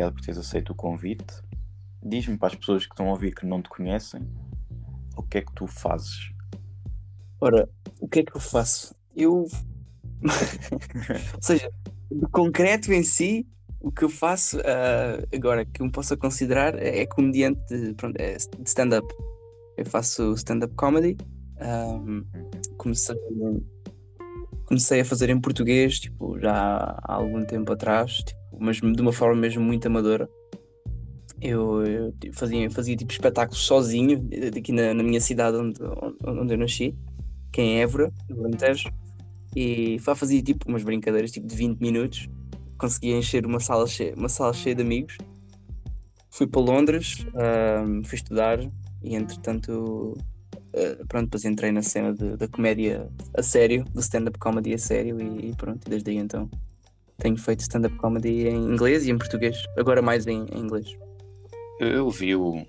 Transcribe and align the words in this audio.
obrigado 0.00 0.14
por 0.14 0.22
teres 0.22 0.38
aceito 0.38 0.70
o 0.70 0.74
convite. 0.74 1.42
Diz-me 2.02 2.38
para 2.38 2.48
as 2.48 2.54
pessoas 2.54 2.86
que 2.86 2.92
estão 2.92 3.08
a 3.08 3.10
ouvir 3.10 3.34
que 3.34 3.46
não 3.46 3.60
te 3.60 3.68
conhecem, 3.68 4.26
o 5.16 5.22
que 5.22 5.38
é 5.38 5.42
que 5.42 5.52
tu 5.52 5.66
fazes? 5.66 6.32
Ora, 7.40 7.68
o 8.00 8.08
que 8.08 8.20
é 8.20 8.24
que 8.24 8.34
eu 8.34 8.40
faço? 8.40 8.94
Eu. 9.14 9.46
Ou 11.34 11.42
seja, 11.42 11.70
de 12.10 12.26
concreto 12.32 12.92
em 12.92 13.02
si, 13.02 13.46
o 13.80 13.92
que 13.92 14.04
eu 14.04 14.08
faço 14.08 14.58
uh, 14.58 15.26
agora 15.34 15.64
que 15.64 15.82
me 15.82 15.90
possa 15.90 16.16
considerar 16.16 16.74
é, 16.78 17.00
é 17.00 17.06
comediante 17.06 17.60
de, 17.68 17.94
é 18.16 18.36
de 18.36 18.68
stand-up. 18.68 19.06
Eu 19.76 19.84
faço 19.84 20.32
stand-up 20.34 20.74
comedy. 20.74 21.16
Um, 21.60 22.24
comecei, 22.78 23.16
comecei 24.64 25.00
a 25.00 25.04
fazer 25.04 25.28
em 25.28 25.38
português 25.38 26.00
tipo, 26.00 26.38
já 26.38 26.52
há 27.02 27.14
algum 27.14 27.44
tempo 27.44 27.72
atrás, 27.72 28.12
tipo, 28.16 28.39
mas 28.60 28.76
de 28.76 29.00
uma 29.00 29.12
forma 29.12 29.40
mesmo 29.40 29.62
muito 29.62 29.86
amadora. 29.86 30.28
Eu, 31.40 31.82
eu 31.84 32.14
fazia, 32.34 32.70
fazia 32.70 32.94
tipo 32.94 33.10
espetáculos 33.10 33.60
sozinho 33.64 34.28
aqui 34.56 34.72
na, 34.72 34.92
na 34.92 35.02
minha 35.02 35.20
cidade 35.20 35.56
onde, 35.56 35.80
onde 36.22 36.52
eu 36.52 36.58
nasci, 36.58 36.94
que 37.50 37.62
é 37.62 37.64
em 37.64 37.80
Évora, 37.80 38.12
no 38.28 38.44
Alentejo, 38.44 38.90
e 39.56 39.98
fazia 39.98 40.42
tipo 40.42 40.68
umas 40.68 40.82
brincadeiras 40.82 41.30
tipo 41.30 41.46
de 41.46 41.56
20 41.56 41.80
minutos, 41.80 42.28
conseguia 42.76 43.16
encher 43.16 43.46
uma 43.46 43.58
sala 43.58 43.86
cheia, 43.86 44.14
uma 44.14 44.28
sala 44.28 44.52
cheia 44.52 44.74
de 44.74 44.82
amigos. 44.82 45.16
Fui 46.30 46.46
para 46.46 46.60
Londres, 46.60 47.26
fui 48.04 48.16
estudar 48.16 48.60
e 49.02 49.14
entretanto 49.14 50.14
uh, 50.74 51.06
pronto, 51.08 51.24
depois 51.24 51.44
entrei 51.44 51.72
na 51.72 51.82
cena 51.82 52.12
de, 52.12 52.36
da 52.36 52.46
comédia 52.46 53.08
a 53.34 53.42
sério, 53.42 53.84
do 53.92 54.00
stand-up 54.00 54.38
comedy 54.38 54.74
a 54.74 54.78
sério 54.78 55.20
e, 55.20 55.50
e 55.50 55.54
pronto, 55.56 55.88
desde 55.88 56.10
aí 56.10 56.18
então 56.18 56.48
tenho 57.20 57.36
feito 57.36 57.60
stand-up 57.60 57.94
comedy 57.96 58.48
em 58.48 58.56
inglês 58.56 59.06
e 59.06 59.10
em 59.10 59.18
português, 59.18 59.56
agora 59.78 60.02
mais 60.02 60.26
em, 60.26 60.44
em 60.52 60.58
inglês. 60.58 60.88
Eu 61.78 62.10
vi 62.10 62.34
o, 62.34 62.66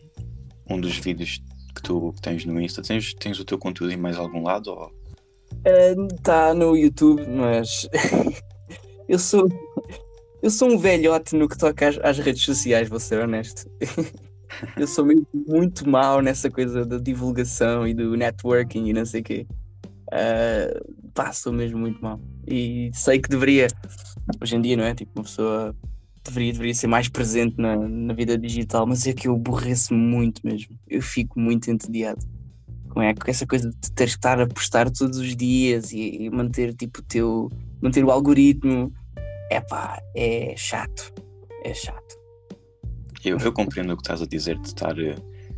um 0.69 0.80
dos 0.80 0.97
vídeos 0.97 1.41
que 1.75 1.81
tu 1.81 2.13
tens 2.21 2.45
no 2.45 2.61
Insta, 2.61 2.81
tens, 2.81 3.13
tens 3.16 3.39
o 3.39 3.45
teu 3.45 3.57
conteúdo 3.57 3.94
em 3.94 3.97
mais 3.97 4.17
algum 4.17 4.44
lado? 4.44 4.67
Ou... 4.67 4.91
Está 6.16 6.52
uh, 6.52 6.53
no 6.53 6.77
YouTube, 6.77 7.25
mas 7.27 7.88
eu 9.09 9.17
sou 9.17 9.49
eu 10.41 10.49
sou 10.49 10.72
um 10.72 10.77
velhote 10.77 11.35
no 11.35 11.47
que 11.47 11.57
toca 11.57 11.88
às, 11.88 11.99
às 11.99 12.17
redes 12.17 12.44
sociais, 12.44 12.89
vou 12.89 12.99
ser 12.99 13.19
honesto. 13.19 13.69
eu 14.75 14.88
sou 14.88 15.05
muito, 15.05 15.27
muito 15.33 15.88
mau 15.88 16.19
nessa 16.19 16.49
coisa 16.49 16.83
da 16.83 16.97
divulgação 16.97 17.88
e 17.88 17.94
do 17.94 18.16
networking 18.16 18.88
e 18.88 18.94
não 18.94 19.05
sei 19.05 19.22
o 19.22 19.23
quê. 19.23 19.47
Uh, 20.07 21.00
sou 21.33 21.53
mesmo 21.53 21.79
muito 21.79 22.01
mau. 22.01 22.19
E 22.47 22.91
sei 22.93 23.19
que 23.19 23.29
deveria, 23.29 23.67
hoje 24.41 24.55
em 24.55 24.61
dia, 24.61 24.77
não 24.77 24.83
é? 24.83 24.93
Tipo, 24.93 25.11
uma 25.15 25.23
pessoa 25.23 25.75
deveria, 26.23 26.53
deveria 26.53 26.73
ser 26.73 26.87
mais 26.87 27.07
presente 27.07 27.55
na, 27.57 27.75
na 27.75 28.13
vida 28.13 28.37
digital, 28.37 28.85
mas 28.85 29.05
é 29.07 29.13
que 29.13 29.27
eu 29.27 29.35
aborreço 29.35 29.93
muito 29.93 30.41
mesmo. 30.45 30.77
Eu 30.87 31.01
fico 31.01 31.39
muito 31.39 31.69
entediado 31.69 32.25
com, 32.91 33.01
é, 33.01 33.13
com 33.13 33.29
essa 33.29 33.47
coisa 33.47 33.69
de 33.69 33.91
teres 33.93 34.13
que 34.13 34.19
estar 34.19 34.39
a 34.39 34.47
postar 34.47 34.89
todos 34.91 35.17
os 35.17 35.35
dias 35.35 35.91
e, 35.91 36.23
e 36.23 36.29
manter 36.29 36.73
tipo 36.73 37.01
teu 37.01 37.49
manter 37.81 38.03
o 38.03 38.11
algoritmo 38.11 38.93
é 39.49 39.59
pá, 39.61 40.01
é 40.15 40.53
chato 40.57 41.13
é 41.63 41.73
chato 41.73 42.19
eu, 43.23 43.37
eu 43.39 43.53
compreendo 43.53 43.93
o 43.93 43.95
que 43.95 44.03
estás 44.03 44.21
a 44.21 44.25
dizer 44.25 44.57
de 44.59 44.67
estar 44.67 44.97
eh, 44.99 45.15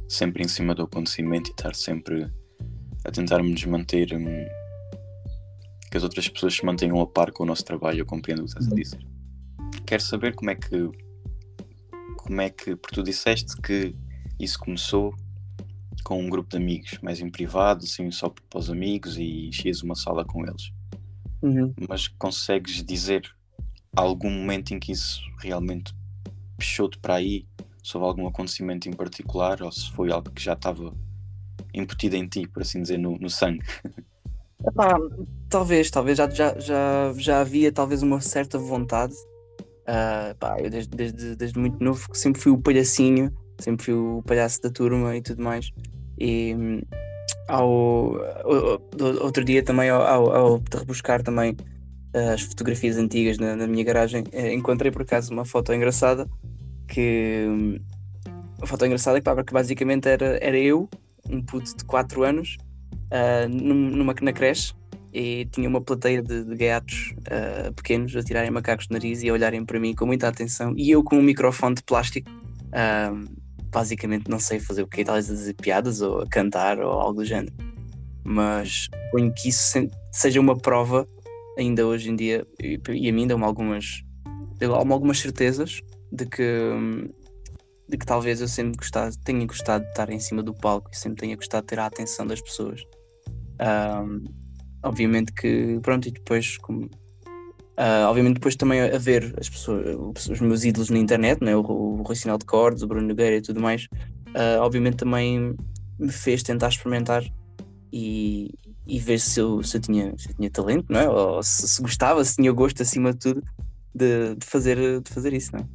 sempre 0.07 0.43
em 0.43 0.47
cima 0.47 0.75
do 0.75 0.83
acontecimento 0.83 1.49
e 1.49 1.51
estar 1.51 1.73
sempre 1.75 2.29
a 3.03 3.11
tentarmos 3.11 3.65
manter 3.65 4.13
hum, 4.13 4.45
que 5.93 5.97
as 5.97 6.03
outras 6.03 6.27
pessoas 6.27 6.55
se 6.55 6.65
mantenham 6.65 6.99
a 6.99 7.05
par 7.05 7.31
com 7.31 7.43
o 7.43 7.45
nosso 7.45 7.63
trabalho 7.63 7.99
eu 7.99 8.05
compreendo 8.05 8.39
o 8.39 8.45
que 8.45 8.49
estás 8.49 8.65
a 8.65 8.69
uhum. 8.71 8.75
dizer 8.75 8.99
quero 9.85 10.01
saber 10.01 10.33
como 10.33 10.49
é 10.49 10.55
que 10.55 10.89
como 12.17 12.41
é 12.41 12.49
que, 12.49 12.75
porque 12.75 12.95
tu 12.95 13.03
disseste 13.03 13.55
que 13.61 13.95
isso 14.39 14.57
começou 14.57 15.13
com 16.03 16.19
um 16.19 16.29
grupo 16.29 16.49
de 16.49 16.57
amigos, 16.57 16.97
mais 17.01 17.19
em 17.19 17.29
privado, 17.29 17.83
assim, 17.83 18.09
só 18.09 18.29
para 18.29 18.59
os 18.59 18.71
amigos 18.71 19.17
e 19.17 19.47
enchias 19.49 19.83
uma 19.83 19.93
sala 19.93 20.25
com 20.25 20.43
eles. 20.43 20.71
Uhum. 21.41 21.73
Mas 21.87 22.07
consegues 22.07 22.83
dizer 22.83 23.29
algum 23.95 24.29
momento 24.29 24.73
em 24.73 24.79
que 24.79 24.93
isso 24.93 25.21
realmente 25.39 25.93
puxou-te 26.57 26.97
para 26.97 27.15
aí, 27.15 27.45
sobre 27.83 28.07
algum 28.07 28.25
acontecimento 28.25 28.87
em 28.87 28.93
particular, 28.93 29.61
ou 29.61 29.71
se 29.71 29.91
foi 29.91 30.11
algo 30.11 30.31
que 30.31 30.41
já 30.41 30.53
estava 30.53 30.93
embutido 31.73 32.15
em 32.15 32.27
ti, 32.27 32.47
por 32.47 32.61
assim 32.61 32.81
dizer, 32.81 32.97
no, 32.97 33.17
no 33.17 33.29
sangue? 33.29 33.65
Epá, 34.65 34.97
talvez, 35.53 35.91
talvez 35.91 36.17
já, 36.17 36.29
já, 36.29 36.59
já, 36.59 37.13
já 37.15 37.41
havia 37.41 37.71
talvez 37.71 38.01
uma 38.01 38.19
certa 38.19 38.57
vontade 38.57 39.13
Uh, 39.83 40.33
pá, 40.39 40.61
eu 40.61 40.69
desde, 40.69 40.95
desde, 40.95 41.35
desde 41.35 41.59
muito 41.59 41.83
novo 41.83 42.07
sempre 42.13 42.41
fui 42.41 42.53
o 42.53 42.57
palhacinho, 42.57 43.29
sempre 43.59 43.83
fui 43.83 43.93
o 43.93 44.23
palhaço 44.25 44.61
da 44.61 44.69
turma 44.69 45.13
e 45.13 45.21
tudo 45.21 45.43
mais. 45.43 45.71
E 46.17 46.55
hum, 46.55 46.81
ao, 47.49 48.15
ao, 48.45 48.81
outro 49.21 49.43
dia 49.43 49.61
também, 49.61 49.89
ao, 49.89 50.31
ao, 50.33 50.63
rebuscar 50.73 51.21
também 51.21 51.57
as 52.33 52.41
fotografias 52.43 52.95
antigas 52.95 53.37
na, 53.37 53.57
na 53.57 53.67
minha 53.67 53.83
garagem, 53.83 54.23
eh, 54.31 54.53
encontrei 54.53 54.89
por 54.89 55.01
acaso 55.01 55.33
uma 55.33 55.43
foto 55.43 55.73
engraçada 55.73 56.29
que 56.87 57.45
hum, 57.49 57.77
uma 58.57 58.67
foto 58.67 58.85
engraçada 58.85 59.19
que, 59.19 59.23
pá, 59.25 59.43
que 59.43 59.53
basicamente 59.53 60.07
era, 60.07 60.37
era 60.41 60.57
eu, 60.57 60.89
um 61.29 61.41
puto 61.41 61.75
de 61.75 61.83
4 61.83 62.23
anos, 62.23 62.57
uh, 63.11 63.49
numa, 63.49 64.15
na 64.21 64.31
creche, 64.31 64.73
e 65.13 65.45
tinha 65.45 65.69
uma 65.69 65.79
plateia 65.79 66.21
de, 66.21 66.43
de 66.43 66.55
gaiatos 66.55 67.13
uh, 67.19 67.71
pequenos 67.73 68.15
a 68.15 68.23
tirarem 68.23 68.49
macacos 68.49 68.87
de 68.87 68.93
nariz 68.93 69.21
e 69.21 69.29
a 69.29 69.33
olharem 69.33 69.63
para 69.63 69.79
mim 69.79 69.93
com 69.93 70.05
muita 70.05 70.27
atenção. 70.27 70.73
E 70.75 70.89
eu 70.89 71.03
com 71.03 71.17
um 71.17 71.21
microfone 71.21 71.75
de 71.75 71.83
plástico 71.83 72.29
uh, 72.29 73.43
basicamente 73.69 74.29
não 74.29 74.39
sei 74.39 74.59
fazer 74.59 74.81
o 74.81 74.87
que 74.87 75.03
talvez 75.03 75.29
a 75.29 75.33
dizer 75.33 75.53
piadas 75.53 76.01
ou 76.01 76.21
a 76.21 76.27
cantar 76.27 76.79
ou 76.79 76.91
algo 76.91 77.21
do 77.21 77.25
género. 77.25 77.53
Mas 78.23 78.89
ponho 79.11 79.31
que 79.33 79.49
isso 79.49 79.87
seja 80.11 80.39
uma 80.39 80.57
prova 80.57 81.07
ainda 81.57 81.85
hoje 81.85 82.09
em 82.09 82.15
dia 82.15 82.47
e, 82.59 82.79
e 82.89 83.09
a 83.09 83.13
mim 83.13 83.27
dão-me 83.27 83.43
algumas 83.43 84.03
algumas 84.61 85.19
certezas 85.19 85.81
de 86.11 86.25
que 86.25 86.71
de 87.87 87.97
que 87.97 88.05
talvez 88.05 88.39
eu 88.39 88.47
sempre 88.47 88.77
gostado, 88.77 89.15
tenha 89.23 89.45
gostado 89.45 89.83
de 89.83 89.89
estar 89.89 90.09
em 90.09 90.19
cima 90.19 90.41
do 90.41 90.53
palco 90.53 90.89
e 90.91 90.97
sempre 90.97 91.19
tenha 91.19 91.35
gostado 91.35 91.63
de 91.63 91.67
ter 91.67 91.79
a 91.79 91.85
atenção 91.85 92.25
das 92.25 92.41
pessoas. 92.41 92.81
Ah, 93.59 94.03
obviamente 94.83 95.31
que 95.33 95.79
pronto, 95.81 96.07
e 96.07 96.11
depois 96.11 96.57
como 96.57 96.85
uh, 96.85 98.07
obviamente 98.07 98.35
depois 98.35 98.55
também 98.55 98.81
a 98.81 98.97
ver 98.97 99.33
as 99.39 99.49
pessoas, 99.49 100.27
os 100.29 100.41
meus 100.41 100.63
ídolos 100.63 100.89
na 100.89 100.99
internet, 100.99 101.43
né? 101.43 101.55
o, 101.55 101.61
o 101.61 102.01
Rui 102.03 102.15
Sinal 102.15 102.37
de 102.37 102.45
Cordes, 102.45 102.83
o 102.83 102.87
Bruno 102.87 103.07
Nogueira 103.07 103.37
e 103.37 103.41
tudo 103.41 103.61
mais, 103.61 103.87
uh, 104.29 104.61
obviamente 104.61 104.97
também 104.97 105.55
me 105.99 106.11
fez 106.11 106.43
tentar 106.43 106.69
experimentar 106.69 107.23
e, 107.91 108.53
e 108.85 108.99
ver 108.99 109.19
se 109.19 109.39
eu, 109.39 109.63
se 109.63 109.77
eu, 109.77 109.81
tinha, 109.81 110.13
se 110.17 110.29
eu 110.29 110.35
tinha 110.35 110.49
talento, 110.49 110.85
não 110.89 110.99
é? 110.99 111.09
Ou 111.09 111.43
se, 111.43 111.67
se, 111.67 111.81
gostava, 111.81 112.23
se 112.25 112.35
tinha 112.35 112.51
gosto 112.51 112.81
acima 112.81 113.13
de 113.13 113.19
tudo 113.19 113.43
de, 113.93 114.35
de, 114.35 114.45
fazer, 114.45 115.01
de 115.01 115.09
fazer 115.11 115.33
isso, 115.33 115.51
não 115.53 115.59
é? 115.59 115.67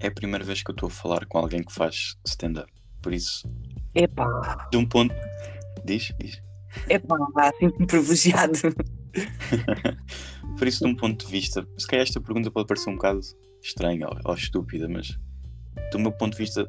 É 0.00 0.06
a 0.08 0.10
primeira 0.10 0.44
vez 0.44 0.62
que 0.62 0.70
eu 0.70 0.74
estou 0.74 0.88
a 0.88 0.90
falar 0.90 1.26
com 1.26 1.38
alguém 1.38 1.62
que 1.62 1.72
faz 1.72 2.16
stand-up, 2.26 2.70
por 3.02 3.12
isso. 3.12 3.46
Epá! 3.94 4.68
De 4.70 4.76
um 4.76 4.86
ponto. 4.86 5.14
Diz, 5.84 6.12
diz. 6.18 6.42
É 6.88 6.98
pá, 6.98 7.16
sinto-me 7.58 7.86
privilegiado. 7.86 8.54
Por 10.58 10.68
isso, 10.68 10.84
de 10.84 10.90
um 10.90 10.94
ponto 10.94 11.24
de 11.24 11.30
vista, 11.30 11.66
se 11.78 11.86
calhar 11.86 12.04
esta 12.04 12.20
pergunta 12.20 12.50
pode 12.50 12.66
parecer 12.66 12.90
um 12.90 12.94
bocado 12.94 13.20
estranha 13.62 14.08
ou, 14.08 14.18
ou 14.24 14.34
estúpida, 14.34 14.88
mas 14.88 15.18
do 15.90 15.98
meu 15.98 16.12
ponto 16.12 16.32
de 16.32 16.38
vista, 16.38 16.68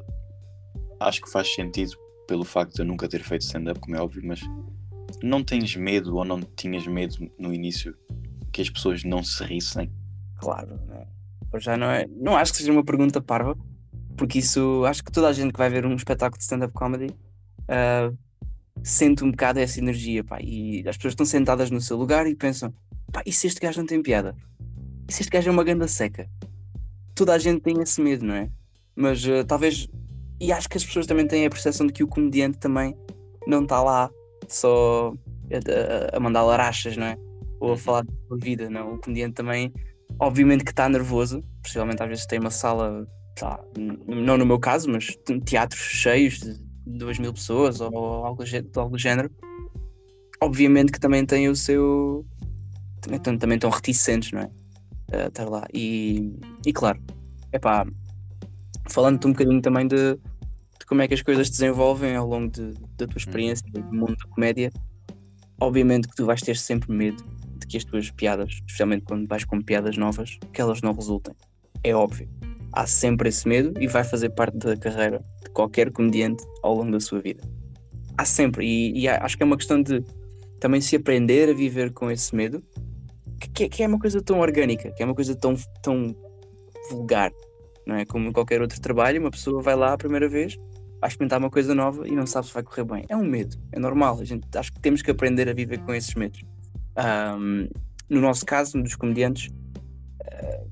acho 1.00 1.20
que 1.20 1.30
faz 1.30 1.52
sentido 1.54 1.96
pelo 2.26 2.44
facto 2.44 2.74
de 2.74 2.82
eu 2.82 2.86
nunca 2.86 3.08
ter 3.08 3.22
feito 3.22 3.42
stand-up, 3.42 3.78
como 3.80 3.96
é 3.96 4.00
óbvio, 4.00 4.22
mas 4.24 4.40
não 5.22 5.42
tens 5.42 5.76
medo 5.76 6.16
ou 6.16 6.24
não 6.24 6.40
tinhas 6.40 6.86
medo 6.86 7.30
no 7.38 7.54
início 7.54 7.96
que 8.52 8.62
as 8.62 8.70
pessoas 8.70 9.04
não 9.04 9.22
se 9.22 9.42
rissem? 9.44 9.92
Claro, 10.38 10.80
não. 10.86 11.60
já 11.60 11.76
não 11.76 11.90
é. 11.90 12.06
Não 12.08 12.36
acho 12.36 12.52
que 12.52 12.58
seja 12.58 12.72
uma 12.72 12.84
pergunta 12.84 13.20
parva, 13.20 13.56
porque 14.16 14.38
isso 14.38 14.84
acho 14.86 15.04
que 15.04 15.12
toda 15.12 15.28
a 15.28 15.32
gente 15.32 15.52
que 15.52 15.58
vai 15.58 15.70
ver 15.70 15.86
um 15.86 15.94
espetáculo 15.94 16.38
de 16.38 16.44
stand-up 16.44 16.72
comedy 16.74 17.14
uh, 17.68 18.16
sente 18.82 19.24
um 19.24 19.30
bocado 19.30 19.58
essa 19.58 19.78
energia, 19.78 20.22
pá, 20.22 20.38
e 20.40 20.84
as 20.88 20.96
pessoas 20.96 21.12
estão 21.12 21.26
sentadas 21.26 21.70
no 21.70 21.80
seu 21.80 21.96
lugar 21.96 22.26
e 22.26 22.34
pensam, 22.34 22.72
pá, 23.12 23.22
e 23.26 23.32
se 23.32 23.46
este 23.46 23.60
gajo 23.60 23.80
não 23.80 23.86
tem 23.86 24.02
piada? 24.02 24.34
E 25.08 25.12
se 25.12 25.22
este 25.22 25.30
gajo 25.30 25.48
é 25.48 25.52
uma 25.52 25.64
ganda 25.64 25.88
seca? 25.88 26.28
Toda 27.14 27.34
a 27.34 27.38
gente 27.38 27.62
tem 27.62 27.80
esse 27.80 28.00
medo, 28.00 28.24
não 28.24 28.34
é? 28.34 28.50
Mas 28.94 29.24
uh, 29.26 29.44
talvez, 29.44 29.88
e 30.40 30.52
acho 30.52 30.68
que 30.68 30.76
as 30.76 30.84
pessoas 30.84 31.06
também 31.06 31.26
têm 31.26 31.46
a 31.46 31.50
percepção 31.50 31.86
de 31.86 31.92
que 31.92 32.04
o 32.04 32.08
comediante 32.08 32.58
também 32.58 32.96
não 33.46 33.62
está 33.62 33.82
lá 33.82 34.10
só 34.48 35.12
a, 35.50 36.16
a, 36.16 36.20
mandar 36.20 36.42
larachas, 36.42 36.96
não 36.96 37.06
é? 37.06 37.16
Ou 37.60 37.68
a 37.68 37.70
uhum. 37.72 37.76
falar 37.76 38.02
da 38.02 38.12
sua 38.28 38.38
vida, 38.38 38.68
não? 38.68 38.94
O 38.94 38.98
comediante 38.98 39.34
também, 39.34 39.72
obviamente 40.18 40.64
que 40.64 40.70
está 40.70 40.88
nervoso, 40.88 41.42
possivelmente 41.62 42.02
às 42.02 42.08
vezes 42.08 42.26
tem 42.26 42.38
uma 42.38 42.50
sala, 42.50 43.06
tá, 43.34 43.62
não 44.06 44.36
no 44.36 44.46
meu 44.46 44.58
caso, 44.58 44.90
mas 44.90 45.16
teatros 45.44 45.80
cheios 45.80 46.38
de 46.38 46.65
2 46.86 47.18
mil 47.18 47.32
pessoas 47.32 47.80
ou 47.80 47.86
algo, 48.24 48.44
algo 48.76 48.92
do 48.92 48.98
género, 48.98 49.30
obviamente 50.40 50.92
que 50.92 51.00
também 51.00 51.24
tem 51.24 51.48
o 51.48 51.56
seu. 51.56 52.24
Também, 53.00 53.38
também 53.38 53.56
estão 53.56 53.70
reticentes, 53.70 54.32
não 54.32 54.40
é? 54.40 54.50
A 55.12 55.26
estar 55.28 55.48
lá. 55.48 55.66
E, 55.72 56.38
e 56.64 56.72
claro, 56.72 57.00
é 57.52 57.58
pá, 57.58 57.86
falando-te 58.88 59.26
um 59.26 59.32
bocadinho 59.32 59.60
também 59.60 59.86
de, 59.86 60.14
de, 60.14 60.86
como 60.86 61.02
é 61.02 61.08
que 61.08 61.14
as 61.14 61.22
coisas 61.22 61.46
se 61.48 61.52
desenvolvem 61.52 62.16
ao 62.16 62.26
longo 62.26 62.50
de, 62.50 62.72
da 62.72 63.06
tua 63.06 63.08
uhum. 63.08 63.16
experiência 63.16 63.66
do 63.70 63.82
mundo 63.94 64.16
da 64.16 64.28
comédia, 64.28 64.72
obviamente 65.60 66.08
que 66.08 66.16
tu 66.16 66.26
vais 66.26 66.40
ter 66.40 66.56
sempre 66.56 66.92
medo 66.92 67.22
de 67.58 67.66
que 67.66 67.76
as 67.76 67.84
tuas 67.84 68.10
piadas, 68.10 68.50
especialmente 68.50 69.04
quando 69.04 69.26
vais 69.28 69.44
com 69.44 69.60
piadas 69.60 69.96
novas, 69.96 70.38
que 70.52 70.60
elas 70.60 70.82
não 70.82 70.92
resultem. 70.92 71.34
É 71.84 71.94
óbvio. 71.94 72.28
Há 72.76 72.86
sempre 72.86 73.30
esse 73.30 73.48
medo 73.48 73.72
e 73.80 73.86
vai 73.86 74.04
fazer 74.04 74.28
parte 74.28 74.58
da 74.58 74.76
carreira 74.76 75.24
de 75.42 75.50
qualquer 75.50 75.90
comediante 75.90 76.44
ao 76.62 76.74
longo 76.74 76.92
da 76.92 77.00
sua 77.00 77.20
vida. 77.20 77.42
Há 78.18 78.26
sempre. 78.26 78.66
E, 78.66 79.00
e 79.00 79.08
acho 79.08 79.34
que 79.34 79.42
é 79.42 79.46
uma 79.46 79.56
questão 79.56 79.82
de 79.82 80.04
também 80.60 80.82
se 80.82 80.94
aprender 80.94 81.48
a 81.48 81.54
viver 81.54 81.90
com 81.94 82.10
esse 82.10 82.36
medo, 82.36 82.62
que, 83.54 83.66
que, 83.66 83.82
é 83.82 83.86
uma 83.86 83.98
coisa 83.98 84.20
tão 84.20 84.40
orgânica, 84.40 84.90
que 84.92 85.02
é 85.02 85.06
uma 85.06 85.14
coisa 85.14 85.34
tão, 85.34 85.54
tão 85.82 86.14
vulgar, 86.90 87.32
não 87.86 87.96
é? 87.96 88.04
Como 88.04 88.28
em 88.28 88.32
qualquer 88.32 88.60
outro 88.60 88.78
trabalho, 88.78 89.22
uma 89.22 89.30
pessoa 89.30 89.62
vai 89.62 89.74
lá 89.74 89.94
a 89.94 89.96
primeira 89.96 90.28
vez, 90.28 90.58
vai 91.00 91.08
experimentar 91.08 91.38
uma 91.38 91.50
coisa 91.50 91.74
nova 91.74 92.06
e 92.06 92.12
não 92.12 92.26
sabe 92.26 92.46
se 92.46 92.52
vai 92.52 92.62
correr 92.62 92.84
bem. 92.84 93.06
É 93.08 93.16
um 93.16 93.24
medo, 93.24 93.56
é 93.72 93.78
normal. 93.78 94.18
A 94.20 94.24
gente 94.24 94.46
acho 94.54 94.70
que 94.70 94.80
temos 94.80 95.00
que 95.00 95.10
aprender 95.10 95.48
a 95.48 95.54
viver 95.54 95.78
com 95.80 95.94
esses 95.94 96.14
medos. 96.14 96.42
Um, 96.98 97.68
no 98.08 98.20
nosso 98.20 98.44
caso, 98.44 98.82
dos 98.82 98.94
comediantes, 98.94 99.48
uh, 99.48 100.70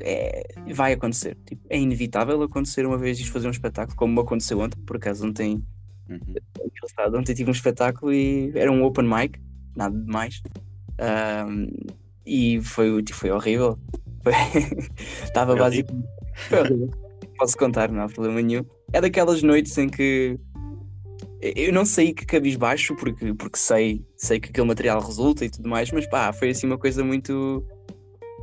é, 0.00 0.54
vai 0.74 0.92
acontecer. 0.92 1.36
Tipo, 1.46 1.66
é 1.68 1.78
inevitável 1.78 2.42
acontecer 2.42 2.86
uma 2.86 2.98
vez 2.98 3.18
isto 3.18 3.32
fazer 3.32 3.48
um 3.48 3.50
espetáculo, 3.50 3.96
como 3.96 4.20
aconteceu 4.20 4.60
ontem, 4.60 4.78
por 4.80 4.96
acaso 4.96 5.26
ontem. 5.26 5.62
Uhum. 6.08 7.18
Ontem 7.18 7.34
tive 7.34 7.50
um 7.50 7.52
espetáculo 7.52 8.12
e 8.12 8.52
era 8.54 8.70
um 8.70 8.84
open 8.84 9.06
mic, 9.06 9.40
nada 9.74 9.96
de 9.96 10.06
mais. 10.06 10.40
Um, 11.48 11.68
e 12.24 12.60
foi, 12.62 13.04
foi 13.12 13.30
horrível. 13.30 13.78
Estava 15.24 15.54
basicamente. 15.56 16.08
Foi 16.48 16.60
horrível. 16.60 16.90
Posso 17.38 17.56
contar, 17.56 17.90
não 17.90 18.02
há 18.02 18.08
problema 18.08 18.40
nenhum. 18.40 18.64
É 18.92 19.00
daquelas 19.00 19.42
noites 19.42 19.76
em 19.78 19.88
que 19.88 20.38
eu 21.40 21.72
não 21.72 21.84
saí 21.84 22.14
que 22.14 22.24
cabisbaixo 22.24 22.96
porque, 22.96 23.34
porque 23.34 23.58
sei, 23.58 24.04
sei 24.16 24.40
que 24.40 24.48
aquele 24.48 24.66
material 24.66 25.00
resulta 25.00 25.44
e 25.44 25.50
tudo 25.50 25.68
mais, 25.68 25.90
mas 25.92 26.06
pá, 26.08 26.32
foi 26.32 26.50
assim 26.50 26.66
uma 26.66 26.78
coisa 26.78 27.04
muito 27.04 27.64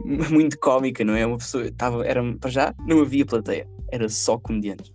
muito 0.32 0.58
cómica, 0.60 1.04
não 1.04 1.16
é? 1.16 1.26
Uma 1.26 1.38
pessoa 1.38 1.66
estava, 1.66 2.06
era 2.06 2.22
para 2.38 2.50
já 2.50 2.74
não 2.86 3.02
havia 3.02 3.26
plateia, 3.26 3.68
era 3.92 4.10
só 4.10 4.38
comediantes. 4.38 4.92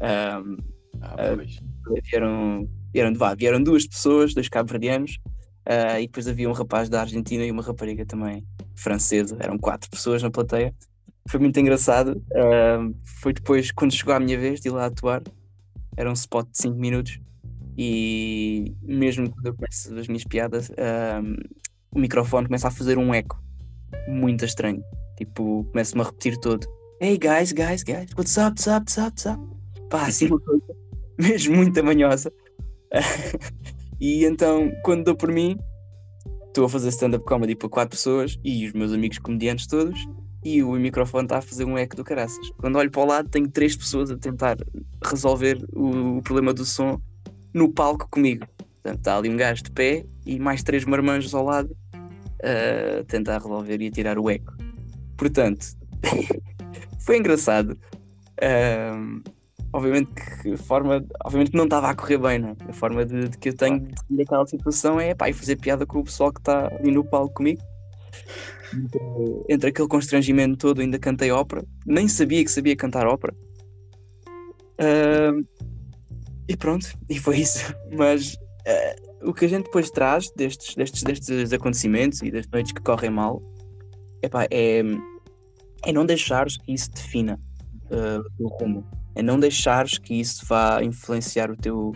Um, 0.00 0.56
ah, 1.02 1.34
uh, 1.34 2.00
vieram, 2.02 2.68
vieram, 2.92 3.14
vá, 3.14 3.34
vieram 3.34 3.62
duas 3.62 3.86
pessoas, 3.86 4.34
dois 4.34 4.48
cabo-verdianos, 4.48 5.18
uh, 5.66 5.98
e 5.98 6.06
depois 6.06 6.26
havia 6.26 6.48
um 6.48 6.52
rapaz 6.52 6.88
da 6.88 7.00
Argentina 7.00 7.44
e 7.44 7.50
uma 7.50 7.62
rapariga 7.62 8.04
também 8.04 8.46
francesa, 8.74 9.36
eram 9.40 9.58
quatro 9.58 9.90
pessoas 9.90 10.22
na 10.22 10.30
plateia. 10.30 10.74
Foi 11.28 11.38
muito 11.38 11.60
engraçado. 11.60 12.22
Uh, 12.32 12.94
foi 13.04 13.32
depois, 13.32 13.70
quando 13.70 13.92
chegou 13.92 14.14
a 14.14 14.20
minha 14.20 14.38
vez 14.38 14.60
de 14.60 14.68
ir 14.68 14.72
lá 14.72 14.86
atuar, 14.86 15.22
era 15.96 16.08
um 16.08 16.14
spot 16.14 16.48
de 16.50 16.58
5 16.58 16.76
minutos 16.76 17.20
e 17.76 18.74
mesmo 18.82 19.30
quando 19.30 19.46
eu 19.46 19.54
começo 19.54 19.94
as 19.96 20.08
minhas 20.08 20.24
piadas, 20.24 20.70
o 21.90 21.98
microfone 21.98 22.46
começa 22.46 22.68
a 22.68 22.70
fazer 22.70 22.98
um 22.98 23.12
eco 23.12 23.40
muito 24.08 24.44
estranho. 24.44 24.82
Tipo, 25.16 25.64
começa-me 25.70 26.02
a 26.02 26.04
repetir 26.04 26.38
todo. 26.38 26.66
Hey 27.00 27.16
guys, 27.18 27.52
guys, 27.52 27.82
guys, 27.82 28.10
what's 28.16 28.36
up, 28.36 28.50
what's 28.50 28.66
up, 28.66 28.80
what's 28.80 28.98
up, 28.98 29.10
what's 29.10 29.26
up? 29.26 29.40
Pá, 29.88 30.06
assim 30.06 30.26
uma 30.26 30.40
coisa 30.40 30.62
mesmo 31.18 31.56
muito 31.56 31.84
manhosa. 31.84 32.32
e 34.00 34.24
então, 34.24 34.70
quando 34.82 35.04
dou 35.04 35.16
por 35.16 35.32
mim, 35.32 35.58
estou 36.46 36.66
a 36.66 36.68
fazer 36.68 36.88
stand-up 36.90 37.24
comedy 37.24 37.54
para 37.54 37.68
quatro 37.68 37.96
pessoas 37.96 38.38
e 38.44 38.66
os 38.66 38.72
meus 38.72 38.92
amigos 38.92 39.18
comediantes 39.18 39.66
todos, 39.66 39.98
e 40.44 40.62
o 40.62 40.72
microfone 40.72 41.24
está 41.24 41.38
a 41.38 41.42
fazer 41.42 41.64
um 41.64 41.76
eco 41.76 41.96
do 41.96 42.04
caraças. 42.04 42.50
Quando 42.58 42.76
olho 42.76 42.90
para 42.90 43.02
o 43.02 43.06
lado, 43.06 43.28
tenho 43.28 43.48
três 43.48 43.76
pessoas 43.76 44.10
a 44.10 44.16
tentar 44.16 44.56
resolver 45.04 45.58
o, 45.72 46.18
o 46.18 46.22
problema 46.22 46.52
do 46.52 46.64
som 46.64 47.00
no 47.52 47.72
palco 47.72 48.08
comigo. 48.10 48.46
Portanto, 48.56 48.98
está 48.98 49.16
ali 49.16 49.28
um 49.28 49.36
gajo 49.36 49.62
de 49.62 49.70
pé 49.70 50.06
e 50.24 50.38
mais 50.38 50.62
três 50.62 50.84
marmanjos 50.84 51.34
ao 51.34 51.44
lado 51.44 51.76
a 52.42 53.04
tentar 53.04 53.38
resolver 53.38 53.80
e 53.80 53.88
a 53.88 53.90
tirar 53.90 54.18
o 54.18 54.30
eco. 54.30 54.54
Portanto, 55.16 55.66
foi 57.04 57.18
engraçado. 57.18 57.78
Um, 58.42 59.22
obviamente 59.72 60.10
que 60.42 60.56
forma, 60.56 61.04
obviamente 61.24 61.54
não 61.54 61.64
estava 61.64 61.90
a 61.90 61.94
correr 61.94 62.18
bem, 62.18 62.38
não? 62.38 62.50
É? 62.50 62.70
A 62.70 62.72
forma 62.72 63.04
de, 63.04 63.28
de, 63.28 63.38
que 63.38 63.50
eu 63.50 63.56
tenho 63.56 63.80
de 63.80 63.94
ir 64.10 64.22
aquela 64.22 64.46
situação 64.46 64.98
é 64.98 65.14
pá, 65.14 65.32
fazer 65.32 65.56
piada 65.56 65.86
com 65.86 66.00
o 66.00 66.04
pessoal 66.04 66.32
que 66.32 66.40
está 66.40 66.68
ali 66.68 66.90
no 66.90 67.04
palco 67.04 67.34
comigo. 67.34 67.60
Entre, 69.48 69.70
aquele 69.70 69.88
constrangimento 69.88 70.56
todo, 70.56 70.80
ainda 70.80 70.98
cantei 70.98 71.30
ópera, 71.32 71.64
nem 71.84 72.06
sabia 72.06 72.44
que 72.44 72.50
sabia 72.50 72.76
cantar 72.76 73.06
ópera. 73.06 73.34
Uh, 74.80 75.44
e 76.48 76.56
pronto, 76.56 76.86
e 77.08 77.18
foi 77.18 77.38
isso. 77.38 77.74
Mas 77.92 78.34
uh, 78.34 79.09
o 79.22 79.34
que 79.34 79.44
a 79.44 79.48
gente 79.48 79.64
depois 79.64 79.90
traz 79.90 80.30
destes, 80.30 80.74
destes, 80.74 81.02
destes 81.02 81.52
acontecimentos 81.52 82.22
e 82.22 82.30
das 82.30 82.46
noites 82.48 82.72
que 82.72 82.80
correm 82.80 83.10
mal 83.10 83.42
epá, 84.22 84.46
é, 84.50 84.82
é 85.84 85.92
não 85.92 86.04
deixares 86.04 86.56
que 86.56 86.72
isso 86.72 86.90
defina 86.90 87.38
uh, 87.86 88.24
o 88.38 88.48
rumo. 88.48 88.84
É 89.14 89.22
não 89.22 89.38
deixares 89.38 89.98
que 89.98 90.14
isso 90.14 90.44
vá 90.46 90.82
influenciar 90.82 91.50
o 91.50 91.56
teu, 91.56 91.92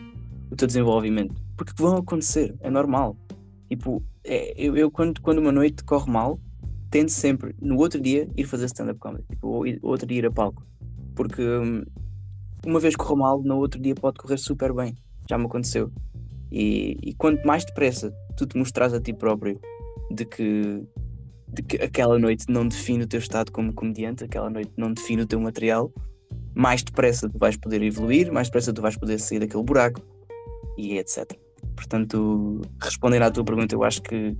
o 0.50 0.56
teu 0.56 0.66
desenvolvimento. 0.66 1.40
Porque 1.56 1.72
vão 1.76 1.96
acontecer, 1.96 2.54
é 2.60 2.70
normal. 2.70 3.16
Tipo, 3.68 4.02
é, 4.24 4.52
eu, 4.56 4.76
eu 4.76 4.90
quando, 4.90 5.20
quando 5.20 5.38
uma 5.38 5.52
noite 5.52 5.84
corre 5.84 6.10
mal, 6.10 6.38
tento 6.90 7.10
sempre, 7.10 7.54
no 7.60 7.76
outro 7.78 8.00
dia, 8.00 8.28
ir 8.36 8.44
fazer 8.44 8.66
stand-up 8.66 8.98
comedy. 8.98 9.24
Tipo, 9.30 9.48
ou, 9.48 9.64
outro 9.82 10.06
dia 10.06 10.18
ir 10.18 10.26
a 10.26 10.30
palco. 10.30 10.66
Porque 11.14 11.42
uma 12.66 12.80
vez 12.80 12.96
correu 12.96 13.16
mal, 13.16 13.42
no 13.42 13.58
outro 13.58 13.80
dia 13.80 13.94
pode 13.94 14.18
correr 14.18 14.38
super 14.38 14.72
bem. 14.72 14.94
Já 15.28 15.38
me 15.38 15.46
aconteceu. 15.46 15.90
E, 16.56 16.96
e 17.02 17.14
quanto 17.14 17.44
mais 17.44 17.64
depressa 17.64 18.14
tu 18.36 18.46
te 18.46 18.56
mostras 18.56 18.94
a 18.94 19.00
ti 19.00 19.12
próprio 19.12 19.60
de 20.12 20.24
que, 20.24 20.86
de 21.48 21.62
que 21.64 21.76
aquela 21.82 22.16
noite 22.16 22.44
não 22.48 22.68
define 22.68 23.02
o 23.02 23.08
teu 23.08 23.18
estado 23.18 23.50
como 23.50 23.74
comediante, 23.74 24.22
aquela 24.22 24.48
noite 24.48 24.70
não 24.76 24.92
define 24.92 25.22
o 25.22 25.26
teu 25.26 25.40
material, 25.40 25.92
mais 26.54 26.80
depressa 26.84 27.28
tu 27.28 27.36
vais 27.38 27.56
poder 27.56 27.82
evoluir, 27.82 28.32
mais 28.32 28.46
depressa 28.46 28.72
tu 28.72 28.80
vais 28.80 28.96
poder 28.96 29.18
sair 29.18 29.40
daquele 29.40 29.64
buraco 29.64 30.00
e 30.78 30.96
etc. 30.96 31.32
Portanto, 31.74 32.62
respondendo 32.80 33.22
à 33.22 33.32
tua 33.32 33.44
pergunta, 33.44 33.74
eu 33.74 33.82
acho 33.82 34.00
que 34.00 34.36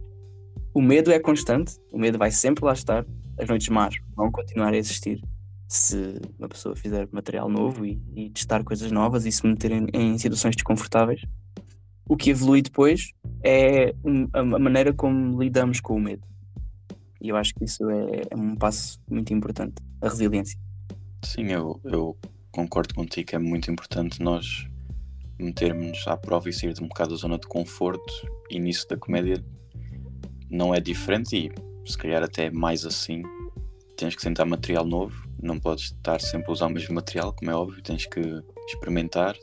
o 0.73 0.81
medo 0.81 1.11
é 1.11 1.19
constante, 1.19 1.81
o 1.91 1.99
medo 1.99 2.17
vai 2.17 2.31
sempre 2.31 2.65
lá 2.65 2.75
estar, 2.75 3.05
as 3.41 3.49
noites 3.49 3.69
más 3.71 3.97
vão 4.15 4.31
continuar 4.31 4.73
a 4.73 4.77
existir 4.77 5.21
se 5.67 6.21
uma 6.39 6.49
pessoa 6.49 6.77
fizer 6.77 7.09
material 7.11 7.49
novo 7.49 7.85
e, 7.85 8.01
e 8.15 8.31
testar 8.31 8.63
coisas 8.63 8.93
novas 8.93 9.27
e 9.27 9.33
se 9.33 9.45
meter 9.45 9.73
em, 9.73 9.87
em, 9.93 10.17
situações 10.17 10.55
desconfortáveis. 10.55 11.21
O 12.09 12.17
que 12.17 12.31
evolui 12.31 12.63
depois 12.63 13.13
é 13.43 13.95
a, 14.33 14.43
maneira 14.43 14.93
como 14.93 15.41
lidamos 15.41 15.81
com 15.81 15.95
o 15.95 16.01
medo. 16.01 16.27
E 17.21 17.29
eu 17.29 17.37
acho 17.37 17.55
que 17.55 17.65
isso 17.65 17.89
é, 17.91 18.23
é 18.31 18.37
um 18.37 18.55
passo 18.55 19.01
muito 19.09 19.33
importante, 19.33 19.75
a 20.03 20.09
resiliência. 20.09 20.59
Sim, 21.23 21.53
eu, 21.53 21.81
eu 21.85 22.17
concordo 22.51 22.95
contigo 22.95 23.29
que 23.29 23.37
é 23.37 23.39
muito 23.39 23.71
importante 23.71 24.23
nós 24.23 24.69
metermos 25.39 26.07
à 26.07 26.17
prova 26.17 26.49
e 26.49 26.53
sair 26.53 26.75
de 26.75 26.83
um 26.83 26.89
bocado 26.89 27.11
da 27.11 27.17
zona 27.17 27.39
de 27.39 27.47
conforto 27.47 28.13
e 28.51 28.61
nisso 28.61 28.87
da 28.89 28.97
comédia 28.97 29.45
não 30.51 30.75
é 30.75 30.81
diferente 30.81 31.35
e 31.35 31.91
se 31.91 31.99
calhar 31.99 32.23
até 32.23 32.51
mais 32.51 32.85
assim 32.87 33.23
tens 33.97 34.15
que 34.15 34.23
tentar 34.23 34.45
material 34.45 34.85
novo 34.85 35.25
não 35.45 35.61
podes 35.61 35.85
estar 35.85 36.21
sempre 36.21 36.49
a 36.49 36.53
usar 36.53 36.67
o 36.67 36.71
mesmo 36.71 36.95
material, 36.95 37.33
como 37.33 37.51
é 37.51 37.55
óbvio, 37.55 37.83
tens 37.83 38.07
que 38.07 38.21
experimentar. 38.67 39.37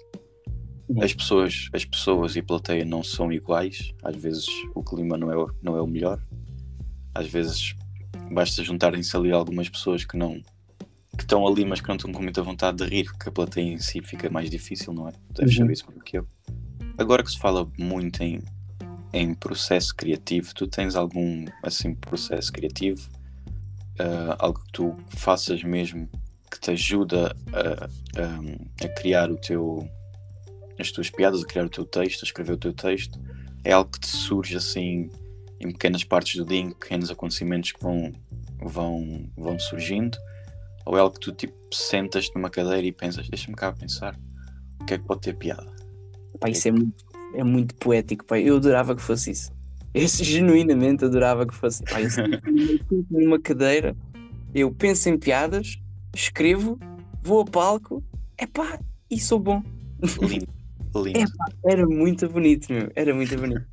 As 1.00 1.14
pessoas, 1.14 1.70
as 1.74 1.86
pessoas 1.86 2.36
e 2.36 2.40
a 2.40 2.44
plateia 2.44 2.84
não 2.84 3.04
são 3.04 3.32
iguais, 3.32 3.94
às 4.04 4.16
vezes 4.16 4.48
o 4.74 4.84
clima 4.84 5.18
não 5.18 5.32
é, 5.32 5.38
o, 5.38 5.52
não 5.62 5.78
é 5.78 5.82
o 5.82 5.88
melhor, 5.88 6.22
às 7.14 7.28
vezes 7.28 7.76
basta 8.32 8.64
juntarem-se 8.64 9.16
ali 9.16 9.32
algumas 9.32 9.70
pessoas 9.70 10.04
que 10.06 10.18
não 10.18 10.42
que 11.18 11.24
estão 11.24 11.46
ali, 11.46 11.66
mas 11.66 11.82
que 11.82 11.88
não 11.88 11.98
estão 11.98 12.12
com 12.12 12.24
muita 12.24 12.42
vontade 12.42 12.78
de 12.78 12.86
rir, 12.86 13.04
porque 13.04 13.30
a 13.30 13.32
plateia 13.32 13.74
em 13.74 13.78
si 13.78 14.02
fica 14.02 14.30
mais 14.30 14.50
difícil, 14.50 14.94
não 14.94 15.10
é? 15.10 15.12
Deves 15.32 15.54
uhum. 15.56 15.62
saber 15.62 15.74
isso 15.74 15.86
melhor 15.90 16.04
que 16.04 16.18
eu. 16.18 16.28
Agora 16.98 17.22
que 17.22 17.30
se 17.30 17.38
fala 17.38 17.70
muito 17.78 18.24
em, 18.24 18.42
em 19.14 19.34
processo 19.34 19.94
criativo, 19.94 20.54
tu 20.56 20.68
tens 20.68 20.96
algum 20.96 21.46
assim 21.64 21.94
processo 21.94 22.52
criativo 22.52 23.10
uh, 24.00 24.36
algo 24.40 24.60
que 24.60 24.72
tu 24.72 24.98
faças 25.10 25.64
mesmo 25.64 26.10
que 26.50 26.60
te 26.60 26.72
ajuda 26.72 27.36
a, 27.54 27.86
a, 28.20 28.86
a, 28.86 28.90
criar 28.90 29.32
o 29.32 29.38
teu 29.38 29.88
as 30.82 30.92
tuas 30.92 31.10
piadas, 31.10 31.44
a 31.44 31.46
criar 31.46 31.66
o 31.66 31.70
teu 31.70 31.86
texto, 31.86 32.24
a 32.24 32.26
escrever 32.26 32.54
o 32.54 32.58
teu 32.58 32.74
texto, 32.74 33.20
é 33.64 33.72
algo 33.72 33.92
que 33.92 34.00
te 34.00 34.08
surge 34.08 34.56
assim 34.56 35.10
em 35.60 35.72
pequenas 35.72 36.04
partes 36.04 36.36
do 36.36 36.46
dia, 36.46 36.60
em 36.60 36.72
pequenos 36.72 37.12
acontecimentos 37.12 37.72
que 37.72 37.82
vão, 37.82 38.12
vão, 38.60 39.30
vão 39.38 39.60
surgindo, 39.60 40.18
ou 40.86 40.98
é 40.98 41.00
algo 41.00 41.14
que 41.14 41.20
tu 41.20 41.32
tipo 41.32 41.54
sentas 41.72 42.30
numa 42.36 42.50
cadeira 42.50 42.86
e 42.86 42.92
pensas, 42.92 43.30
deixa-me 43.30 43.56
cá 43.56 43.72
pensar, 43.72 44.20
o 44.80 44.86
que 44.86 44.96
é 44.96 44.98
que 44.98 45.06
pode 45.06 45.22
ter 45.22 45.36
piada? 45.36 45.72
Pá, 46.40 46.50
isso 46.50 46.68
é 46.68 46.72
muito, 46.72 47.06
é 47.36 47.44
muito 47.44 47.76
poético, 47.76 48.26
pai. 48.26 48.42
eu 48.44 48.56
adorava 48.56 48.96
que 48.96 49.02
fosse 49.02 49.32
isso. 49.32 49.52
Eu 49.94 50.08
genuinamente 50.08 51.04
adorava 51.04 51.46
que 51.46 51.54
fosse. 51.54 51.84
Pá, 51.84 52.00
eu 52.00 52.08
numa 53.12 53.38
cadeira, 53.38 53.94
eu 54.56 54.72
penso 54.72 55.10
em 55.10 55.18
piadas, 55.18 55.78
escrevo 56.16 56.80
vou 57.22 57.42
a 57.42 57.46
palco, 57.46 58.04
epá, 58.40 58.80
e 59.10 59.20
sou 59.20 59.40
bom. 59.40 59.62
Lindo, 60.22 60.48
lindo. 60.96 61.20
Epá, 61.20 61.46
era 61.66 61.86
muito 61.88 62.28
bonito, 62.30 62.72
meu, 62.72 62.92
era 62.96 63.14
muito 63.14 63.36
bonito. 63.38 63.66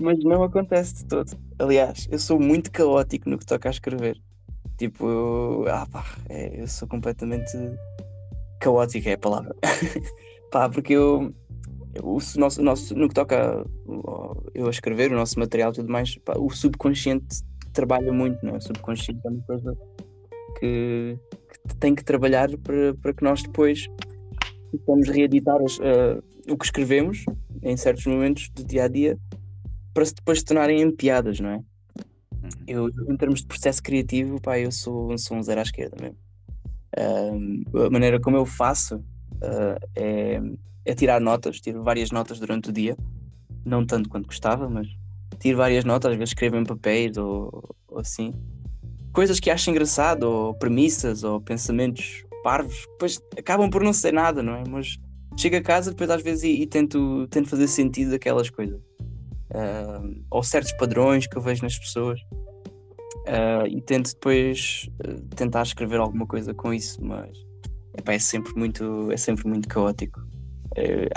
Mas 0.00 0.18
não 0.22 0.42
acontece 0.42 0.96
de 0.96 1.06
todo. 1.06 1.38
Aliás, 1.58 2.06
eu 2.10 2.18
sou 2.18 2.38
muito 2.38 2.70
caótico 2.70 3.30
no 3.30 3.38
que 3.38 3.46
toca 3.46 3.68
a 3.68 3.70
escrever. 3.70 4.20
Tipo, 4.76 5.08
eu, 5.08 5.64
ah, 5.68 5.86
pá, 5.90 6.04
é, 6.28 6.60
eu 6.60 6.68
sou 6.68 6.86
completamente 6.86 7.52
caótico, 8.60 9.08
é 9.08 9.14
a 9.14 9.18
palavra. 9.18 9.56
pá, 10.52 10.68
porque 10.68 10.92
eu, 10.92 11.34
o 12.02 12.18
nosso, 12.36 12.62
nosso, 12.62 12.94
no 12.94 13.08
que 13.08 13.14
toca 13.14 13.64
eu 14.54 14.66
a 14.66 14.70
escrever, 14.70 15.12
o 15.12 15.16
nosso 15.16 15.38
material 15.38 15.72
e 15.72 15.76
tudo 15.76 15.90
mais, 15.90 16.16
pá, 16.18 16.34
o 16.36 16.50
subconsciente 16.50 17.42
trabalha 17.72 18.12
muito, 18.12 18.44
não 18.44 18.54
é? 18.54 18.58
O 18.58 18.60
subconsciente 18.60 19.20
é 19.24 19.30
uma 19.30 19.42
coisa 19.42 19.76
que, 20.58 21.18
que 21.68 21.76
tem 21.76 21.94
que 21.94 22.04
trabalhar 22.04 22.48
para, 22.58 22.94
para 22.94 23.14
que 23.14 23.24
nós 23.24 23.42
depois 23.42 23.86
possamos 24.72 25.08
reeditar 25.08 25.56
as, 25.62 25.78
uh, 25.78 26.22
o 26.48 26.56
que 26.56 26.64
escrevemos 26.64 27.24
em 27.62 27.76
certos 27.76 28.06
momentos 28.06 28.48
do 28.50 28.64
dia 28.64 28.84
a 28.84 28.88
dia 28.88 29.18
para 29.92 30.04
se 30.04 30.14
depois 30.14 30.40
se 30.40 30.44
tornarem 30.44 30.80
em 30.80 30.90
piadas, 30.90 31.40
não 31.40 31.50
é? 31.50 31.56
Uhum. 31.56 32.50
Eu, 32.66 32.88
em 33.08 33.16
termos 33.16 33.40
de 33.40 33.46
processo 33.46 33.82
criativo, 33.82 34.40
pá, 34.40 34.58
eu 34.58 34.70
sou, 34.70 35.16
sou 35.18 35.36
um 35.36 35.42
zero 35.42 35.60
à 35.60 35.62
esquerda 35.62 35.96
mesmo. 36.00 36.18
Uh, 36.96 37.86
a 37.86 37.90
maneira 37.90 38.20
como 38.20 38.36
eu 38.36 38.46
faço 38.46 38.96
uh, 38.96 39.86
é, 39.94 40.40
é 40.84 40.94
tirar 40.94 41.20
notas, 41.20 41.60
tiro 41.60 41.82
várias 41.82 42.10
notas 42.10 42.38
durante 42.38 42.70
o 42.70 42.72
dia, 42.72 42.96
não 43.64 43.84
tanto 43.84 44.08
quanto 44.08 44.26
gostava, 44.26 44.68
mas 44.68 44.86
tiro 45.38 45.58
várias 45.58 45.84
notas, 45.84 46.12
às 46.12 46.16
vezes 46.16 46.30
escrevo 46.30 46.56
em 46.56 46.64
papéis 46.64 47.16
ou, 47.16 47.74
ou 47.88 47.98
assim. 47.98 48.32
Coisas 49.12 49.40
que 49.40 49.50
acho 49.50 49.70
engraçado, 49.70 50.24
ou 50.24 50.54
premissas, 50.54 51.24
ou 51.24 51.40
pensamentos 51.40 52.22
parvos, 52.42 52.86
depois 52.92 53.20
acabam 53.36 53.68
por 53.70 53.82
não 53.82 53.92
ser 53.92 54.12
nada, 54.12 54.42
não 54.42 54.54
é? 54.54 54.62
Mas 54.68 54.98
chego 55.36 55.56
a 55.56 55.62
casa 55.62 55.90
depois 55.90 56.10
às 56.10 56.22
vezes 56.22 56.44
e, 56.44 56.62
e 56.62 56.66
tento, 56.66 57.26
tento 57.28 57.48
fazer 57.48 57.68
sentido 57.68 58.10
daquelas 58.12 58.50
coisas. 58.50 58.80
Uh, 59.50 60.24
ou 60.30 60.42
certos 60.42 60.72
padrões 60.72 61.26
que 61.26 61.36
eu 61.36 61.42
vejo 61.42 61.62
nas 61.62 61.78
pessoas. 61.78 62.20
Uh, 63.26 63.66
e 63.68 63.80
tento 63.80 64.12
depois 64.12 64.88
uh, 65.04 65.20
tentar 65.34 65.62
escrever 65.62 65.98
alguma 65.98 66.26
coisa 66.26 66.54
com 66.54 66.72
isso, 66.72 67.02
mas 67.02 67.36
epá, 67.96 68.12
é 68.12 68.18
sempre 68.18 68.52
muito 68.54 69.10
é 69.10 69.16
sempre 69.16 69.48
muito 69.48 69.68
caótico. 69.68 70.20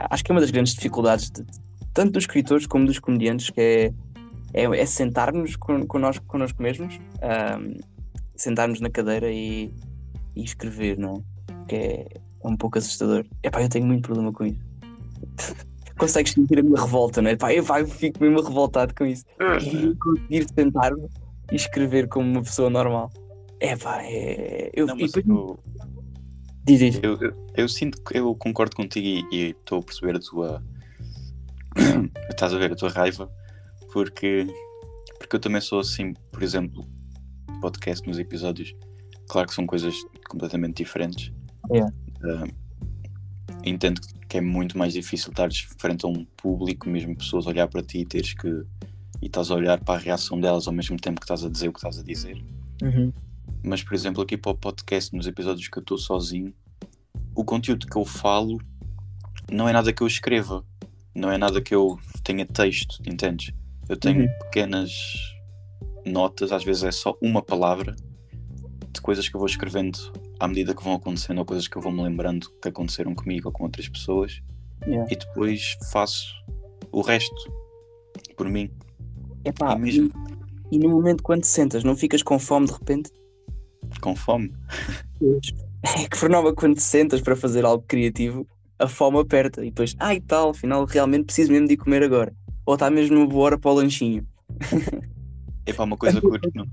acho 0.09 0.23
que 0.23 0.31
é 0.31 0.33
uma 0.33 0.41
das 0.41 0.49
grandes 0.49 0.73
dificuldades 0.73 1.29
de, 1.29 1.45
tanto 1.93 2.13
dos 2.13 2.23
escritores 2.23 2.65
como 2.65 2.85
dos 2.85 2.99
comediantes 2.99 3.49
que 3.49 3.61
é 3.61 3.93
é, 4.53 4.63
é 4.63 4.85
sentarmos 4.85 5.55
con, 5.55 5.85
connosco, 5.85 6.25
connosco 6.25 6.61
mesmos, 6.63 6.99
sentarmos 8.35 8.79
na 8.81 8.89
cadeira 8.89 9.31
e, 9.31 9.71
e, 10.35 10.43
escrever, 10.43 10.97
não 10.97 11.17
é? 11.17 11.65
Que 11.67 11.75
é, 11.75 12.07
é 12.43 12.47
um 12.47 12.57
pouco 12.57 12.77
assustador. 12.77 13.25
Epá, 13.43 13.61
eu 13.61 13.69
tenho 13.69 13.85
muito 13.85 14.03
problema 14.03 14.31
com 14.31 14.45
isso. 14.45 14.59
Consegues 15.97 16.31
sentir 16.31 16.59
a 16.59 16.63
minha 16.63 16.79
revolta, 16.79 17.21
não 17.21 17.29
é? 17.29 17.33
Epá, 17.33 17.53
eu, 17.53 17.63
eu 17.63 17.87
fico 17.87 18.23
mesmo 18.23 18.41
revoltado 18.41 18.95
com 18.95 19.05
isso. 19.05 19.25
E 19.61 19.93
conseguir 19.95 20.47
sentar-me 20.53 21.09
e 21.51 21.55
escrever 21.55 22.07
como 22.07 22.29
uma 22.29 22.41
pessoa 22.41 22.69
normal. 22.69 23.11
Epá, 23.59 24.01
é. 24.03 24.71
Eu, 24.73 24.87
não, 24.87 24.95
mas 24.95 25.11
depois... 25.11 25.27
eu... 25.27 25.59
Diz, 26.63 26.79
diz. 26.79 26.99
Eu, 27.03 27.17
eu, 27.19 27.33
eu, 27.55 27.67
sinto 27.67 28.01
que 28.01 28.17
eu 28.17 28.33
concordo 28.35 28.75
contigo 28.77 29.27
e 29.29 29.49
estou 29.49 29.79
a 29.79 29.83
perceber 29.83 30.15
a 30.15 30.19
tua. 30.19 30.63
Estás 32.29 32.53
a 32.53 32.57
ver 32.57 32.71
a 32.71 32.75
tua 32.75 32.89
raiva 32.89 33.29
porque, 33.91 34.47
porque 35.17 35.35
eu 35.35 35.39
também 35.39 35.61
sou 35.61 35.79
assim, 35.79 36.13
por 36.31 36.43
exemplo, 36.43 36.85
podcast 37.61 38.07
nos 38.07 38.19
episódios, 38.19 38.75
claro 39.27 39.47
que 39.47 39.53
são 39.53 39.65
coisas 39.65 39.95
completamente 40.29 40.77
diferentes. 40.77 41.31
Yeah. 41.71 41.93
Uh, 42.21 42.51
entendo 43.63 44.01
que 44.27 44.37
é 44.37 44.41
muito 44.41 44.77
mais 44.77 44.93
difícil 44.93 45.31
estar 45.31 45.49
frente 45.77 46.05
a 46.05 46.07
um 46.07 46.25
público, 46.37 46.89
mesmo 46.89 47.15
pessoas 47.15 47.47
olhar 47.47 47.67
para 47.67 47.81
ti 47.81 47.99
e 47.99 48.05
teres 48.05 48.33
que 48.33 48.65
e 49.21 49.25
estás 49.25 49.51
a 49.51 49.55
olhar 49.55 49.79
para 49.79 49.99
a 49.99 50.01
reação 50.01 50.39
delas 50.39 50.67
ao 50.67 50.73
mesmo 50.73 50.97
tempo 50.97 51.19
que 51.19 51.25
estás 51.25 51.43
a 51.43 51.49
dizer 51.49 51.67
o 51.67 51.73
que 51.73 51.79
estás 51.79 51.99
a 51.99 52.03
dizer. 52.03 52.41
Uhum. 52.81 53.11
Mas, 53.63 53.83
por 53.83 53.93
exemplo, 53.93 54.23
aqui 54.23 54.37
para 54.37 54.51
o 54.51 54.55
podcast, 54.55 55.13
nos 55.13 55.27
episódios 55.27 55.67
que 55.67 55.77
eu 55.77 55.81
estou 55.81 55.97
sozinho, 55.97 56.53
o 57.35 57.43
conteúdo 57.43 57.85
que 57.85 57.97
eu 57.97 58.05
falo 58.05 58.61
não 59.51 59.67
é 59.67 59.73
nada 59.73 59.91
que 59.91 60.01
eu 60.01 60.07
escreva, 60.07 60.63
não 61.13 61.29
é 61.29 61.37
nada 61.37 61.61
que 61.61 61.75
eu 61.75 61.99
tenha 62.23 62.45
texto, 62.45 63.01
entendes? 63.05 63.53
Eu 63.89 63.97
tenho 63.97 64.21
uhum. 64.21 64.39
pequenas 64.43 64.91
notas, 66.05 66.51
às 66.51 66.63
vezes 66.63 66.83
é 66.83 66.91
só 66.91 67.17
uma 67.21 67.41
palavra 67.41 67.95
de 68.93 69.01
coisas 69.01 69.27
que 69.27 69.35
eu 69.35 69.39
vou 69.39 69.47
escrevendo 69.47 69.99
à 70.39 70.47
medida 70.47 70.73
que 70.73 70.83
vão 70.83 70.93
acontecendo 70.93 71.39
ou 71.39 71.45
coisas 71.45 71.67
que 71.67 71.75
eu 71.75 71.81
vou 71.81 71.91
me 71.91 72.01
lembrando 72.01 72.49
que 72.61 72.69
aconteceram 72.69 73.13
comigo 73.13 73.49
ou 73.49 73.51
com 73.51 73.63
outras 73.63 73.87
pessoas 73.87 74.41
yeah. 74.85 75.05
e 75.11 75.15
depois 75.15 75.77
faço 75.91 76.33
o 76.91 77.01
resto 77.01 77.35
por 78.35 78.47
mim. 78.47 78.71
Epá, 79.43 79.75
e, 79.75 79.79
mesmo... 79.79 80.11
e, 80.71 80.75
e 80.75 80.79
no 80.79 80.89
momento 80.89 81.23
quando 81.23 81.41
te 81.41 81.47
sentas, 81.47 81.83
não 81.83 81.95
ficas 81.95 82.23
com 82.23 82.39
fome 82.39 82.67
de 82.67 82.73
repente? 82.73 83.11
Com 84.01 84.15
fome? 84.15 84.53
É 85.81 86.07
que 86.07 86.19
por 86.19 86.29
norma 86.29 86.53
quando 86.53 86.75
te 86.75 86.83
sentas 86.83 87.21
para 87.21 87.35
fazer 87.35 87.65
algo 87.65 87.83
criativo, 87.87 88.47
a 88.77 88.87
fome 88.87 89.19
aperta 89.19 89.61
e 89.61 89.69
depois, 89.69 89.95
ai 89.99 90.17
ah, 90.17 90.23
tal, 90.27 90.49
afinal 90.51 90.85
realmente 90.85 91.25
preciso 91.25 91.51
mesmo 91.51 91.67
de 91.67 91.73
ir 91.73 91.77
comer 91.77 92.03
agora 92.03 92.33
ou 92.69 92.75
está 92.75 92.89
mesmo 92.91 93.17
uma 93.17 93.27
boa 93.27 93.45
hora 93.45 93.57
para 93.57 93.71
o 93.71 93.73
lanchinho? 93.73 94.27
É 95.69 95.73
para 95.73 95.85
uma 95.85 95.97
coisa 95.97 96.19
que 96.21 96.51
não, 96.55 96.67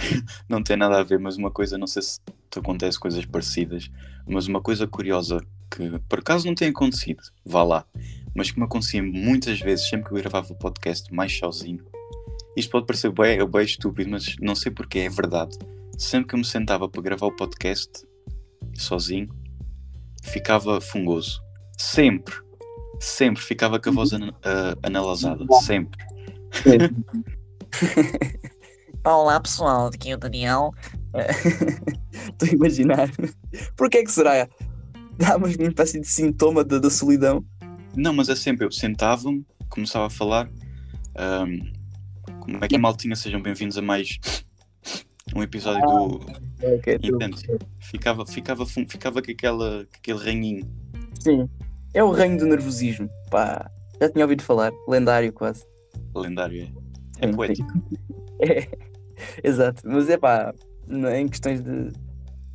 não 0.48 0.62
tem 0.62 0.76
nada 0.76 0.98
a 0.98 1.02
ver, 1.02 1.18
mas 1.18 1.36
uma 1.36 1.50
coisa, 1.50 1.76
não 1.76 1.86
sei 1.86 2.02
se 2.02 2.20
te 2.50 2.58
acontece 2.58 2.98
coisas 2.98 3.24
parecidas, 3.26 3.90
mas 4.26 4.46
uma 4.46 4.60
coisa 4.60 4.86
curiosa 4.86 5.38
que 5.70 5.98
por 6.08 6.20
acaso 6.20 6.46
não 6.46 6.54
tem 6.54 6.68
acontecido, 6.68 7.22
vá 7.44 7.62
lá, 7.62 7.84
mas 8.34 8.50
que 8.50 8.58
me 8.58 8.64
acontecia 8.64 9.02
muitas 9.02 9.60
vezes 9.60 9.86
sempre 9.88 10.08
que 10.08 10.14
eu 10.14 10.18
gravava 10.18 10.52
o 10.52 10.56
podcast 10.56 11.12
mais 11.12 11.36
sozinho. 11.36 11.84
Isto 12.56 12.70
pode 12.70 12.86
parecer 12.86 13.12
bem, 13.12 13.46
bem 13.46 13.64
estúpido, 13.64 14.10
mas 14.10 14.34
não 14.40 14.54
sei 14.54 14.72
porque 14.72 15.00
é 15.00 15.08
verdade. 15.08 15.56
Sempre 15.96 16.28
que 16.28 16.34
eu 16.34 16.38
me 16.38 16.44
sentava 16.44 16.88
para 16.88 17.02
gravar 17.02 17.26
o 17.26 17.36
podcast 17.36 17.90
sozinho, 18.74 19.28
ficava 20.24 20.80
fungoso. 20.80 21.40
Sempre. 21.76 22.34
Sempre 22.98 23.42
ficava 23.42 23.78
com 23.78 23.90
a 23.90 23.92
voz 23.92 24.12
an 24.12 24.30
uh, 24.30 24.78
analisada, 24.82 25.44
sempre. 25.62 26.04
Olá 29.04 29.40
pessoal, 29.40 29.86
aqui 29.86 30.10
é 30.10 30.14
o 30.14 30.18
Daniel. 30.18 30.72
Estou 32.12 32.48
a 32.48 32.52
imaginar. 32.52 33.10
Porquê 33.76 33.98
é 33.98 34.04
que 34.04 34.10
será? 34.10 34.48
Dá 35.16 35.36
uma 35.36 35.48
espécie 35.48 36.00
de 36.00 36.06
sintoma 36.06 36.64
da, 36.64 36.78
da 36.78 36.90
solidão. 36.90 37.44
Não, 37.96 38.12
mas 38.12 38.28
é 38.28 38.36
sempre, 38.36 38.66
eu 38.66 38.72
sentava-me, 38.72 39.44
começava 39.68 40.06
a 40.06 40.10
falar. 40.10 40.50
Um, 41.18 41.72
como 42.40 42.64
é 42.64 42.68
que 42.68 42.76
a 42.76 42.78
maltinha 42.78 43.16
sejam 43.16 43.42
bem-vindos 43.42 43.76
a 43.76 43.82
mais 43.82 44.18
um 45.34 45.42
episódio 45.42 45.80
do. 45.80 46.20
Ah, 46.62 46.74
okay, 46.74 46.98
ficava, 47.80 48.26
ficava, 48.26 48.66
ficava 48.66 49.22
com, 49.22 49.30
aquela, 49.30 49.84
com 49.84 49.96
aquele 49.96 50.18
ranhinho. 50.18 50.68
Sim. 51.20 51.48
É 51.94 52.02
o 52.04 52.10
reino 52.10 52.38
do 52.38 52.46
nervosismo. 52.46 53.08
Pá, 53.30 53.70
já 54.00 54.10
tinha 54.10 54.24
ouvido 54.24 54.42
falar. 54.42 54.72
Lendário 54.86 55.32
quase. 55.32 55.64
Lendário, 56.14 56.64
é. 56.64 56.87
É 57.20 57.28
poético. 57.28 57.72
É, 58.40 58.68
exato. 59.42 59.82
Mas 59.84 60.08
é 60.08 60.16
pá, 60.16 60.54
em 60.88 61.26
questões 61.26 61.60
de. 61.60 61.90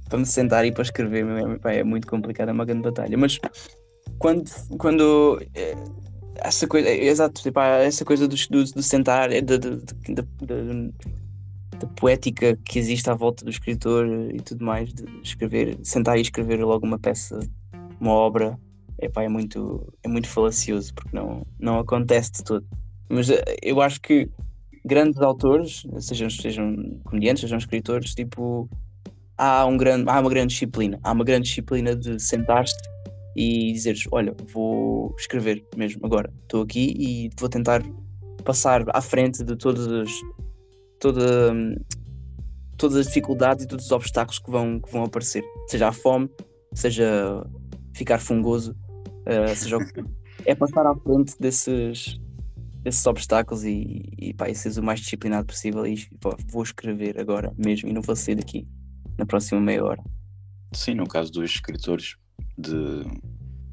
para 0.08 0.18
me 0.18 0.26
sentar 0.26 0.66
e 0.66 0.72
para 0.72 0.82
escrever, 0.82 1.26
pá, 1.60 1.74
é 1.74 1.84
muito 1.84 2.08
complicado, 2.08 2.48
é 2.48 2.52
uma 2.54 2.64
grande 2.64 2.84
batalha. 2.84 3.18
Mas 3.18 3.38
quando. 4.18 4.50
quando 4.78 5.42
é, 5.54 5.76
essa 6.36 6.66
coisa, 6.68 6.88
é, 6.88 7.06
exato, 7.06 7.46
epá, 7.46 7.80
essa 7.80 8.06
coisa 8.06 8.30
do, 8.30 8.36
do, 8.50 8.64
do 8.64 8.82
sentar, 8.82 9.30
é 9.34 9.42
da, 9.42 9.58
da 9.58 9.76
poética 11.96 12.58
que 12.66 12.80
existe 12.80 13.10
à 13.10 13.14
volta 13.14 13.44
do 13.44 13.52
escritor 13.52 14.08
e 14.34 14.42
tudo 14.42 14.64
mais, 14.64 14.94
de 14.94 15.06
escrever, 15.22 15.78
sentar 15.84 16.18
e 16.18 16.22
escrever 16.22 16.64
logo 16.64 16.86
uma 16.86 17.00
peça, 17.00 17.40
uma 18.00 18.12
obra, 18.12 18.58
epá, 19.00 19.24
é, 19.24 19.28
muito, 19.28 19.94
é 20.04 20.08
muito 20.08 20.28
falacioso, 20.28 20.94
porque 20.94 21.16
não, 21.16 21.46
não 21.60 21.80
acontece 21.80 22.32
de 22.32 22.44
todo. 22.44 22.66
Mas 23.10 23.30
eh, 23.30 23.44
eu 23.62 23.82
acho 23.82 24.02
que 24.02 24.30
grandes 24.86 25.22
autores, 25.22 25.84
sejam, 26.00 26.30
sejam 26.30 27.00
comediantes, 27.04 27.42
sejam 27.42 27.58
escritores, 27.58 28.14
tipo, 28.14 28.70
há, 29.38 29.66
um 29.66 29.78
grande, 29.78 30.10
há 30.10 30.20
uma 30.20 30.30
grande 30.30 30.54
disciplina. 30.54 31.00
Há 31.04 31.12
uma 31.12 31.24
grande 31.24 31.48
disciplina 31.48 31.96
de 31.96 32.20
sentar-te 32.20 32.74
e 33.36 33.72
dizeres: 33.74 34.04
Olha, 34.12 34.36
vou 34.54 35.16
escrever 35.18 35.66
mesmo 35.76 36.06
agora. 36.06 36.32
Estou 36.44 36.62
aqui 36.62 36.94
e 36.98 37.30
vou 37.40 37.50
tentar 37.50 37.84
passar 38.44 38.84
à 38.90 39.02
frente 39.02 39.44
de 39.44 39.56
todas 39.56 39.88
as, 39.88 40.12
toda, 41.00 41.54
todas 42.78 42.98
as 42.98 43.08
dificuldades 43.08 43.66
e 43.66 43.68
todos 43.68 43.86
os 43.86 43.92
obstáculos 43.92 44.40
que 44.40 44.52
vão, 44.52 44.80
que 44.80 44.92
vão 44.92 45.04
aparecer. 45.04 45.44
Seja 45.68 45.88
a 45.88 45.92
fome, 45.92 46.30
seja 46.74 47.46
ficar 47.94 48.20
fungoso, 48.20 48.76
Uh, 49.24 49.56
seja, 49.56 49.78
é 50.46 50.54
passar 50.54 50.86
à 50.86 50.96
frente 50.96 51.36
desses, 51.40 52.20
desses 52.84 53.06
obstáculos 53.06 53.64
e, 53.64 54.04
e, 54.18 54.34
pá, 54.34 54.50
e 54.50 54.56
seres 54.56 54.78
o 54.78 54.84
mais 54.84 55.00
disciplinado 55.00 55.46
possível. 55.48 55.86
E 55.88 56.08
pá, 56.20 56.36
vou 56.48 56.64
escrever 56.64 57.20
agora 57.20 57.54
mesmo 57.58 57.90
e 57.90 57.94
não 57.94 58.02
vou 58.02 58.16
sair 58.16 58.36
daqui 58.36 58.68
na 59.18 59.26
próxima 59.26 59.62
meia 59.62 59.84
hora. 59.84 60.04
sim, 60.74 60.94
no 60.94 61.08
caso 61.08 61.32
dos 61.32 61.52
escritores 61.52 62.16
de, 62.58 63.04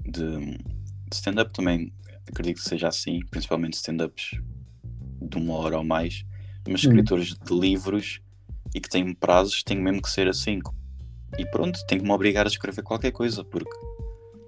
de, 0.05 0.59
de 0.59 1.15
stand-up 1.15 1.53
também 1.53 1.93
acredito 2.29 2.63
que 2.63 2.69
seja 2.69 2.89
assim, 2.89 3.21
principalmente 3.31 3.75
stand-ups 3.75 4.41
de 5.21 5.37
uma 5.37 5.55
hora 5.55 5.79
ou 5.79 5.85
mais, 5.85 6.25
mas 6.69 6.83
Hum. 6.85 6.89
escritores 6.89 7.35
de 7.35 7.55
livros 7.55 8.21
e 8.75 8.81
que 8.81 8.89
têm 8.89 9.13
prazos 9.15 9.63
têm 9.63 9.81
mesmo 9.81 10.01
que 10.01 10.11
ser 10.11 10.29
assim. 10.29 10.61
E 11.39 11.47
pronto, 11.47 11.79
tenho 11.87 12.03
que 12.03 12.07
me 12.07 12.13
obrigar 12.13 12.47
a 12.47 12.49
escrever 12.49 12.83
qualquer 12.83 13.13
coisa, 13.13 13.45
porque. 13.45 13.71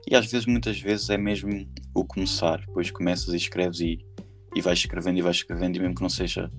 E 0.09 0.17
às 0.17 0.27
vezes, 0.31 0.47
muitas 0.47 0.81
vezes, 0.81 1.11
é 1.11 1.17
mesmo 1.17 1.51
o 1.95 2.05
começar. 2.05 2.61
Depois 2.61 2.91
começas 2.91 3.33
e 3.33 3.37
escreves 3.37 3.81
e, 3.81 4.05
e 4.55 4.61
vais 4.61 4.79
escrevendo 4.79 5.19
e 5.19 5.23
vais 5.23 5.37
escrevendo, 5.37 5.77
e 5.77 5.81
mesmo 5.81 5.95
que 5.95 6.03
não 6.03 6.09
seja 6.09 6.51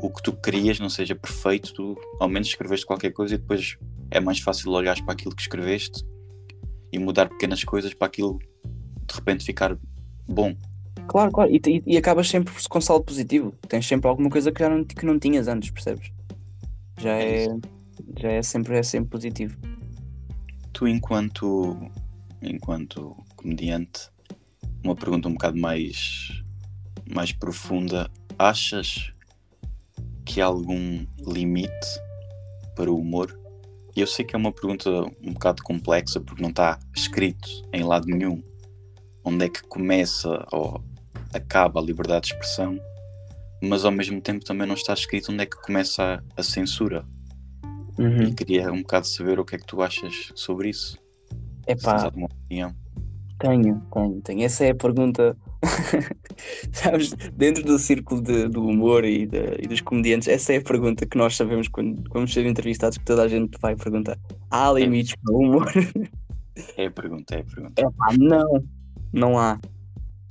o 0.00 0.10
que 0.10 0.22
tu 0.22 0.32
querias, 0.32 0.78
não 0.78 0.88
seja 0.88 1.14
perfeito, 1.14 1.72
tu 1.72 1.96
ao 2.20 2.28
menos 2.28 2.48
escreveste 2.48 2.84
qualquer 2.84 3.12
coisa 3.12 3.34
e 3.34 3.38
depois 3.38 3.78
é 4.10 4.20
mais 4.20 4.38
fácil 4.38 4.70
olhares 4.72 5.00
para 5.00 5.12
aquilo 5.12 5.34
que 5.34 5.42
escreveste 5.42 6.04
e 6.92 6.98
mudar 6.98 7.28
pequenas 7.28 7.64
coisas 7.64 7.94
para 7.94 8.06
aquilo 8.06 8.38
de 9.06 9.14
repente 9.14 9.44
ficar 9.44 9.76
bom. 10.26 10.54
Claro, 11.06 11.30
claro. 11.32 11.50
E, 11.50 11.60
e, 11.66 11.82
e 11.86 11.96
acabas 11.96 12.28
sempre 12.28 12.52
com 12.68 12.80
saldo 12.80 13.04
positivo. 13.04 13.52
Tens 13.68 13.86
sempre 13.86 14.08
alguma 14.08 14.30
coisa 14.30 14.50
que 14.52 14.60
já 14.60 14.68
não, 14.68 14.84
que 14.84 15.04
não 15.04 15.18
tinhas 15.18 15.48
antes, 15.48 15.70
percebes? 15.70 16.10
Já 16.98 17.10
É 17.10 17.44
é, 17.44 17.56
já 18.18 18.28
é 18.32 18.42
sempre, 18.42 18.78
é 18.78 18.82
sempre 18.82 19.10
positivo. 19.10 19.56
Tu, 20.72 20.88
enquanto, 20.88 21.90
enquanto 22.42 23.16
comediante, 23.36 24.10
uma 24.82 24.94
pergunta 24.94 25.28
um 25.28 25.32
bocado 25.32 25.58
mais, 25.58 26.43
mais 27.12 27.32
profunda: 27.32 28.10
achas 28.38 29.12
que 30.24 30.40
há 30.40 30.46
algum 30.46 31.04
limite 31.26 32.00
para 32.76 32.90
o 32.90 32.98
humor? 32.98 33.38
Eu 33.96 34.06
sei 34.06 34.24
que 34.24 34.34
é 34.34 34.38
uma 34.38 34.52
pergunta 34.52 34.90
um 35.22 35.32
bocado 35.32 35.62
complexa 35.62 36.20
porque 36.20 36.42
não 36.42 36.50
está 36.50 36.78
escrito 36.94 37.48
em 37.72 37.84
lado 37.84 38.06
nenhum 38.06 38.42
onde 39.24 39.46
é 39.46 39.48
que 39.48 39.62
começa 39.62 40.46
ou 40.52 40.82
acaba 41.32 41.80
a 41.80 41.82
liberdade 41.82 42.28
de 42.28 42.34
expressão, 42.34 42.78
mas 43.62 43.84
ao 43.84 43.90
mesmo 43.90 44.20
tempo 44.20 44.44
também 44.44 44.66
não 44.66 44.74
está 44.74 44.92
escrito 44.92 45.32
onde 45.32 45.42
é 45.42 45.46
que 45.46 45.60
começa 45.62 46.22
a, 46.36 46.40
a 46.40 46.42
censura. 46.42 47.04
Uhum. 47.98 48.24
E 48.24 48.34
queria 48.34 48.70
um 48.72 48.82
bocado 48.82 49.06
saber 49.06 49.38
o 49.38 49.44
que 49.44 49.54
é 49.54 49.58
que 49.58 49.66
tu 49.66 49.80
achas 49.80 50.32
sobre 50.34 50.68
isso. 50.68 50.92
Se 50.92 51.66
tens 51.66 51.82
Epá, 51.82 52.04
alguma 52.04 52.26
opinião. 52.26 52.74
tenho, 53.38 53.80
tenho, 53.92 54.20
tenho. 54.20 54.42
Essa 54.42 54.64
é 54.64 54.70
a 54.70 54.74
pergunta. 54.74 55.36
Sabes, 56.72 57.12
dentro 57.36 57.62
do 57.64 57.78
círculo 57.78 58.20
de- 58.22 58.48
do 58.48 58.64
humor 58.66 59.04
e, 59.04 59.26
de- 59.26 59.58
e 59.62 59.66
dos 59.66 59.80
comediantes, 59.80 60.28
essa 60.28 60.52
é 60.52 60.56
a 60.58 60.62
pergunta 60.62 61.06
que 61.06 61.16
nós 61.18 61.36
sabemos 61.36 61.68
quando 61.68 62.02
vamos 62.12 62.32
ser 62.32 62.46
entrevistados, 62.46 62.98
que 62.98 63.04
toda 63.04 63.22
a 63.22 63.28
gente 63.28 63.58
vai 63.60 63.76
perguntar. 63.76 64.18
Há 64.50 64.72
limites 64.72 65.14
para 65.16 65.34
o 65.34 65.38
humor? 65.38 65.72
É 66.76 66.86
a 66.86 66.90
pergunta, 66.90 67.34
é 67.34 67.40
a 67.40 67.44
pergunta. 67.44 67.82
Epá, 67.82 68.12
não, 68.18 68.64
não 69.12 69.38
há. 69.38 69.58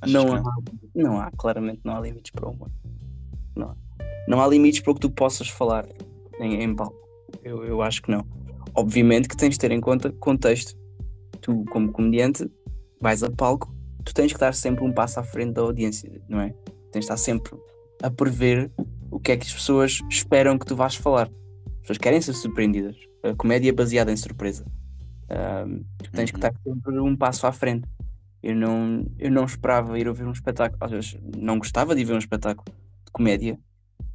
Achas 0.00 0.14
Não 0.14 0.34
há, 0.34 0.42
não 0.94 1.20
há, 1.20 1.30
claramente 1.36 1.80
não 1.84 1.96
há 1.96 2.00
limites 2.00 2.30
para 2.30 2.48
o 2.48 2.52
humor. 2.52 2.70
Não 3.56 3.70
há. 3.70 3.76
Não 4.26 4.40
há 4.42 4.46
limites 4.48 4.80
para 4.80 4.92
o 4.92 4.94
que 4.94 5.00
tu 5.02 5.10
possas 5.10 5.48
falar 5.48 5.86
em, 6.40 6.62
em 6.62 6.74
palco. 6.74 6.96
Eu, 7.42 7.64
eu 7.64 7.82
acho 7.82 8.00
que 8.02 8.10
não. 8.10 8.24
Obviamente 8.74 9.28
que 9.28 9.36
tens 9.36 9.50
de 9.50 9.58
ter 9.58 9.70
em 9.70 9.80
conta 9.80 10.10
contexto. 10.12 10.74
Tu, 11.40 11.64
como 11.70 11.92
comediante, 11.92 12.50
vais 13.00 13.22
a 13.22 13.30
palco, 13.30 13.73
tu 14.04 14.14
tens 14.14 14.28
que 14.28 14.36
estar 14.36 14.54
sempre 14.54 14.84
um 14.84 14.92
passo 14.92 15.18
à 15.20 15.22
frente 15.22 15.54
da 15.54 15.62
audiência, 15.62 16.10
não 16.28 16.40
é? 16.40 16.50
Tens 16.92 16.92
de 16.92 16.98
estar 17.00 17.16
sempre 17.16 17.52
a 18.02 18.10
prever 18.10 18.70
o 19.10 19.18
que 19.18 19.32
é 19.32 19.36
que 19.36 19.46
as 19.46 19.52
pessoas 19.52 20.00
esperam 20.10 20.58
que 20.58 20.66
tu 20.66 20.76
vás 20.76 20.94
falar. 20.94 21.28
As 21.66 21.80
pessoas 21.80 21.98
querem 21.98 22.20
ser 22.20 22.32
surpreendidas. 22.34 22.96
A 23.22 23.34
comédia 23.34 23.70
é 23.70 23.72
baseada 23.72 24.12
em 24.12 24.16
surpresa. 24.16 24.64
Ahm, 25.28 25.80
tu 26.02 26.10
tens 26.12 26.30
que 26.30 26.36
Uhum. 26.36 26.46
estar 26.46 26.54
sempre 26.62 27.00
um 27.00 27.16
passo 27.16 27.46
à 27.46 27.52
frente. 27.52 27.88
Eu 28.42 28.54
não, 28.54 29.06
eu 29.18 29.30
não 29.30 29.44
esperava 29.44 29.98
ir 29.98 30.06
ouvir 30.06 30.26
um 30.26 30.32
espetáculo, 30.32 30.84
às 30.84 30.90
vezes 30.90 31.16
não 31.36 31.58
gostava 31.58 31.94
de 31.94 32.04
ver 32.04 32.12
um 32.14 32.18
espetáculo 32.18 32.66
de 33.06 33.10
comédia 33.10 33.58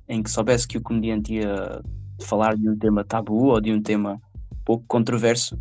em 0.08 0.22
que 0.22 0.30
soubesse 0.30 0.68
que 0.68 0.78
o 0.78 0.82
comediante 0.82 1.34
ia 1.34 1.82
falar 2.22 2.56
de 2.56 2.70
um 2.70 2.78
tema 2.78 3.04
tabu 3.04 3.46
ou 3.48 3.60
de 3.62 3.72
um 3.72 3.82
tema 3.82 4.22
pouco 4.64 4.86
controverso, 4.88 5.58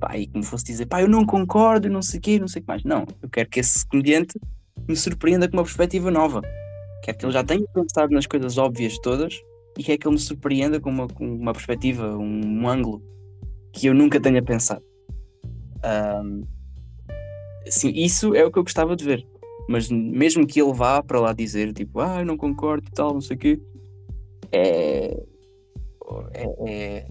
pá, 0.00 0.16
e 0.16 0.26
que 0.26 0.36
me 0.36 0.44
fosse 0.44 0.64
dizer, 0.64 0.86
pá, 0.86 1.02
eu 1.02 1.08
não 1.08 1.24
concordo, 1.24 1.88
não 1.88 2.02
sei 2.02 2.18
o 2.18 2.22
quê, 2.22 2.38
não 2.38 2.48
sei 2.48 2.60
o 2.60 2.62
que 2.64 2.68
mais. 2.68 2.82
Não, 2.84 3.06
eu 3.22 3.28
quero 3.28 3.48
que 3.48 3.60
esse 3.60 3.86
comediante 3.86 4.38
me 4.88 4.96
surpreenda 4.96 5.48
com 5.48 5.56
uma 5.56 5.62
perspectiva 5.62 6.10
nova. 6.10 6.40
Quero 7.04 7.18
que 7.18 7.24
ele 7.26 7.32
já 7.32 7.44
tenha 7.44 7.64
pensado 7.72 8.12
nas 8.12 8.26
coisas 8.26 8.58
óbvias 8.58 8.98
todas 8.98 9.34
e 9.78 9.84
quero 9.84 9.98
que 9.98 10.08
ele 10.08 10.14
me 10.14 10.20
surpreenda 10.20 10.80
com 10.80 10.90
uma, 10.90 11.06
com 11.06 11.24
uma 11.24 11.52
perspectiva, 11.52 12.16
um, 12.16 12.62
um 12.62 12.68
ângulo 12.68 13.02
que 13.72 13.86
eu 13.86 13.94
nunca 13.94 14.20
tenha 14.20 14.42
pensado. 14.42 14.82
Ahm, 15.84 16.42
Sim, 17.66 17.92
isso 17.94 18.34
é 18.34 18.44
o 18.44 18.50
que 18.50 18.58
eu 18.58 18.64
gostava 18.64 18.96
de 18.96 19.04
ver. 19.04 19.26
Mas 19.68 19.88
mesmo 19.90 20.46
que 20.46 20.60
ele 20.60 20.72
vá 20.72 21.02
para 21.02 21.20
lá 21.20 21.32
dizer, 21.32 21.72
tipo, 21.72 22.00
ah, 22.00 22.20
eu 22.20 22.26
não 22.26 22.36
concordo 22.36 22.86
e 22.88 22.90
tal, 22.90 23.14
não 23.14 23.20
sei 23.20 23.36
o 23.36 23.38
quê, 23.38 23.60
é, 24.50 25.22
é, 26.32 26.54
é, 26.66 27.08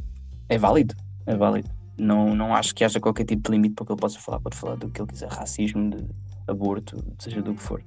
é 0.49 0.57
válido. 0.57 0.93
É 1.25 1.35
válido. 1.35 1.69
Não, 1.99 2.35
não 2.35 2.55
acho 2.55 2.73
que 2.73 2.83
haja 2.83 2.99
qualquer 2.99 3.25
tipo 3.25 3.43
de 3.43 3.51
limite 3.51 3.75
para 3.75 3.83
o 3.83 3.85
que 3.87 3.93
ele 3.93 3.99
possa 3.99 4.19
falar. 4.19 4.39
Pode 4.39 4.55
falar 4.55 4.75
do 4.75 4.89
que 4.89 5.01
ele 5.01 5.09
quiser, 5.09 5.29
racismo, 5.29 5.89
de 5.89 6.05
aborto, 6.47 7.03
seja 7.19 7.41
do 7.41 7.53
que 7.53 7.61
for. 7.61 7.83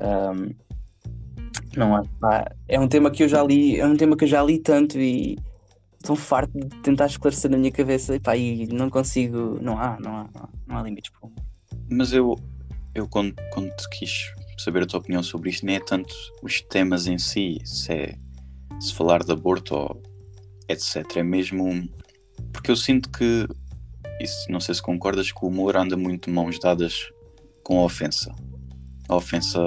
Ahm, 0.00 0.50
não 1.76 1.96
há, 1.96 2.02
é 2.66 2.78
um 2.78 2.88
tema 2.88 3.10
que 3.10 3.22
eu 3.22 3.28
já 3.28 3.42
li, 3.42 3.78
é 3.78 3.86
um 3.86 3.96
tema 3.96 4.16
que 4.16 4.24
eu 4.24 4.28
já 4.28 4.42
li 4.42 4.58
tanto 4.58 4.98
e 4.98 5.38
estou 5.94 6.16
farto 6.16 6.52
de 6.58 6.68
tentar 6.82 7.06
esclarecer 7.06 7.50
na 7.50 7.56
minha 7.56 7.72
cabeça 7.72 8.14
e, 8.14 8.20
pá, 8.20 8.36
e 8.36 8.66
não 8.68 8.90
consigo. 8.90 9.58
Não 9.60 9.78
há, 9.78 9.98
não 10.00 10.16
há, 10.16 10.28
não 10.34 10.42
há, 10.42 10.48
não 10.66 10.78
há 10.78 10.82
limites. 10.82 11.12
Mas 11.90 12.12
eu, 12.12 12.36
eu 12.94 13.08
quando, 13.08 13.34
quando 13.52 13.70
quis 13.92 14.32
saber 14.58 14.82
a 14.82 14.86
tua 14.86 15.00
opinião 15.00 15.22
sobre 15.22 15.50
isto, 15.50 15.64
nem 15.64 15.76
é 15.76 15.80
tanto 15.80 16.14
os 16.42 16.60
temas 16.60 17.06
em 17.06 17.18
si, 17.18 17.58
se 17.64 17.92
é 17.92 18.14
se 18.80 18.94
falar 18.94 19.22
de 19.24 19.32
aborto 19.32 19.74
ou 19.74 20.02
etc. 20.68 21.16
É 21.16 21.22
mesmo 21.22 21.64
um- 21.64 21.88
porque 22.58 22.72
eu 22.72 22.76
sinto 22.76 23.08
que 23.10 23.46
isso, 24.20 24.50
não 24.50 24.58
sei 24.58 24.74
se 24.74 24.82
concordas 24.82 25.30
que 25.30 25.44
o 25.44 25.48
humor 25.48 25.76
anda 25.76 25.96
muito 25.96 26.28
de 26.28 26.34
mãos 26.34 26.58
dadas 26.58 27.08
com 27.62 27.78
a 27.78 27.84
ofensa. 27.84 28.34
A 29.08 29.14
ofensa 29.14 29.60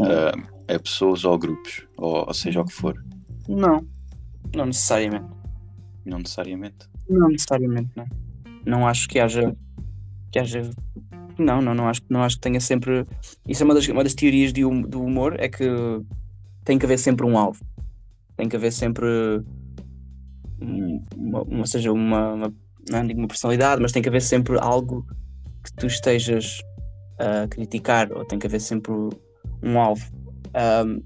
a, 0.00 0.74
a 0.74 0.78
pessoas 0.78 1.26
ou 1.26 1.34
a 1.34 1.38
grupos, 1.38 1.86
ou, 1.98 2.26
ou 2.26 2.32
seja 2.32 2.62
o 2.62 2.64
que 2.64 2.72
for. 2.72 3.04
Não, 3.46 3.86
não 4.56 4.64
necessariamente. 4.64 5.26
Não 6.06 6.18
necessariamente. 6.18 6.88
Não 7.06 7.28
necessariamente, 7.28 7.90
não. 7.94 8.06
Não 8.64 8.88
acho 8.88 9.10
que 9.10 9.18
haja. 9.18 9.54
Que 10.30 10.38
haja. 10.38 10.70
Não, 11.38 11.60
não, 11.60 11.74
não 11.74 11.86
acho, 11.86 12.00
não 12.08 12.22
acho 12.22 12.36
que 12.36 12.42
tenha 12.42 12.60
sempre. 12.60 13.04
Isso 13.46 13.62
é 13.62 13.64
uma 13.66 13.74
das, 13.74 13.86
uma 13.88 14.02
das 14.02 14.14
teorias 14.14 14.54
de 14.54 14.64
hum- 14.64 14.80
do 14.80 15.02
humor, 15.02 15.38
é 15.38 15.50
que 15.50 15.68
tem 16.64 16.78
que 16.78 16.86
haver 16.86 16.98
sempre 16.98 17.26
um 17.26 17.36
alvo. 17.36 17.62
Tem 18.38 18.48
que 18.48 18.56
haver 18.56 18.72
sempre. 18.72 19.04
Um- 20.62 21.04
Uma, 21.16 21.42
uma- 21.42 21.66
seja 21.66 21.92
uma, 21.92 22.32
uma. 22.34 22.54
Não 22.90 23.06
digo 23.06 23.20
uma 23.20 23.28
personalidade, 23.28 23.80
mas 23.80 23.92
tem 23.92 24.02
que 24.02 24.08
haver 24.08 24.22
sempre 24.22 24.58
algo 24.58 25.06
que 25.64 25.72
tu 25.74 25.86
estejas 25.86 26.60
a 27.18 27.46
criticar, 27.48 28.10
ou 28.12 28.24
tem 28.24 28.38
que 28.38 28.46
haver 28.46 28.60
sempre 28.60 28.92
um 29.62 29.78
alvo. 29.78 30.04
Ahm, 30.54 31.00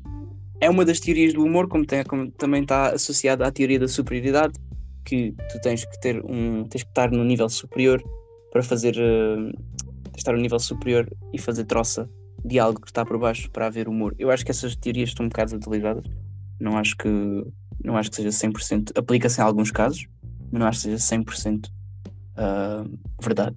é 0.61 0.71
uma 0.71 0.85
das 0.85 0.99
teorias 1.01 1.35
do 1.35 1.45
humor, 1.45 1.69
como, 1.69 1.85
tem- 1.85 2.03
como 2.05 2.31
também 2.31 2.63
está 2.63 2.95
associada 2.95 3.47
à 3.47 3.51
teoria 3.53 3.79
da 3.79 3.87
superioridade, 3.89 4.55
que 5.05 5.33
tu 5.53 5.61
tens 5.61 5.85
que 5.85 6.01
ter 6.01 6.25
um. 6.25 6.65
tens 6.65 6.83
que 6.83 6.89
estar 6.91 7.11
no 7.11 7.23
nível 7.25 7.49
superior 7.49 8.03
para 8.53 8.63
fazer. 8.63 8.93
de 8.93 9.53
estar 10.19 10.33
no 10.33 10.41
nível 10.41 10.59
superior 10.59 11.07
e 11.35 11.39
fazer 11.39 11.65
troça 11.65 12.09
de 12.43 12.59
algo 12.59 12.81
que 12.81 12.87
está 12.87 13.05
por 13.05 13.19
baixo 13.19 13.51
para 13.51 13.67
haver 13.67 13.87
humor. 13.87 14.15
Eu 14.19 14.31
acho 14.31 14.45
que 14.45 14.51
essas 14.51 14.75
teorias 14.75 15.11
estão 15.11 15.27
um 15.27 15.29
bocado 15.29 15.51
desatualizadas. 15.51 16.05
Não 16.59 16.79
acho 16.79 16.97
que. 16.97 17.09
Não 17.87 17.97
acho 17.97 18.11
que 18.11 18.17
seja 18.17 18.31
100%. 18.31 18.99
Aplica-se 18.99 19.41
em 19.41 19.45
alguns 19.45 19.71
casos, 19.71 20.07
mas 20.51 20.61
não 20.61 20.67
acho 20.67 20.79
que 20.81 20.83
seja 20.99 21.17
100% 21.17 21.71
ah, 22.37 22.85
verdade. 23.23 23.57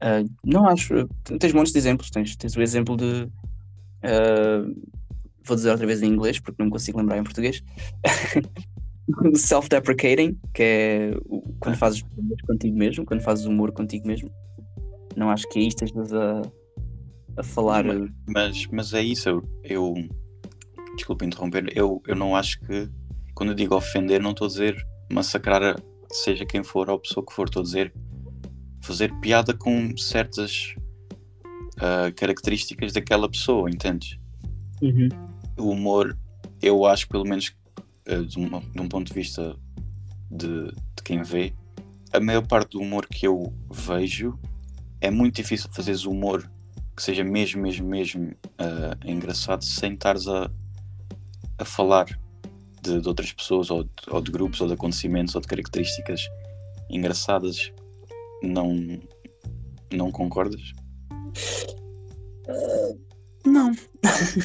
Ah, 0.00 0.22
não 0.44 0.66
acho. 0.66 1.08
Tens 1.40 1.52
montes 1.52 1.72
de 1.72 1.78
exemplos. 1.78 2.08
Tens, 2.08 2.36
tens 2.36 2.56
o 2.56 2.62
exemplo 2.62 2.96
de. 2.96 3.28
ah, 4.04 4.64
vou 5.44 5.56
dizer 5.56 5.70
outra 5.70 5.86
vez 5.86 6.02
em 6.02 6.06
inglês 6.06 6.38
porque 6.38 6.62
não 6.62 6.70
consigo 6.70 6.98
lembrar 6.98 7.18
em 7.18 7.24
português. 7.24 7.62
Self-deprecating, 9.34 10.38
que 10.54 10.62
é 10.62 11.10
quando 11.60 11.76
fazes 11.76 12.04
contigo 12.46 12.76
mesmo, 12.76 13.04
quando 13.04 13.22
fazes 13.22 13.46
humor 13.46 13.72
contigo 13.72 14.06
mesmo. 14.06 14.30
Não 15.16 15.30
acho 15.30 15.48
que 15.48 15.58
aí 15.58 15.66
estejas 15.68 16.12
a, 16.12 16.42
a 17.36 17.42
falar. 17.42 17.84
Mas- 17.84 18.10
Mas, 18.26 18.66
mas 18.70 18.94
é 18.94 19.02
isso, 19.02 19.28
eu, 19.28 19.42
eu 19.64 19.94
desculpa 20.94 21.24
interromper, 21.24 21.72
eu, 21.74 22.02
eu 22.06 22.14
não 22.14 22.36
acho 22.36 22.60
que 22.60 22.88
quando 23.38 23.50
eu 23.50 23.54
digo 23.54 23.76
ofender, 23.76 24.20
não 24.20 24.32
estou 24.32 24.46
a 24.46 24.48
dizer 24.48 24.86
massacrar 25.08 25.80
seja 26.10 26.44
quem 26.44 26.64
for 26.64 26.90
ou 26.90 26.96
a 26.96 26.98
pessoa 26.98 27.24
que 27.24 27.32
for, 27.32 27.46
estou 27.46 27.60
a 27.60 27.64
dizer 27.64 27.94
fazer 28.80 29.14
piada 29.20 29.54
com 29.54 29.96
certas 29.96 30.74
ah, 31.76 32.10
características 32.16 32.92
daquela 32.92 33.30
pessoa, 33.30 33.70
entendes? 33.70 34.18
Uhum. 34.82 35.08
O 35.56 35.70
humor, 35.70 36.18
eu 36.60 36.84
acho 36.84 37.08
pelo 37.08 37.22
menos 37.22 37.54
ah, 38.08 38.16
de, 38.16 38.40
um, 38.40 38.48
de 38.48 38.80
um 38.80 38.88
ponto 38.88 39.06
de 39.06 39.14
vista 39.14 39.54
de, 40.28 40.72
de 40.72 41.02
quem 41.04 41.22
vê, 41.22 41.54
a 42.12 42.18
maior 42.18 42.44
parte 42.44 42.72
do 42.72 42.80
humor 42.80 43.06
que 43.06 43.24
eu 43.24 43.54
vejo 43.70 44.36
é 45.00 45.12
muito 45.12 45.36
difícil 45.36 45.70
fazeres 45.72 46.04
humor 46.04 46.50
que 46.96 47.04
seja 47.04 47.22
mesmo, 47.22 47.62
mesmo, 47.62 47.88
mesmo 47.88 48.32
uh, 48.32 49.08
engraçado 49.08 49.64
sem 49.64 49.92
estares 49.94 50.26
a, 50.26 50.50
a 51.56 51.64
falar 51.64 52.18
de, 52.88 53.00
de 53.00 53.08
outras 53.08 53.32
pessoas 53.32 53.70
ou 53.70 53.84
de, 53.84 53.90
ou 54.08 54.20
de, 54.20 54.30
grupos 54.30 54.60
ou 54.60 54.66
de 54.66 54.74
acontecimentos 54.74 55.34
ou 55.34 55.40
de 55.40 55.48
características 55.48 56.28
engraçadas. 56.90 57.72
Não, 58.42 59.00
não 59.92 60.10
concordas? 60.10 60.60
Uh, 62.46 62.98
não. 63.44 63.72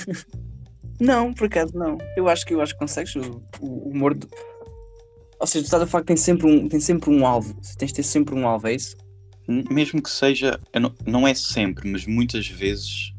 não, 1.00 1.34
por 1.34 1.48
acaso 1.48 1.78
não. 1.78 1.98
Eu 2.18 2.28
acho 2.28 2.46
que 2.46 2.54
eu 2.54 2.62
acho 2.62 2.74
que 2.74 2.80
consegues 2.80 3.16
o, 3.16 3.42
o 3.60 3.90
humor. 3.90 4.16
De... 4.16 4.28
Ou 5.40 5.48
seja, 5.48 5.64
tu 5.64 5.66
estás 5.66 5.84
a 5.84 5.88
falar 5.88 6.02
que 6.02 6.08
tem 6.08 6.18
sempre 6.18 6.48
um, 6.48 6.68
tem 6.68 6.80
sempre 6.80 7.10
um 7.10 7.26
alvo. 7.26 7.56
Tens 7.78 7.90
de 7.90 7.96
ter 7.96 8.04
sempre 8.04 8.36
um 8.36 8.48
alvo, 8.48 8.68
é 8.68 8.76
isso? 8.76 8.96
mesmo 9.48 10.02
que 10.02 10.10
seja, 10.10 10.60
não, 10.80 10.94
não 11.06 11.28
é 11.28 11.34
sempre, 11.34 11.90
mas 11.90 12.06
muitas 12.06 12.48
vezes 12.48 13.14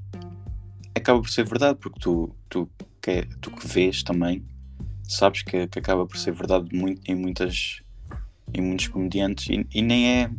acaba 0.95 1.21
por 1.21 1.29
ser 1.29 1.45
verdade, 1.45 1.79
porque 1.79 2.01
tu, 2.01 2.35
tu, 2.49 2.69
que, 3.03 3.27
tu 3.41 3.51
que 3.51 3.67
vês 3.67 4.03
também 4.03 4.45
sabes 5.05 5.43
que, 5.43 5.67
que 5.67 5.79
acaba 5.79 6.07
por 6.07 6.17
ser 6.17 6.33
verdade 6.33 6.75
muito, 6.77 7.01
em, 7.11 7.15
muitas, 7.15 7.83
em 8.53 8.61
muitos 8.61 8.89
comediantes 8.89 9.49
e, 9.49 9.67
e, 9.73 9.83
nem 9.83 10.23
é. 10.23 10.31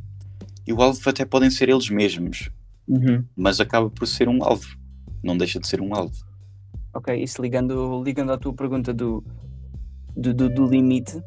E 0.67 0.73
o 0.73 0.81
alvo 0.81 0.99
até 1.09 1.23
podem 1.25 1.49
ser 1.49 1.69
eles 1.69 1.89
mesmos, 1.89 2.49
uhum. 2.87 3.23
mas 3.35 3.59
acaba 3.59 3.89
por 3.89 4.07
ser 4.07 4.27
um 4.27 4.43
alvo, 4.43 4.77
não 5.23 5.37
deixa 5.37 5.59
de 5.59 5.67
ser 5.67 5.79
um 5.79 5.93
alvo. 5.95 6.15
Ok, 6.93 7.15
isso 7.15 7.41
ligando, 7.41 8.01
ligando 8.03 8.31
à 8.31 8.37
tua 8.37 8.53
pergunta 8.53 8.93
do, 8.93 9.23
do, 10.15 10.33
do, 10.33 10.49
do 10.49 10.67
limite, 10.67 11.21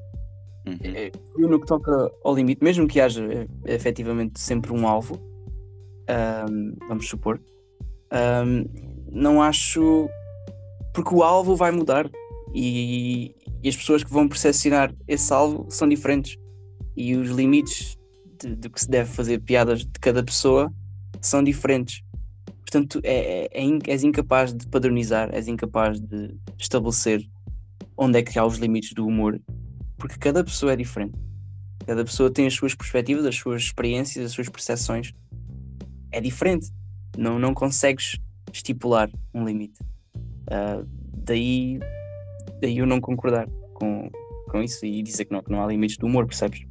Uhum. 0.69 0.95
É, 0.95 1.11
no 1.39 1.59
que 1.59 1.67
toca 1.67 2.13
ao 2.23 2.35
limite, 2.35 2.63
mesmo 2.63 2.87
que 2.87 3.01
haja 3.01 3.25
é, 3.33 3.47
efetivamente 3.75 4.39
sempre 4.39 4.73
um 4.73 4.87
alvo, 4.87 5.19
um, 6.51 6.77
vamos 6.87 7.09
supor, 7.09 7.41
um, 8.13 8.65
não 9.11 9.43
acho. 9.43 10.09
Porque 10.93 11.15
o 11.15 11.23
alvo 11.23 11.55
vai 11.55 11.71
mudar 11.71 12.11
e, 12.55 13.35
e, 13.63 13.69
as 13.69 13.77
pessoas 13.77 14.03
que 14.03 14.13
vão 14.13 14.29
percepcionar 14.29 14.95
esse 15.07 15.33
alvo 15.33 15.67
são 15.71 15.89
diferentes 15.89 16.37
e 16.97 17.15
os 17.15 17.31
limites 17.31 17.97
de, 18.41 18.57
de, 18.57 18.69
que 18.69 18.81
se 18.81 18.89
deve 18.89 19.11
fazer 19.11 19.41
piadas 19.41 19.81
de 19.81 19.99
cada 20.01 20.23
pessoa 20.23 20.73
são 21.21 21.43
diferentes. 21.43 22.03
Portanto, 22.61 23.01
é, 23.03 23.45
é, 23.45 23.65
é 23.65 23.91
és 23.91 24.05
incapaz 24.05 24.53
de 24.53 24.67
padronizar, 24.67 25.31
és 25.33 25.49
incapaz 25.49 26.01
de 26.01 26.35
estabelecer 26.59 27.27
onde 27.97 28.19
é 28.19 28.23
que 28.23 28.39
há 28.39 28.45
os 28.45 28.59
limites 28.59 28.93
do 28.93 29.07
humor 29.07 29.41
porque 29.99 30.17
cada 30.17 30.45
pessoa 30.45 30.73
é 30.73 30.77
diferente. 30.77 31.19
Cada 31.85 32.05
pessoa 32.05 32.31
tem 32.31 32.47
as 32.47 32.55
suas 32.55 32.75
perspectivas, 32.75 33.27
as 33.27 33.37
suas 33.37 33.63
experiências, 33.63 34.27
as 34.27 34.33
suas 34.33 34.49
percepções. 34.49 35.13
É 36.13 36.21
diferente. 36.21 36.71
Não, 37.17 37.39
não 37.39 37.53
consegues 37.53 38.17
estipular 38.53 39.11
um 39.35 39.45
limite. 39.45 39.81
Uh, 40.47 40.87
daí, 41.25 41.81
daí 42.61 42.79
eu 42.79 42.87
não 42.87 43.01
concordar 43.01 43.49
com, 43.75 44.11
com 44.51 44.63
isso 44.63 44.85
e 44.85 45.03
dizer 45.03 45.27
que 45.27 45.33
não, 45.33 45.43
que 45.43 45.51
não 45.51 45.63
há 45.63 45.67
limites 45.67 45.97
do 45.97 46.07
humor, 46.07 46.27
percebes? 46.27 46.67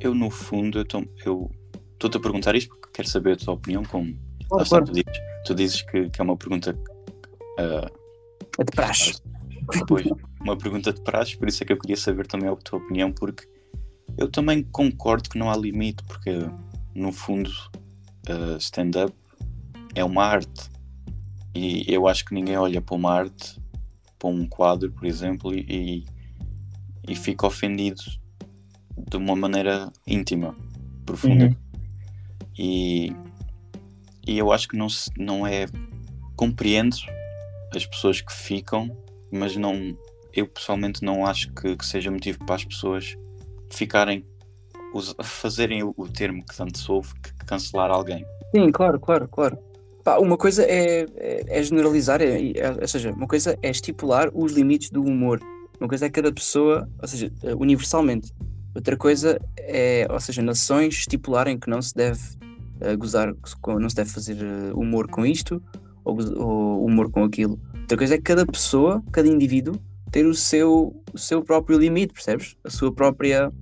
Eu, 0.00 0.14
no 0.14 0.30
fundo, 0.30 0.78
eu 1.24 1.50
estou-te 1.92 2.16
a 2.16 2.20
perguntar 2.20 2.54
isto 2.54 2.68
porque 2.68 2.88
quero 2.92 3.08
saber 3.08 3.32
a 3.32 3.36
tua 3.36 3.54
opinião. 3.54 3.82
Como 3.84 4.14
oh, 4.50 4.64
claro. 4.64 4.84
tu, 4.84 4.92
dizes, 4.92 5.20
tu 5.44 5.54
dizes 5.54 5.82
que, 5.82 6.10
que, 6.10 6.20
é 6.20 6.24
uma 6.24 6.36
pergunta. 6.36 6.78
Uh, 7.58 7.90
é 8.58 8.64
de 8.64 8.72
praxe. 8.72 9.20
Pois, 9.86 10.06
uma 10.40 10.56
pergunta 10.56 10.92
de 10.92 11.00
praxe, 11.02 11.36
por 11.36 11.48
isso 11.48 11.62
é 11.62 11.66
que 11.66 11.72
eu 11.72 11.78
queria 11.78 11.96
saber 11.96 12.26
também 12.26 12.48
a 12.48 12.56
tua 12.56 12.78
opinião, 12.78 13.12
porque 13.12 13.46
eu 14.16 14.30
também 14.30 14.62
concordo 14.62 15.28
que 15.28 15.38
não 15.38 15.50
há 15.50 15.56
limite, 15.56 16.02
porque 16.04 16.30
no 16.94 17.12
fundo 17.12 17.50
uh, 18.28 18.56
stand-up 18.58 19.12
é 19.94 20.02
uma 20.02 20.24
arte 20.24 20.70
e 21.54 21.84
eu 21.92 22.06
acho 22.06 22.24
que 22.24 22.34
ninguém 22.34 22.56
olha 22.56 22.80
para 22.80 22.94
uma 22.94 23.12
arte, 23.12 23.60
para 24.18 24.28
um 24.28 24.46
quadro, 24.46 24.90
por 24.92 25.06
exemplo, 25.06 25.54
e, 25.54 26.04
e 27.06 27.14
fica 27.14 27.46
ofendido 27.46 28.02
de 28.96 29.16
uma 29.16 29.36
maneira 29.36 29.92
íntima, 30.06 30.54
profunda. 31.06 31.46
Uhum. 31.46 31.56
E, 32.58 33.12
e 34.26 34.38
eu 34.38 34.52
acho 34.52 34.68
que 34.68 34.76
não, 34.76 34.88
se, 34.88 35.10
não 35.16 35.46
é. 35.46 35.66
Compreendo 36.34 36.96
as 37.74 37.84
pessoas 37.84 38.20
que 38.20 38.32
ficam, 38.32 38.96
mas 39.30 39.56
não 39.56 39.96
eu 40.32 40.46
pessoalmente 40.46 41.04
não 41.04 41.26
acho 41.26 41.52
que, 41.52 41.76
que 41.76 41.84
seja 41.84 42.10
motivo 42.10 42.38
para 42.44 42.54
as 42.54 42.64
pessoas 42.64 43.16
ficarem 43.70 44.24
fazerem 45.22 45.82
o, 45.82 45.92
o, 45.96 46.08
termo 46.08 46.44
que 46.44 46.56
tanto 46.56 46.78
se 46.78 46.90
ouve 46.90 47.12
que 47.20 47.32
cancelar 47.44 47.90
alguém. 47.90 48.24
Sim, 48.54 48.70
claro, 48.70 48.98
claro, 48.98 49.28
claro. 49.28 49.58
Pá, 50.08 50.16
uma 50.20 50.38
coisa 50.38 50.62
é, 50.62 51.04
é, 51.16 51.44
é 51.58 51.62
generalizar, 51.62 52.22
é, 52.22 52.52
é, 52.52 52.70
ou 52.80 52.88
seja, 52.88 53.12
uma 53.12 53.26
coisa 53.26 53.58
é 53.60 53.68
estipular 53.68 54.30
os 54.32 54.52
limites 54.52 54.88
do 54.88 55.02
humor. 55.02 55.38
Uma 55.78 55.86
coisa 55.86 56.06
é 56.06 56.08
cada 56.08 56.32
pessoa, 56.32 56.88
ou 56.98 57.06
seja, 57.06 57.30
eh, 57.42 57.54
universalmente. 57.54 58.32
Outra 58.74 58.96
coisa 58.96 59.38
é, 59.58 60.06
ou 60.10 60.18
seja, 60.18 60.40
nações 60.40 60.94
estipularem 60.94 61.58
que 61.58 61.68
não 61.68 61.82
se 61.82 61.94
deve 61.94 62.22
uh, 62.80 62.96
gozar, 62.96 63.34
não 63.66 63.90
se 63.90 63.96
deve 63.96 64.08
fazer 64.08 64.38
uh, 64.42 64.80
humor 64.80 65.08
com 65.10 65.26
isto 65.26 65.62
ou, 66.06 66.16
ou 66.40 66.86
humor 66.86 67.10
com 67.10 67.22
aquilo. 67.24 67.60
Outra 67.78 67.98
coisa 67.98 68.14
é 68.14 68.18
cada 68.18 68.46
pessoa, 68.46 69.04
cada 69.12 69.28
indivíduo, 69.28 69.78
ter 70.10 70.24
o 70.24 70.34
seu, 70.34 70.98
o 71.12 71.18
seu 71.18 71.42
próprio 71.42 71.78
limite, 71.78 72.14
percebes? 72.14 72.56
A 72.64 72.70
sua 72.70 72.90
própria 72.90 73.52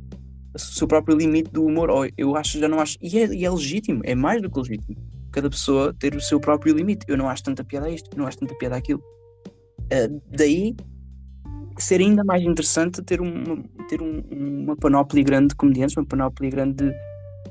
o 0.55 0.59
seu 0.61 0.87
próprio 0.87 1.17
limite 1.17 1.51
do 1.51 1.65
humor. 1.65 1.91
Ou 1.91 2.09
eu 2.17 2.37
acho, 2.37 2.57
já 2.57 2.69
não 2.69 2.79
acho. 2.79 2.97
E 3.03 3.19
é, 3.19 3.35
e 3.35 3.45
é 3.45 3.51
legítimo, 3.51 4.01
é 4.05 4.15
mais 4.15 4.41
do 4.41 4.49
que 4.49 4.61
legítimo. 4.61 5.16
Cada 5.37 5.51
pessoa 5.51 5.93
ter 5.93 6.17
o 6.17 6.21
seu 6.21 6.41
próprio 6.41 6.75
limite. 6.75 7.05
Eu 7.07 7.19
não 7.19 7.29
acho 7.29 7.43
tanta 7.43 7.63
piada 7.63 7.89
a 7.89 7.91
isto, 7.91 8.09
não 8.17 8.27
acho 8.27 8.39
tanta 8.39 8.55
piada 8.55 8.75
aquilo. 8.75 9.03
Uh, 9.81 10.23
daí 10.31 10.75
ser 11.79 12.01
ainda 12.01 12.25
mais 12.25 12.43
interessante 12.43 13.03
ter, 13.03 13.21
uma, 13.21 13.63
ter 13.87 14.01
um, 14.01 14.23
uma 14.31 14.75
panóplia 14.75 15.23
grande 15.23 15.49
de 15.49 15.57
comediantes, 15.57 15.95
uma 15.95 16.07
panóplia 16.07 16.51
grande 16.51 16.87
de, 16.87 16.95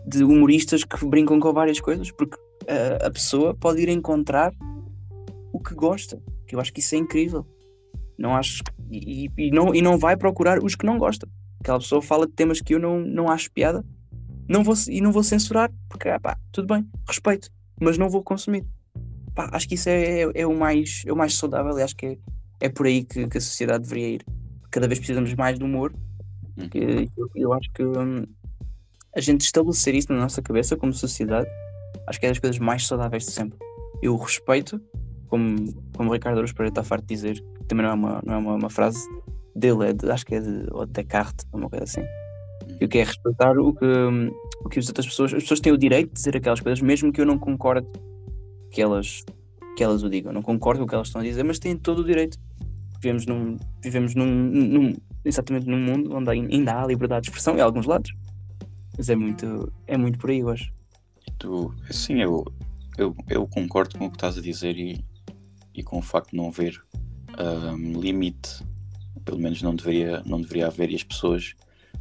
de 0.07 0.23
humoristas 0.23 0.83
que 0.83 1.05
brincam 1.05 1.39
com 1.39 1.53
várias 1.53 1.79
coisas, 1.79 2.09
porque 2.09 2.35
uh, 2.35 3.05
a 3.05 3.11
pessoa 3.11 3.53
pode 3.53 3.83
ir 3.83 3.89
encontrar 3.89 4.51
o 5.53 5.59
que 5.59 5.75
gosta, 5.75 6.19
que 6.47 6.55
eu 6.55 6.59
acho 6.59 6.73
que 6.73 6.79
isso 6.79 6.95
é 6.95 6.97
incrível. 6.97 7.45
Não 8.17 8.35
acho. 8.35 8.63
E, 8.89 9.29
e, 9.37 9.51
não, 9.51 9.75
e 9.75 9.81
não 9.83 9.95
vai 9.95 10.17
procurar 10.17 10.57
os 10.57 10.73
que 10.73 10.87
não 10.87 10.97
gostam. 10.97 11.29
Aquela 11.59 11.77
pessoa 11.77 12.01
fala 12.01 12.25
de 12.25 12.33
temas 12.33 12.59
que 12.61 12.73
eu 12.73 12.79
não, 12.79 12.99
não 12.99 13.29
acho 13.29 13.51
piada 13.51 13.85
não 14.47 14.63
vou, 14.63 14.75
e 14.87 15.01
não 15.01 15.11
vou 15.11 15.23
censurar, 15.23 15.71
porque 15.89 16.07
ah, 16.09 16.19
pá, 16.19 16.37
tudo 16.51 16.73
bem, 16.73 16.87
respeito, 17.07 17.51
mas 17.79 17.97
não 17.97 18.09
vou 18.09 18.23
consumir. 18.23 18.65
Pá, 19.33 19.49
acho 19.51 19.67
que 19.67 19.75
isso 19.75 19.89
é, 19.89 20.21
é, 20.21 20.31
é, 20.33 20.47
o 20.47 20.55
mais, 20.55 21.03
é 21.05 21.11
o 21.11 21.15
mais 21.15 21.33
saudável 21.33 21.77
e 21.77 21.83
acho 21.83 21.95
que 21.95 22.05
é, 22.05 22.17
é 22.61 22.69
por 22.69 22.85
aí 22.85 23.03
que, 23.03 23.27
que, 23.27 23.37
a 23.37 23.41
sociedade 23.41 23.83
deveria 23.83 24.15
ir. 24.15 24.25
Cada 24.71 24.87
vez 24.87 24.99
precisamos 24.99 25.33
mais 25.33 25.57
de 25.57 25.63
humor. 25.65 25.93
Hum. 26.57 26.69
Que, 26.69 27.09
eu, 27.17 27.29
eu, 27.35 27.53
acho 27.53 27.69
que 27.73 27.83
hum, 27.83 28.23
a 29.15 29.19
gente 29.19 29.41
estabelecer 29.41 29.93
isso 29.93 30.11
na 30.13 30.19
nossa 30.19 30.41
cabeça 30.41 30.77
como 30.77 30.93
sociedade, 30.93 31.49
acho 32.07 32.19
que 32.19 32.25
é 32.25 32.29
das 32.29 32.39
coisas 32.39 32.59
mais 32.59 32.87
saudáveis 32.87 33.25
de 33.25 33.31
sempre. 33.31 33.59
Eu 34.01 34.15
respeito, 34.15 34.81
como, 35.27 35.73
como 35.95 36.09
o 36.09 36.13
Ricardo 36.13 36.37
Aruz 36.37 36.53
Pereira 36.53 36.71
está 36.71 36.83
farto 36.83 37.05
de 37.05 37.13
dizer, 37.13 37.43
também 37.67 37.85
não 37.85 37.91
é 37.91 37.95
uma, 37.95 38.21
não 38.25 38.33
é 38.33 38.37
uma, 38.37 38.53
uma 38.55 38.69
frase 38.69 38.99
dele, 39.53 39.89
é 39.89 39.93
de, 39.93 40.09
acho 40.09 40.25
que 40.25 40.35
é 40.35 40.39
de, 40.39 40.67
ou 40.71 40.85
de 40.85 40.93
Descartes, 40.93 41.45
uma 41.51 41.69
coisa 41.69 41.83
assim. 41.83 42.03
E 42.79 42.85
o 42.85 42.87
que 42.87 42.97
é 42.97 43.03
respeitar 43.03 43.57
o 43.57 43.73
que, 43.73 43.85
o 44.63 44.69
que 44.69 44.79
as 44.79 44.87
outras 44.87 45.05
pessoas, 45.05 45.33
as 45.33 45.43
pessoas 45.43 45.59
têm 45.59 45.71
o 45.71 45.77
direito 45.77 46.09
de 46.09 46.15
dizer 46.15 46.35
aquelas 46.35 46.59
coisas, 46.59 46.81
mesmo 46.81 47.11
que 47.11 47.21
eu 47.21 47.25
não 47.25 47.37
concorde 47.37 47.87
que 48.71 48.81
elas, 48.81 49.23
que 49.77 49.83
elas 49.83 50.03
o 50.03 50.09
digam. 50.09 50.33
não 50.33 50.41
concordo 50.41 50.79
com 50.79 50.85
o 50.85 50.87
que 50.87 50.95
elas 50.95 51.07
estão 51.07 51.21
a 51.21 51.23
dizer, 51.23 51.43
mas 51.43 51.59
têm 51.59 51.77
todo 51.77 51.99
o 51.99 52.03
direito. 52.03 52.37
Vivemos 53.01 53.25
num, 53.25 53.57
vivemos 53.83 54.15
num, 54.15 54.25
num 54.25 54.93
exatamente 55.23 55.67
num 55.67 55.79
mundo 55.79 56.15
onde 56.15 56.29
ainda 56.29 56.81
há 56.81 56.85
liberdade 56.85 57.23
de 57.23 57.29
expressão 57.29 57.57
em 57.57 57.61
alguns 57.61 57.85
lados. 57.85 58.13
Mas 58.97 59.09
é 59.09 59.15
muito, 59.15 59.71
é 59.87 59.97
muito 59.97 60.17
por 60.17 60.29
aí, 60.29 60.39
eu 60.39 60.49
acho. 60.49 60.71
Tu, 61.37 61.73
sim, 61.91 62.21
eu, 62.21 62.45
eu, 62.97 63.15
eu 63.29 63.47
concordo 63.47 63.97
com 63.97 64.05
o 64.05 64.09
que 64.09 64.15
estás 64.15 64.37
a 64.37 64.41
dizer 64.41 64.77
e, 64.77 65.03
e 65.73 65.83
com 65.83 65.97
o 65.97 66.01
facto 66.01 66.31
de 66.31 66.37
não 66.37 66.49
ver 66.51 66.81
um, 67.37 67.99
limite, 67.99 68.63
pelo 69.23 69.39
menos 69.39 69.61
não 69.61 69.75
deveria, 69.75 70.21
não 70.25 70.39
deveria 70.39 70.67
haver, 70.67 70.91
e 70.91 70.95
as 70.95 71.03
pessoas, 71.03 71.55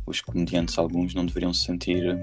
os 0.07 0.21
comediantes, 0.21 0.79
alguns, 0.79 1.15
não 1.15 1.25
deveriam 1.25 1.53
se 1.53 1.65
sentir, 1.65 2.19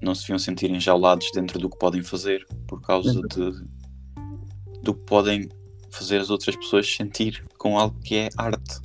não 0.00 0.14
se 0.14 0.22
deviam 0.22 0.38
sentir 0.38 0.70
enjaulados 0.70 1.30
dentro 1.34 1.58
do 1.58 1.68
que 1.68 1.78
podem 1.78 2.02
fazer, 2.02 2.46
por 2.66 2.80
causa 2.80 3.12
uhum. 3.12 3.22
de, 3.22 4.82
do 4.82 4.94
que 4.94 5.04
podem 5.04 5.48
fazer 5.90 6.20
as 6.20 6.30
outras 6.30 6.56
pessoas 6.56 6.92
sentir 6.92 7.44
com 7.58 7.78
algo 7.78 7.98
que 8.00 8.16
é 8.16 8.28
arte. 8.36 8.80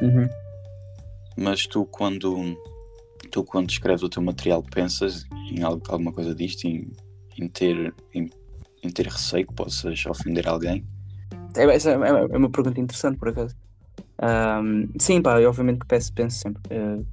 Uhum. 0.00 0.28
Mas 1.36 1.66
tu 1.66 1.86
quando 1.86 2.56
tu 3.30 3.42
quando 3.44 3.70
escreves 3.70 4.02
o 4.02 4.08
teu 4.08 4.20
material 4.20 4.62
pensas 4.62 5.24
em 5.50 5.62
algo, 5.62 5.82
alguma 5.88 6.12
coisa 6.12 6.34
disto, 6.34 6.66
em, 6.66 6.92
em 7.38 7.48
ter 7.48 7.94
em, 8.12 8.28
em 8.82 8.90
ter 8.90 9.06
receio 9.06 9.46
que 9.46 9.54
possas 9.54 10.04
ofender 10.06 10.46
alguém? 10.48 10.84
É, 11.56 11.64
essa 11.64 11.90
é, 11.90 11.94
é 11.94 12.36
uma 12.36 12.50
pergunta 12.50 12.80
interessante, 12.80 13.18
por 13.18 13.28
acaso. 13.28 13.56
Um, 14.22 14.88
sim, 14.98 15.20
pá, 15.22 15.40
eu 15.40 15.48
obviamente 15.48 15.80
que 15.80 15.86
penso, 15.86 16.12
penso 16.12 16.38
sempre. 16.38 16.62
Uh, 16.70 17.06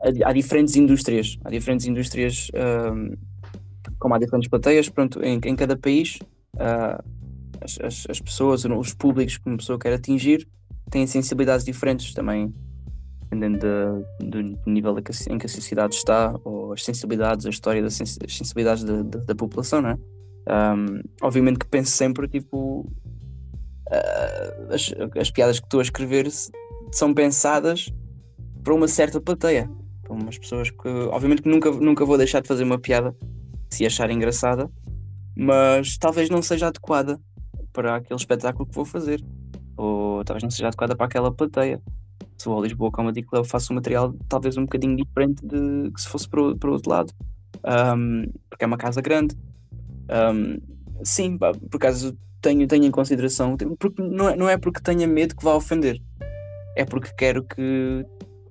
há 0.00 0.32
diferentes 0.32 0.76
indústrias, 0.76 1.38
há 1.44 1.50
diferentes 1.50 1.86
indústrias, 1.86 2.50
um, 2.54 3.14
como 3.98 4.14
há 4.14 4.18
diferentes 4.18 4.48
plateias, 4.48 4.88
pronto, 4.88 5.22
em, 5.22 5.40
em 5.44 5.56
cada 5.56 5.76
país, 5.76 6.18
uh, 6.54 7.02
as, 7.60 7.78
as, 7.82 8.06
as, 8.08 8.20
pessoas, 8.20 8.64
os 8.64 8.94
públicos 8.94 9.36
que 9.36 9.48
uma 9.48 9.56
pessoa 9.56 9.78
quer 9.78 9.92
atingir, 9.92 10.48
têm 10.90 11.06
sensibilidades 11.06 11.64
diferentes 11.64 12.14
também, 12.14 12.54
dependendo 13.22 13.58
de, 13.58 14.26
do 14.26 14.70
nível 14.70 14.96
em 14.98 15.38
que 15.38 15.46
a 15.46 15.48
sociedade 15.48 15.94
está, 15.94 16.34
ou 16.44 16.72
as 16.72 16.84
sensibilidades, 16.84 17.46
a 17.46 17.50
história 17.50 17.82
das 17.82 17.94
sensibilidades 17.94 18.84
da, 18.84 19.02
da, 19.02 19.18
da 19.18 19.34
população, 19.34 19.82
não 19.82 19.90
é? 19.90 19.98
Um, 20.48 21.02
obviamente 21.20 21.58
que 21.58 21.66
penso 21.66 21.90
sempre, 21.90 22.26
tipo, 22.26 22.80
uh, 23.90 24.72
as, 24.72 24.94
as 25.20 25.30
piadas 25.30 25.60
que 25.60 25.66
estou 25.66 25.80
a 25.80 25.82
escrever 25.82 26.26
são 26.90 27.12
pensadas 27.12 27.92
para 28.64 28.72
uma 28.72 28.88
certa 28.88 29.20
plateia, 29.20 29.70
para 30.08 30.16
umas 30.16 30.38
pessoas 30.38 30.70
que, 30.70 30.88
obviamente 30.88 31.42
que 31.42 31.48
nunca, 31.48 31.70
nunca 31.70 32.04
vou 32.04 32.16
deixar 32.16 32.40
de 32.40 32.48
fazer 32.48 32.64
uma 32.64 32.78
piada 32.78 33.14
se 33.70 33.84
achar 33.84 34.10
engraçada, 34.10 34.70
mas 35.36 35.98
talvez 35.98 36.30
não 36.30 36.40
seja 36.40 36.68
adequada 36.68 37.20
para 37.72 37.96
aquele 37.96 38.18
espetáculo 38.18 38.66
que 38.66 38.74
vou 38.74 38.86
fazer, 38.86 39.22
ou 39.76 40.24
talvez 40.24 40.42
não 40.42 40.50
seja 40.50 40.68
adequada 40.68 40.96
para 40.96 41.06
aquela 41.06 41.32
plateia. 41.32 41.80
Se 42.38 42.48
o 42.48 42.60
Lisboa 42.62 42.90
Comedy 42.90 43.22
Club 43.22 43.44
faço 43.44 43.72
um 43.72 43.76
material 43.76 44.14
talvez 44.28 44.56
um 44.56 44.62
bocadinho 44.62 44.96
diferente 44.96 45.44
de 45.44 45.90
que 45.90 46.00
se 46.00 46.08
fosse 46.08 46.28
para 46.28 46.40
o, 46.40 46.56
para 46.56 46.70
o 46.70 46.72
outro 46.72 46.90
lado, 46.90 47.12
um, 47.96 48.24
porque 48.48 48.64
é 48.64 48.66
uma 48.66 48.78
casa 48.78 49.00
grande. 49.00 49.36
Um, 50.10 50.58
sim, 51.04 51.36
por 51.36 51.76
acaso 51.76 52.16
tenho, 52.40 52.66
tenho 52.66 52.84
em 52.84 52.90
consideração, 52.90 53.56
porque 53.78 54.02
não 54.02 54.28
é, 54.28 54.36
não 54.36 54.48
é 54.48 54.56
porque 54.56 54.80
tenha 54.80 55.06
medo 55.06 55.36
que 55.36 55.44
vá 55.44 55.54
ofender, 55.54 56.00
é 56.76 56.84
porque 56.84 57.12
quero 57.16 57.42
que 57.42 58.06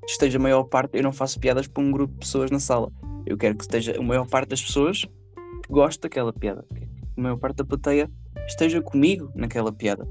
esteja 0.07 0.37
a 0.37 0.41
maior 0.41 0.63
parte. 0.63 0.97
Eu 0.97 1.03
não 1.03 1.11
faço 1.11 1.39
piadas 1.39 1.67
para 1.67 1.83
um 1.83 1.91
grupo 1.91 2.13
de 2.13 2.19
pessoas 2.19 2.51
na 2.51 2.59
sala, 2.59 2.91
eu 3.25 3.37
quero 3.37 3.55
que 3.55 3.63
esteja 3.63 3.97
a 3.97 4.01
maior 4.01 4.25
parte 4.25 4.49
das 4.49 4.61
pessoas 4.61 5.01
que 5.01 5.69
goste 5.69 6.01
daquela 6.01 6.31
piada, 6.31 6.65
que 6.73 6.87
a 7.17 7.21
maior 7.21 7.37
parte 7.37 7.57
da 7.57 7.65
plateia 7.65 8.09
esteja 8.47 8.81
comigo 8.81 9.29
naquela 9.35 9.71
piada. 9.71 10.07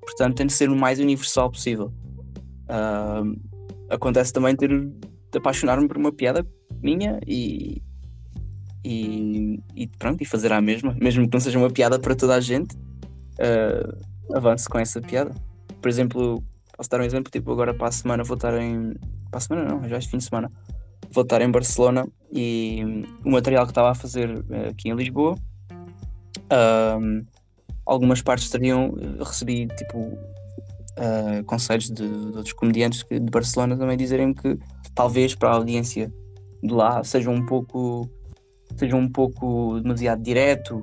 Portanto, 0.00 0.36
tem 0.36 0.46
de 0.46 0.52
ser 0.52 0.68
o 0.68 0.76
mais 0.76 0.98
universal 0.98 1.50
possível. 1.50 1.92
Uh, 2.68 3.40
acontece 3.88 4.32
também 4.32 4.54
ter 4.54 4.68
de 4.68 5.38
apaixonar-me 5.38 5.88
por 5.88 5.96
uma 5.96 6.12
piada 6.12 6.46
minha 6.82 7.18
e, 7.26 7.82
e, 8.84 9.60
e, 9.74 9.86
pronto, 9.98 10.22
e 10.22 10.24
fazer 10.26 10.52
a 10.52 10.60
mesma, 10.60 10.94
mesmo 11.00 11.28
que 11.28 11.34
não 11.34 11.40
seja 11.40 11.58
uma 11.58 11.70
piada 11.70 11.98
para 11.98 12.14
toda 12.14 12.34
a 12.34 12.40
gente, 12.40 12.76
uh, 12.76 14.36
avance 14.36 14.68
com 14.68 14.78
essa 14.78 15.00
piada. 15.00 15.34
Por 15.80 15.88
exemplo, 15.88 16.42
posso 16.76 16.90
dar 16.90 17.00
um 17.00 17.04
exemplo, 17.04 17.30
tipo, 17.30 17.50
agora 17.52 17.72
para 17.72 17.88
a 17.88 17.92
semana 17.92 18.24
vou 18.24 18.36
estar 18.36 18.60
em. 18.60 18.94
Para 19.30 19.38
a 19.38 19.40
semana 19.40 19.68
não, 19.68 19.88
já 19.88 19.98
este 19.98 20.10
fim 20.10 20.18
de 20.18 20.24
semana. 20.24 20.50
Vou 21.12 21.22
estar 21.22 21.40
em 21.40 21.50
Barcelona 21.50 22.06
e 22.32 23.04
o 23.24 23.30
material 23.30 23.64
que 23.64 23.72
estava 23.72 23.90
a 23.90 23.94
fazer 23.94 24.44
eh, 24.50 24.68
aqui 24.68 24.88
em 24.88 24.94
Lisboa, 24.94 25.36
um, 27.00 27.24
algumas 27.86 28.22
partes 28.22 28.46
estariam. 28.46 28.94
Recebi 29.18 29.66
tipo 29.68 29.98
uh, 29.98 31.44
conselhos 31.46 31.90
de, 31.90 32.08
de, 32.08 32.36
outros 32.36 32.52
comediantes 32.52 33.04
de 33.08 33.30
Barcelona 33.30 33.76
também 33.76 33.96
dizerem 33.96 34.32
que 34.34 34.58
talvez 34.94 35.34
para 35.34 35.50
a 35.50 35.54
audiência 35.54 36.12
de 36.62 36.72
lá 36.72 37.02
seja 37.02 37.30
um 37.30 37.44
pouco 37.46 38.08
seja 38.76 38.96
um 38.96 39.08
pouco 39.08 39.80
demasiado 39.80 40.22
direto 40.22 40.82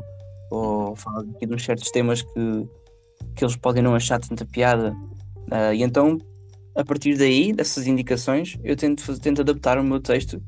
ou 0.52 0.96
falar 0.96 1.22
aqui 1.22 1.46
de 1.46 1.54
uns 1.54 1.64
certos 1.64 1.90
temas 1.92 2.22
que, 2.22 2.68
que 3.36 3.44
eles 3.44 3.56
podem 3.56 3.84
não 3.84 3.96
achar 3.96 4.20
tanta 4.20 4.46
piada. 4.46 4.96
Uh, 5.52 5.74
e 5.74 5.84
então, 5.84 6.18
a 6.78 6.86
partir 6.86 7.18
daí, 7.18 7.52
dessas 7.52 7.88
indicações, 7.88 8.56
eu 8.64 8.76
tento, 8.76 9.20
tento 9.20 9.42
adaptar 9.42 9.80
o 9.80 9.84
meu 9.84 10.00
texto 10.00 10.40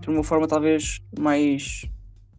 de 0.00 0.08
uma 0.08 0.22
forma 0.22 0.46
talvez 0.46 1.00
mais, 1.18 1.84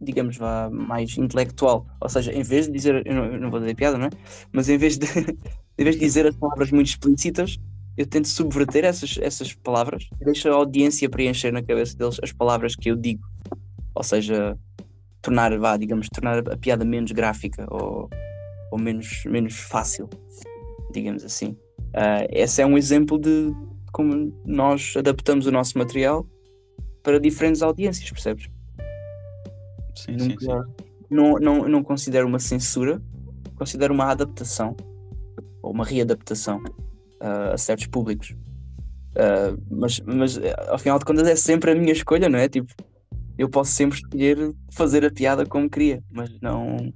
digamos, 0.00 0.38
vá, 0.38 0.70
mais 0.70 1.18
intelectual. 1.18 1.86
Ou 2.00 2.08
seja, 2.08 2.32
em 2.32 2.42
vez 2.42 2.66
de 2.66 2.72
dizer, 2.72 3.06
eu 3.06 3.14
não, 3.14 3.24
eu 3.26 3.38
não 3.38 3.50
vou 3.50 3.60
dizer 3.60 3.74
piada, 3.74 3.98
não 3.98 4.06
é? 4.06 4.10
Mas 4.50 4.70
em 4.70 4.78
vez 4.78 4.96
de, 4.96 5.06
em 5.76 5.84
vez 5.84 5.96
de 5.96 6.00
dizer 6.00 6.26
as 6.26 6.34
palavras 6.34 6.70
muito 6.70 6.86
explícitas, 6.86 7.58
eu 7.94 8.06
tento 8.06 8.26
subverter 8.26 8.86
essas, 8.86 9.18
essas 9.20 9.52
palavras 9.52 10.08
e 10.18 10.24
deixo 10.24 10.48
a 10.48 10.54
audiência 10.54 11.08
preencher 11.08 11.52
na 11.52 11.62
cabeça 11.62 11.94
deles 11.94 12.18
as 12.22 12.32
palavras 12.32 12.74
que 12.74 12.90
eu 12.90 12.96
digo. 12.96 13.22
Ou 13.94 14.02
seja, 14.02 14.58
tornar, 15.20 15.56
vá, 15.58 15.76
digamos, 15.76 16.08
tornar 16.08 16.38
a 16.38 16.56
piada 16.56 16.86
menos 16.86 17.12
gráfica 17.12 17.66
ou, 17.70 18.08
ou 18.72 18.78
menos, 18.78 19.24
menos 19.26 19.56
fácil, 19.56 20.08
digamos 20.90 21.22
assim. 21.22 21.54
Uh, 21.96 22.28
esse 22.30 22.60
é 22.60 22.66
um 22.66 22.76
exemplo 22.76 23.18
de 23.18 23.54
como 23.90 24.30
nós 24.44 24.92
adaptamos 24.98 25.46
o 25.46 25.50
nosso 25.50 25.78
material 25.78 26.26
para 27.02 27.18
diferentes 27.18 27.62
audiências, 27.62 28.10
percebes? 28.10 28.50
Sim, 29.94 30.12
Nunca, 30.12 30.40
sim, 30.40 30.46
sim. 30.46 30.84
Não, 31.08 31.32
não, 31.34 31.68
não 31.68 31.82
considero 31.82 32.28
uma 32.28 32.38
censura, 32.38 33.00
considero 33.54 33.94
uma 33.94 34.10
adaptação 34.10 34.76
ou 35.62 35.72
uma 35.72 35.84
readaptação 35.84 36.58
uh, 36.58 37.54
a 37.54 37.56
certos 37.56 37.86
públicos. 37.86 38.36
Uh, 39.12 39.58
mas, 39.70 39.98
mas 40.00 40.38
ao 40.68 40.78
final 40.78 40.98
de 40.98 41.06
contas 41.06 41.26
é 41.26 41.34
sempre 41.34 41.70
a 41.70 41.74
minha 41.74 41.92
escolha, 41.92 42.28
não 42.28 42.38
é? 42.38 42.48
Tipo, 42.48 42.70
eu 43.38 43.48
posso 43.48 43.72
sempre 43.72 43.96
escolher 43.96 44.54
fazer 44.70 45.04
a 45.04 45.10
piada 45.10 45.46
como 45.46 45.70
queria, 45.70 46.02
mas 46.10 46.30
não. 46.40 46.92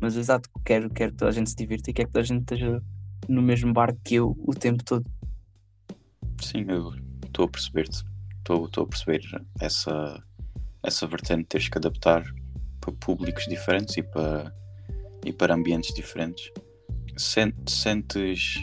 Mas 0.00 0.16
exato, 0.16 0.48
quero, 0.64 0.88
quero 0.88 1.12
que 1.12 1.18
toda 1.18 1.30
a 1.30 1.34
gente 1.34 1.50
se 1.50 1.56
divirta 1.56 1.90
e 1.90 1.92
quero 1.92 2.08
que 2.08 2.14
toda 2.14 2.22
a 2.22 2.26
gente 2.26 2.40
esteja 2.40 2.82
no 3.28 3.42
mesmo 3.42 3.72
barco 3.72 3.98
que 4.04 4.16
eu 4.16 4.36
o 4.46 4.54
tempo 4.54 4.84
todo. 4.84 5.04
Sim, 6.40 6.64
eu 6.68 6.94
estou 7.24 7.44
a 7.44 7.48
perceber-te. 7.48 8.04
Estou 8.38 8.68
a 8.76 8.86
perceber 8.86 9.22
essa, 9.60 10.22
essa 10.82 11.06
vertente 11.06 11.42
de 11.42 11.46
teres 11.46 11.68
que 11.68 11.78
adaptar 11.78 12.24
para 12.80 12.92
públicos 12.94 13.46
diferentes 13.46 13.96
e 13.96 14.02
para, 14.02 14.54
e 15.24 15.32
para 15.32 15.54
ambientes 15.54 15.94
diferentes. 15.94 16.50
Sentes 17.16 18.54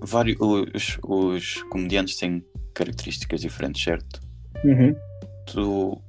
vários 0.00 0.36
os, 0.40 0.98
os 1.02 1.62
comediantes 1.70 2.16
têm 2.16 2.44
características 2.74 3.40
diferentes, 3.40 3.82
certo? 3.82 4.20
Uhum. 4.64 4.94
Tu 5.46 6.02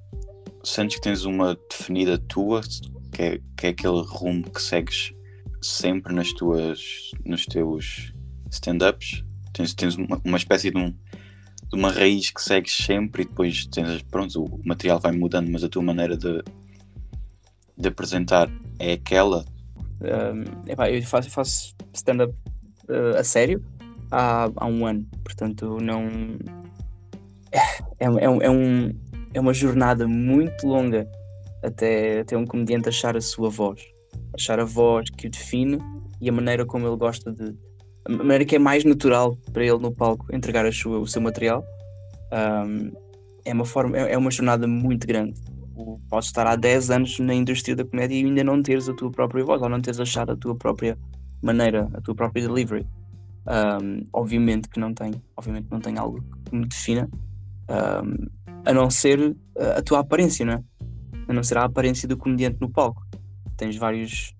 sentes 0.63 0.97
que 0.97 1.01
tens 1.01 1.23
uma 1.23 1.57
definida 1.69 2.17
tua, 2.17 2.61
que 3.11 3.21
é, 3.21 3.39
que 3.55 3.67
é 3.67 3.69
aquele 3.69 4.01
rumo 4.01 4.49
que 4.49 4.61
segues 4.61 5.13
sempre 5.61 6.13
nas 6.13 6.31
tuas, 6.33 7.11
nos 7.25 7.45
teus 7.45 8.13
stand-ups? 8.51 9.23
Tens, 9.53 9.73
tens 9.73 9.95
uma, 9.95 10.21
uma 10.23 10.37
espécie 10.37 10.71
de, 10.71 10.77
um, 10.77 10.91
de 10.91 11.75
uma 11.75 11.91
raiz 11.91 12.29
que 12.31 12.41
segues 12.41 12.75
sempre 12.75 13.23
e 13.23 13.25
depois 13.25 13.65
tens, 13.67 14.01
pronto, 14.03 14.43
o 14.43 14.61
material 14.65 14.99
vai 14.99 15.11
mudando, 15.11 15.49
mas 15.51 15.63
a 15.63 15.69
tua 15.69 15.81
maneira 15.81 16.17
de, 16.17 16.43
de 17.77 17.87
apresentar 17.87 18.49
é 18.79 18.93
aquela? 18.93 19.45
Um, 20.01 20.69
epá, 20.69 20.91
eu 20.91 21.01
faço, 21.03 21.29
faço 21.29 21.75
stand-up 21.93 22.33
uh, 22.89 23.17
a 23.17 23.23
sério 23.23 23.63
há, 24.11 24.49
há 24.55 24.65
um 24.65 24.85
ano, 24.85 25.05
portanto 25.23 25.77
não. 25.81 26.07
É, 27.51 27.59
é, 27.99 28.05
é, 28.05 28.29
um, 28.29 28.41
é, 28.41 28.49
um, 28.49 28.93
é 29.33 29.39
uma 29.39 29.53
jornada 29.53 30.07
muito 30.07 30.67
longa 30.67 31.07
até, 31.63 32.21
até 32.21 32.37
um 32.37 32.45
comediante 32.45 32.89
achar 32.89 33.15
a 33.15 33.21
sua 33.21 33.49
voz, 33.49 33.81
achar 34.33 34.59
a 34.59 34.65
voz 34.65 35.09
que 35.09 35.27
o 35.27 35.29
define 35.29 35.79
e 36.21 36.29
a 36.29 36.31
maneira 36.31 36.65
como 36.65 36.87
ele 36.87 36.97
gosta 36.97 37.31
de. 37.31 37.55
a 38.05 38.11
maneira 38.11 38.45
que 38.45 38.55
é 38.55 38.59
mais 38.59 38.83
natural 38.83 39.35
para 39.51 39.63
ele 39.63 39.77
no 39.77 39.91
palco 39.91 40.25
entregar 40.33 40.65
a 40.65 40.71
sua, 40.71 40.99
o 40.99 41.07
seu 41.07 41.21
material. 41.21 41.63
Um, 42.31 42.91
é, 43.45 43.53
uma 43.53 43.65
forma, 43.65 43.97
é, 43.97 44.13
é 44.13 44.17
uma 44.17 44.31
jornada 44.31 44.67
muito 44.67 45.07
grande. 45.07 45.39
Podes 46.09 46.27
estar 46.27 46.47
há 46.47 46.55
10 46.55 46.89
anos 46.89 47.19
na 47.19 47.33
indústria 47.33 47.75
da 47.75 47.85
comédia 47.85 48.15
e 48.15 48.25
ainda 48.25 48.43
não 48.43 48.61
teres 48.61 48.89
a 48.89 48.93
tua 48.93 49.11
própria 49.11 49.43
voz, 49.45 49.61
ou 49.61 49.69
não 49.69 49.79
teres 49.79 49.99
achado 49.99 50.31
a 50.31 50.35
tua 50.35 50.55
própria 50.55 50.97
maneira, 51.41 51.87
a 51.93 52.01
tua 52.01 52.15
própria 52.15 52.45
delivery. 52.45 52.85
Um, 53.47 54.05
obviamente 54.11 54.67
que 54.67 54.79
não 54.79 54.93
tem, 54.93 55.11
obviamente 55.37 55.67
não 55.71 55.79
tem 55.79 55.97
algo 55.97 56.21
que 56.43 56.55
me 56.55 56.67
defina, 56.67 57.07
um, 57.69 58.27
a 58.65 58.73
não 58.73 58.89
ser 58.89 59.35
a 59.77 59.81
tua 59.81 59.99
aparência, 59.99 60.45
não 60.45 60.53
é? 60.53 60.63
A 61.29 61.33
não 61.33 61.43
ser 61.43 61.57
a 61.57 61.63
aparência 61.63 62.07
do 62.07 62.17
comediante 62.17 62.57
no 62.59 62.69
palco. 62.69 63.06
Tens 63.57 63.75
vários, 63.75 64.33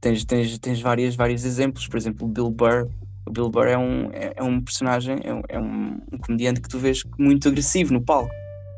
tens, 0.00 0.24
tens, 0.24 0.58
tens 0.58 0.80
vários, 0.80 1.14
vários 1.14 1.44
exemplos, 1.44 1.86
por 1.86 1.96
exemplo, 1.96 2.26
o 2.26 2.30
Bill 2.30 2.50
Burr. 2.50 2.88
O 3.26 3.30
Bill 3.30 3.48
Burr 3.50 3.68
é 3.68 3.78
um, 3.78 4.10
é, 4.12 4.32
é 4.36 4.42
um 4.42 4.60
personagem, 4.60 5.18
é, 5.22 5.32
um, 5.32 5.42
é 5.48 5.60
um, 5.60 6.00
um, 6.12 6.18
comediante 6.18 6.60
que 6.60 6.68
tu 6.68 6.78
vês 6.78 7.02
muito 7.18 7.48
agressivo 7.48 7.92
no 7.92 8.02
palco. 8.02 8.32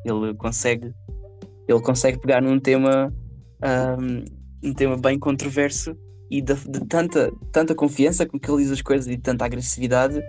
Ele 0.04 0.34
consegue, 0.34 0.92
ele 1.66 1.80
consegue 1.80 2.18
pegar 2.18 2.42
num 2.42 2.60
tema, 2.60 3.12
um, 3.98 4.68
um 4.68 4.74
tema 4.74 4.96
bem 4.96 5.18
controverso 5.18 5.96
e 6.30 6.42
de, 6.42 6.54
de, 6.54 6.80
tanta, 6.86 7.32
tanta 7.52 7.74
confiança 7.74 8.26
com 8.26 8.38
que 8.38 8.50
ele 8.50 8.62
diz 8.62 8.72
as 8.72 8.82
coisas 8.82 9.06
e 9.06 9.16
tanta 9.16 9.44
agressividade 9.44 10.20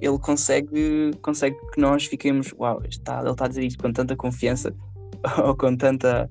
ele 0.00 0.18
consegue, 0.18 1.10
consegue 1.20 1.56
que 1.72 1.80
nós 1.80 2.06
fiquemos, 2.06 2.52
uau, 2.58 2.82
está, 2.88 3.20
ele 3.20 3.30
está 3.30 3.44
a 3.44 3.48
dizer 3.48 3.64
isto 3.64 3.82
com 3.82 3.92
tanta 3.92 4.16
confiança 4.16 4.74
ou 5.44 5.54
com 5.54 5.76
tanta, 5.76 6.30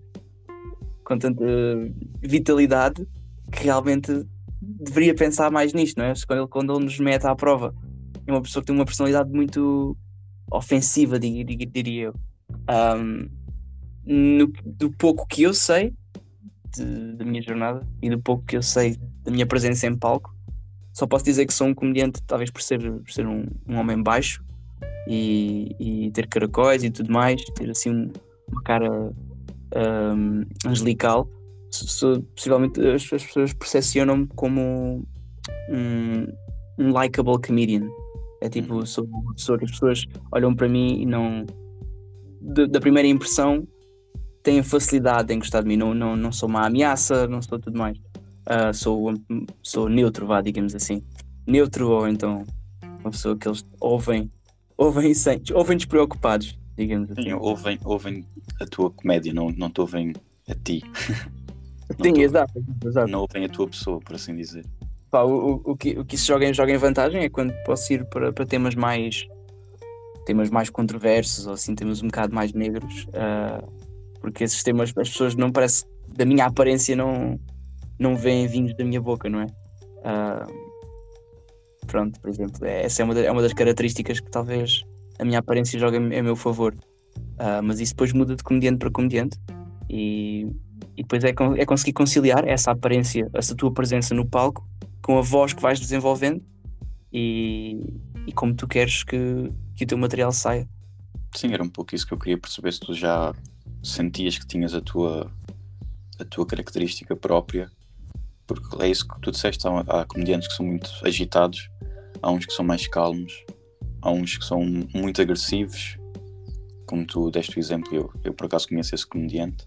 com 1.10 1.18
tanta 1.18 1.44
vitalidade 2.22 3.08
que 3.52 3.64
realmente 3.64 4.28
deveria 4.62 5.16
pensar 5.16 5.50
mais 5.50 5.74
nisto, 5.74 5.98
não 5.98 6.06
é? 6.06 6.14
Quando 6.28 6.40
ele, 6.40 6.48
quando 6.48 6.76
ele 6.76 6.86
nos 6.86 7.00
mete 7.00 7.26
à 7.26 7.36
prova, 7.36 7.74
é 8.28 8.32
uma 8.32 8.44
pessoa 8.44 8.62
que 8.62 8.68
tem 8.68 8.76
uma 8.76 8.86
personalidade 8.86 9.32
muito 9.32 9.98
ofensiva, 10.52 11.20
diria, 11.20 12.06
eu. 12.06 12.14
Um, 12.70 13.28
no, 14.06 14.52
do 14.64 14.92
pouco 14.92 15.26
que 15.28 15.44
eu 15.44 15.54
sei 15.54 15.94
de, 16.76 17.14
da 17.16 17.26
minha 17.26 17.42
jornada 17.42 17.88
e 18.02 18.10
do 18.10 18.20
pouco 18.20 18.46
que 18.46 18.58
eu 18.58 18.62
sei 18.62 18.96
da 19.24 19.32
minha 19.32 19.48
presença 19.48 19.88
em 19.88 19.98
palco, 19.98 20.36
só 20.94 21.08
posso 21.08 21.26
dizer 21.26 21.48
que 21.48 21.54
sou 21.54 21.68
um 21.68 21.74
comediante, 21.74 22.22
talvez 22.24 22.52
por 22.52 22.62
ser, 22.62 22.80
por 22.80 23.12
ser 23.12 23.26
um, 23.26 23.46
um 23.68 23.78
homem 23.78 24.02
baixo 24.02 24.44
e, 25.08 25.76
e, 25.80 26.12
ter 26.12 26.28
caracóis 26.28 26.84
e 26.84 26.92
tudo 26.92 27.12
mais, 27.12 27.44
ter 27.56 27.70
assim 27.70 28.12
uma 28.52 28.62
cara 28.64 29.12
um, 29.76 30.44
angelical. 30.66 31.30
Possivelmente 32.36 32.80
as, 32.82 33.02
as 33.14 33.24
pessoas 33.24 33.54
percepcionam-me 33.54 34.28
como 34.36 35.04
um, 35.70 36.28
um 36.80 36.92
likable 36.92 37.40
comedian. 37.40 37.88
É 38.42 38.50
tipo, 38.50 38.76
uhum. 38.76 38.86
sou 38.86 39.06
uma 39.06 39.34
pessoa 39.34 39.58
que 39.58 39.66
as 39.66 39.72
pessoas 39.72 40.06
olham 40.32 40.56
para 40.56 40.68
mim 40.68 41.02
e 41.02 41.06
não. 41.06 41.46
De, 42.42 42.68
da 42.68 42.80
primeira 42.80 43.08
impressão 43.08 43.68
têm 44.42 44.64
facilidade 44.64 45.34
em 45.34 45.40
gostar 45.40 45.62
de 45.62 45.68
mim. 45.68 45.78
Não, 45.78 45.94
não, 45.94 46.16
não 46.16 46.32
sou 46.32 46.48
uma 46.48 46.66
ameaça, 46.66 47.28
não 47.28 47.42
sou 47.42 47.60
tudo 47.60 47.78
mais. 47.78 47.98
Uh, 48.48 48.74
sou, 48.74 49.14
sou 49.62 49.90
neutro, 49.90 50.26
vá, 50.26 50.42
digamos 50.42 50.74
assim. 50.74 51.04
Neutro 51.46 51.90
ou 51.90 52.08
então 52.08 52.44
uma 53.00 53.12
pessoa 53.12 53.38
que 53.38 53.48
eles 53.48 53.66
ouvem, 53.80 54.32
ouvem 54.78 55.14
sem, 55.14 55.42
ouvem 55.54 55.78
despreocupados, 55.78 56.58
digamos 56.80 57.12
assim. 57.12 57.24
Sim, 57.24 57.34
ouvem, 57.34 57.78
ouvem 57.84 58.26
a 58.60 58.66
tua 58.66 58.90
comédia, 58.90 59.34
não, 59.34 59.50
não 59.52 59.70
te 59.70 59.82
ouvem 59.82 60.14
a 60.48 60.56
ti. 60.56 60.82
Sim, 62.02 62.22
exato, 62.22 62.64
exato. 62.86 63.12
Não 63.12 63.22
ouvem 63.22 63.46
a 63.46 63.50
tua 63.50 63.68
pessoa, 63.68 64.00
por 64.00 64.16
assim 64.16 64.36
dizer. 64.36 64.64
Pá, 65.12 65.24
o, 65.24 65.62
o, 65.66 65.76
que, 65.76 65.98
o 65.98 66.06
que 66.06 66.16
isso 66.16 66.28
joga, 66.28 66.54
joga 66.54 66.72
em 66.72 66.78
vantagem 66.78 67.22
é 67.22 67.30
quando 67.30 67.52
posso 67.66 67.92
ir 67.92 68.06
para, 68.06 68.32
para 68.32 68.46
temas 68.46 68.76
mais 68.76 69.28
temas 70.26 70.52
mais 70.52 70.70
controversos 70.70 71.48
ou 71.48 71.54
assim 71.54 71.74
temas 71.74 72.04
um 72.04 72.08
bocado 72.08 72.36
mais 72.36 72.54
negros 72.54 73.06
uh, 73.06 73.68
porque 74.22 74.44
esses 74.44 74.62
temas 74.62 74.94
as 74.96 75.10
pessoas 75.10 75.34
não 75.34 75.52
parece 75.52 75.86
da 76.08 76.24
minha 76.24 76.46
aparência 76.46 76.96
não 76.96 77.40
não 77.98 78.16
veem 78.16 78.46
vinhos 78.46 78.76
da 78.78 78.86
minha 78.86 79.02
boca 79.02 79.28
não 79.28 79.42
é 79.42 79.46
uh, 79.46 80.46
pronto 81.88 82.20
por 82.20 82.30
exemplo 82.30 82.64
é, 82.64 82.84
essa 82.84 83.02
é 83.02 83.06
uma, 83.06 83.20
é 83.20 83.32
uma 83.32 83.42
das 83.42 83.54
características 83.54 84.20
que 84.20 84.30
talvez 84.30 84.84
a 85.20 85.26
minha 85.26 85.40
aparência 85.40 85.80
joga 85.80 85.98
em 85.98 86.22
meu 86.22 86.36
favor 86.36 86.74
uh, 86.74 87.62
mas 87.64 87.80
isso 87.80 87.94
depois 87.94 88.14
muda 88.14 88.36
de 88.36 88.44
comediante 88.44 88.80
para 88.80 88.92
comediante 88.92 89.38
e, 89.90 90.48
e 90.96 91.04
depois 91.04 91.24
é, 91.24 91.30
é 91.58 91.66
conseguir 91.66 91.94
conciliar 91.94 92.48
essa 92.48 92.72
aparência 92.72 93.30
essa 93.34 93.56
tua 93.56 93.72
presença 93.72 94.16
no 94.16 94.26
palco 94.26 94.68
com 95.02 95.18
a 95.18 95.22
voz 95.22 95.54
que 95.54 95.62
vais 95.62 95.80
desenvolvendo 95.80 96.44
e, 97.12 98.02
e 98.28 98.32
como 98.32 98.54
tu 98.54 98.68
queres 98.68 99.04
que, 99.04 99.52
que 99.76 99.84
o 99.84 99.88
teu 99.88 99.98
material 99.98 100.32
saia. 100.32 100.68
Sim, 101.36 101.54
era 101.54 101.64
um 101.64 101.70
pouco 101.70 101.96
isso 101.96 102.06
que 102.06 102.14
eu 102.14 102.20
queria 102.20 102.38
perceber 102.38 102.72
se 102.72 102.80
tu 102.80 102.94
já 102.94 103.34
sentias 103.84 104.38
que 104.38 104.46
tinhas 104.46 104.74
a 104.74 104.82
tua, 104.82 105.32
a 106.20 106.26
tua 106.26 106.46
característica 106.46 107.16
própria, 107.16 107.72
porque 108.48 108.84
é 108.84 108.88
isso 108.88 109.08
que 109.08 109.20
tu 109.22 109.32
disseste, 109.32 109.68
há, 109.68 109.80
há 109.80 110.06
comediantes 110.06 110.48
que 110.48 110.56
são 110.56 110.66
muito 110.66 110.92
agitados, 111.04 111.70
há 112.22 112.32
uns 112.32 112.46
que 112.46 112.54
são 112.54 112.66
mais 112.66 112.88
calmos, 112.88 113.44
há 114.02 114.12
uns 114.12 114.38
que 114.38 114.46
são 114.46 114.64
muito 114.94 115.22
agressivos, 115.22 115.98
como 116.86 117.06
tu 117.06 117.30
deste 117.30 117.58
o 117.58 117.60
exemplo, 117.60 117.94
eu, 117.94 118.12
eu 118.24 118.34
por 118.34 118.46
acaso 118.46 118.68
conheço 118.68 118.96
esse 118.96 119.06
comediante. 119.06 119.66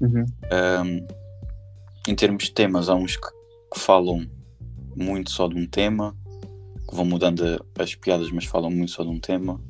Uhum. 0.00 0.24
Um, 0.84 1.06
em 2.08 2.14
termos 2.14 2.44
de 2.44 2.52
temas, 2.52 2.88
há 2.88 2.94
uns 2.94 3.16
que, 3.16 3.28
que 3.72 3.78
falam 3.78 4.28
muito 4.96 5.30
só 5.30 5.46
de 5.46 5.56
um 5.56 5.66
tema, 5.66 6.16
que 6.88 6.96
vão 6.96 7.04
mudando 7.04 7.64
as 7.78 7.94
piadas, 7.94 8.30
mas 8.30 8.44
falam 8.44 8.70
muito 8.70 8.90
só 8.90 9.04
de 9.04 9.10
um 9.10 9.20
tema. 9.20 9.60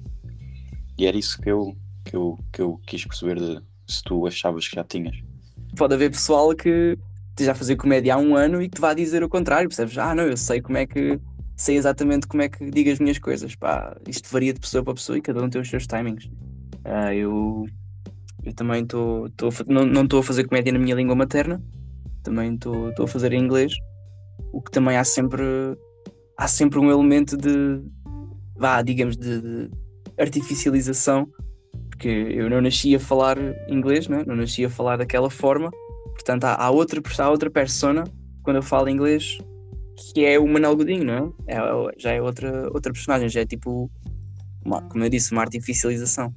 E 0.96 1.06
era 1.06 1.16
isso 1.16 1.40
que 1.40 1.50
eu, 1.50 1.76
que 2.04 2.16
eu, 2.16 2.38
que 2.52 2.62
eu 2.62 2.80
quis 2.86 3.04
perceber 3.04 3.38
de, 3.38 3.60
se 3.86 4.02
tu 4.02 4.26
achavas 4.26 4.68
que 4.68 4.76
já 4.76 4.84
tinhas. 4.84 5.16
Pode 5.76 5.94
haver 5.94 6.10
pessoal 6.10 6.54
que 6.54 6.96
esteja 7.30 7.52
a 7.52 7.54
fazer 7.54 7.76
comédia 7.76 8.14
há 8.14 8.18
um 8.18 8.36
ano 8.36 8.62
e 8.62 8.68
que 8.68 8.76
te 8.76 8.80
vá 8.80 8.94
dizer 8.94 9.22
o 9.22 9.28
contrário, 9.28 9.68
percebes? 9.68 9.96
Ah, 9.98 10.14
não, 10.14 10.24
eu 10.24 10.36
sei 10.36 10.60
como 10.60 10.78
é 10.78 10.86
que. 10.86 11.18
Sei 11.60 11.76
exatamente 11.76 12.26
como 12.26 12.42
é 12.42 12.48
que 12.48 12.70
digo 12.70 12.90
as 12.90 12.98
minhas 12.98 13.18
coisas. 13.18 13.54
Pá, 13.54 13.94
isto 14.08 14.30
varia 14.32 14.54
de 14.54 14.60
pessoa 14.60 14.82
para 14.82 14.94
pessoa 14.94 15.18
e 15.18 15.20
cada 15.20 15.42
um 15.42 15.50
tem 15.50 15.60
os 15.60 15.68
seus 15.68 15.86
timings. 15.86 16.24
Uh, 16.24 17.12
eu, 17.12 17.66
eu 18.42 18.54
também 18.54 18.82
estou. 18.82 19.28
Não 19.68 20.02
estou 20.02 20.20
a 20.20 20.22
fazer 20.22 20.44
comédia 20.44 20.72
na 20.72 20.78
minha 20.78 20.94
língua 20.94 21.14
materna, 21.14 21.62
também 22.22 22.54
estou 22.54 23.04
a 23.04 23.06
fazer 23.06 23.32
em 23.34 23.42
inglês 23.42 23.74
o 24.52 24.62
que 24.62 24.70
também 24.70 24.96
há 24.96 25.04
sempre 25.04 25.42
há 26.36 26.48
sempre 26.48 26.78
um 26.78 26.90
elemento 26.90 27.36
de 27.36 27.82
vá, 28.56 28.80
digamos, 28.80 29.16
de, 29.18 29.40
de 29.40 29.70
artificialização, 30.18 31.28
porque 31.90 32.08
eu 32.08 32.48
não 32.48 32.62
nasci 32.62 32.94
a 32.94 33.00
falar 33.00 33.36
inglês, 33.68 34.08
né? 34.08 34.24
não 34.26 34.34
nasci 34.34 34.64
a 34.64 34.70
falar 34.70 34.96
daquela 34.96 35.28
forma, 35.28 35.70
portanto 36.12 36.44
há, 36.44 36.54
há 36.54 36.70
outra, 36.70 37.02
há 37.18 37.30
outra 37.30 37.50
persona 37.50 38.04
quando 38.42 38.56
eu 38.56 38.62
falo 38.62 38.88
inglês 38.88 39.38
que 40.00 40.24
é 40.24 40.38
o 40.38 40.46
Manel 40.46 40.76
Godinho, 40.76 41.04
não 41.04 41.34
é? 41.46 41.54
é? 41.54 41.60
já 41.98 42.12
é 42.12 42.22
outra, 42.22 42.68
outra 42.72 42.92
personagem, 42.92 43.28
já 43.28 43.40
é 43.40 43.46
tipo, 43.46 43.90
uma, 44.64 44.82
como 44.82 45.04
eu 45.04 45.10
disse, 45.10 45.32
uma 45.32 45.42
artificialização. 45.42 46.28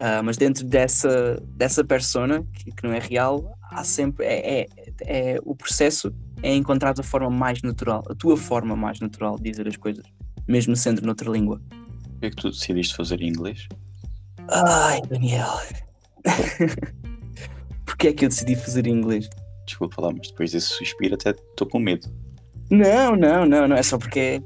Uh, 0.00 0.22
mas 0.22 0.36
dentro 0.36 0.64
dessa, 0.64 1.42
dessa 1.56 1.84
persona, 1.84 2.44
que, 2.52 2.70
que, 2.70 2.84
não 2.84 2.92
é 2.92 2.98
real, 2.98 3.52
há 3.62 3.82
sempre. 3.82 4.24
É, 4.26 4.60
é, 4.60 4.66
é, 5.00 5.38
o 5.44 5.56
processo 5.56 6.14
é 6.42 6.54
encontrar 6.54 6.94
a 6.98 7.02
forma 7.02 7.30
mais 7.30 7.62
natural, 7.62 8.04
a 8.08 8.14
tua 8.14 8.36
forma 8.36 8.76
mais 8.76 9.00
natural 9.00 9.36
de 9.36 9.50
dizer 9.50 9.66
as 9.66 9.76
coisas, 9.76 10.04
mesmo 10.46 10.76
sendo 10.76 11.02
noutra 11.02 11.28
língua. 11.30 11.60
Por 11.68 12.20
que 12.20 12.26
é 12.26 12.30
que 12.30 12.36
tu 12.36 12.50
decidiste 12.50 12.94
fazer 12.94 13.20
em 13.20 13.28
inglês? 13.28 13.66
Ai, 14.48 15.00
Daniel. 15.02 15.60
Porquê 17.84 18.08
é 18.08 18.12
que 18.12 18.24
eu 18.24 18.28
decidi 18.28 18.54
fazer 18.54 18.86
em 18.86 18.92
inglês? 18.92 19.28
Desculpa 19.66 20.00
lá, 20.00 20.12
mas 20.12 20.28
depois 20.28 20.52
desse 20.52 20.68
suspiro 20.68 21.14
até 21.14 21.30
estou 21.30 21.68
com 21.68 21.80
medo. 21.80 22.08
Não, 22.70 23.16
não, 23.16 23.46
não, 23.46 23.68
não 23.68 23.76
é 23.76 23.82
só 23.82 23.98
porque. 23.98 24.42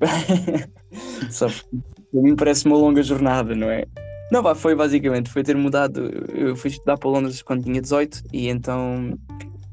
só 1.30 1.46
porque 1.48 1.68
mim 2.12 2.34
parece 2.34 2.66
uma 2.66 2.76
longa 2.76 3.02
jornada, 3.02 3.54
não 3.54 3.70
é? 3.70 3.84
Não, 4.30 4.42
vá, 4.42 4.54
foi 4.54 4.74
basicamente, 4.74 5.30
foi 5.30 5.42
ter 5.42 5.56
mudado. 5.56 6.08
Eu 6.34 6.54
fui 6.56 6.70
estudar 6.70 6.96
para 6.96 7.10
Londres 7.10 7.42
quando 7.42 7.64
tinha 7.64 7.80
18 7.80 8.22
e 8.32 8.48
então 8.48 9.18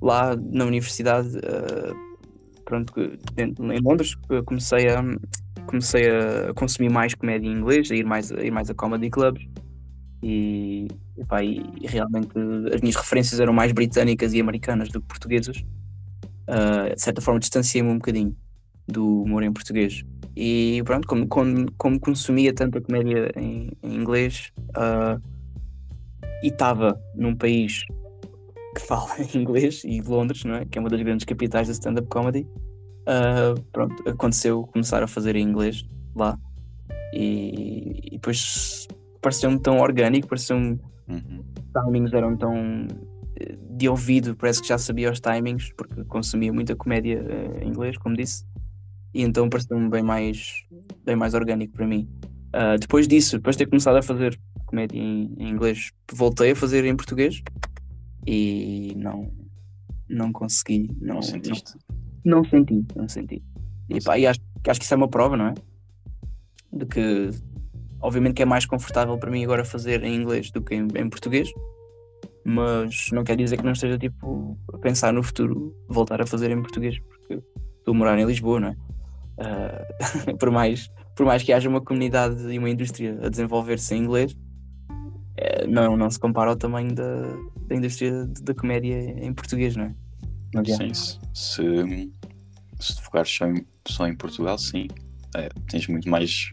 lá 0.02 0.36
na 0.36 0.65
universidade, 0.65 1.30
uh, 1.38 1.95
pronto, 2.65 2.93
em 3.38 3.80
Londres, 3.82 4.15
comecei 4.45 4.89
a, 4.89 5.04
comecei 5.67 6.10
a 6.10 6.54
consumir 6.54 6.89
mais 6.89 7.13
comédia 7.13 7.47
em 7.47 7.54
inglês, 7.54 7.91
a 7.91 7.95
ir 7.95 8.06
mais 8.06 8.32
a, 8.32 8.43
ir 8.43 8.52
mais 8.52 8.69
a 8.69 8.73
comedy 8.73 9.10
clubs 9.10 9.45
e, 10.23 10.88
epá, 11.17 11.43
e 11.43 11.63
realmente 11.84 12.32
as 12.73 12.82
minhas 12.82 12.95
referências 12.95 13.39
eram 13.39 13.54
mais 13.54 13.71
britânicas 13.71 14.34
e 14.34 14.41
americanas 14.41 14.89
do 14.89 15.02
que 15.02 15.08
portuguesas. 15.08 15.63
Uh, 16.48 16.96
de 16.96 17.02
certa 17.02 17.22
forma 17.22 17.40
distanciei-me 17.40 17.90
um 17.90 17.96
bocadinho 17.96 18.36
do 18.88 19.24
humor 19.24 19.44
em 19.44 19.52
português. 19.52 20.04
E 20.36 20.82
pronto, 20.86 21.08
como, 21.08 21.28
como, 21.28 21.72
como 21.74 22.00
consumia 22.00 22.54
tanta 22.54 22.80
comédia 22.80 23.32
em, 23.36 23.72
em 23.84 23.96
inglês 23.96 24.52
uh, 24.70 25.22
e 26.44 26.48
estava 26.48 27.00
num 27.16 27.36
país 27.36 27.84
que 28.76 28.82
fala 28.86 29.10
inglês 29.34 29.84
e 29.84 30.00
Londres, 30.02 30.44
não 30.46 30.56
é? 30.56 30.66
que 30.66 30.78
é 30.78 30.82
uma 30.82 30.90
das 30.90 31.02
grandes 31.02 31.26
capitais 31.26 31.68
da 31.68 31.74
stand-up 31.74 32.08
comedy, 32.08 32.48
uh, 33.08 33.60
pronto, 33.74 34.08
aconteceu 34.08 34.64
começar 34.68 35.04
a 35.04 35.08
fazer 35.08 35.36
em 35.36 35.44
inglês 35.44 35.84
lá 36.16 36.38
e, 37.14 38.00
e 38.04 38.12
depois 38.12 38.88
pareceu-me 39.22 39.60
tão 39.60 39.80
orgânico, 39.80 40.28
pareceu-me 40.28 40.80
uhum. 41.10 41.44
timings 41.74 42.14
eram 42.14 42.38
tão 42.38 42.88
de 43.71 43.88
ouvido, 43.88 44.36
parece 44.36 44.62
que 44.62 44.67
já 44.67 44.78
sabia 44.78 45.12
os 45.12 45.19
timings, 45.19 45.71
porque 45.73 46.04
consumia 46.06 46.52
muita 46.52 46.76
comédia 46.76 47.21
uh, 47.21 47.64
em 47.64 47.70
inglês, 47.70 47.97
como 47.97 48.16
disse, 48.16 48.45
e 49.14 49.22
então 49.22 49.49
pareceu-me 49.49 49.89
bem 49.89 50.03
mais, 50.03 50.66
bem 51.05 51.16
mais 51.16 51.34
orgânico 51.34 51.74
para 51.74 51.88
mim. 51.88 52.07
Uh, 52.47 52.78
depois 52.80 53.07
disso, 53.07 53.38
depois 53.38 53.55
de 53.55 53.64
ter 53.64 53.70
começado 53.70 53.97
a 53.97 54.01
fazer 54.01 54.39
comédia 54.66 54.99
em, 54.99 55.34
em, 55.38 55.49
inglês, 55.49 55.91
voltei 56.12 56.51
a 56.51 56.55
fazer 56.55 56.86
em 56.86 56.95
português 56.95 57.41
e 58.26 58.93
não, 58.97 59.32
não 60.09 60.32
consegui. 60.32 60.89
Não, 60.99 61.16
não 61.16 61.22
sentiste? 61.22 61.74
Não, 62.24 62.38
não, 62.38 62.49
senti, 62.49 62.86
não 62.95 63.07
senti. 63.07 63.43
E, 63.89 64.01
pá, 64.01 64.18
e 64.18 64.28
acho, 64.28 64.39
acho 64.68 64.80
que 64.80 64.86
isso 64.86 64.93
é 64.93 64.97
uma 64.97 65.07
prova, 65.07 65.38
não 65.38 65.47
é? 65.47 65.53
De 66.74 66.86
que, 66.86 67.30
obviamente, 68.01 68.36
que 68.36 68.41
é 68.41 68.45
mais 68.45 68.66
confortável 68.66 69.18
para 69.18 69.32
mim 69.32 69.43
agora 69.43 69.64
fazer 69.64 70.03
em 70.03 70.16
inglês 70.16 70.51
do 70.51 70.62
que 70.62 70.76
em, 70.76 70.88
em 70.95 71.09
português, 71.09 71.49
mas 72.50 73.10
não 73.12 73.26
quer 73.26 73.36
dizer 73.36 73.58
que 73.58 73.66
não 73.66 73.74
esteja 73.74 73.98
tipo 73.98 74.58
a 74.74 74.78
pensar 74.78 75.12
no 75.12 75.22
futuro 75.22 75.76
voltar 75.89 76.22
a 76.22 76.26
fazer 76.26 76.50
em 76.50 76.62
português, 76.62 76.98
porque 76.98 77.43
estou 77.78 77.93
a 77.93 77.98
morar 77.98 78.18
em 78.18 78.26
Lisboa, 78.26 78.62
não 78.62 78.68
é? 78.70 78.78
Uh, 79.38 80.38
por, 80.39 80.50
mais, 80.50 80.89
por 81.14 81.26
mais 81.26 81.43
que 81.43 81.52
haja 81.52 81.68
uma 81.68 81.82
comunidade 81.82 82.41
e 82.50 82.58
uma 82.58 82.70
indústria 82.70 83.20
a 83.22 83.28
desenvolver-se 83.28 83.93
em 83.93 83.98
inglês, 83.98 84.32
uh, 84.32 85.68
não, 85.68 85.98
não 85.98 86.10
se 86.10 86.18
compara 86.18 86.52
ao 86.52 86.56
tamanho 86.56 86.95
da, 86.95 87.22
da 87.68 87.76
indústria 87.76 88.26
da 88.41 88.54
comédia 88.54 88.95
em 88.95 89.34
português, 89.34 89.76
não 89.76 89.84
é? 89.84 89.95
Sim, 90.93 91.20
se, 91.34 92.12
se 92.80 92.95
te 92.95 93.02
focares 93.02 93.30
só 93.30 93.45
em, 93.45 93.66
só 93.86 94.08
em 94.08 94.16
Portugal, 94.16 94.58
sim, 94.58 94.88
é, 95.36 95.50
tens 95.70 95.86
muito 95.88 96.10
mais 96.10 96.50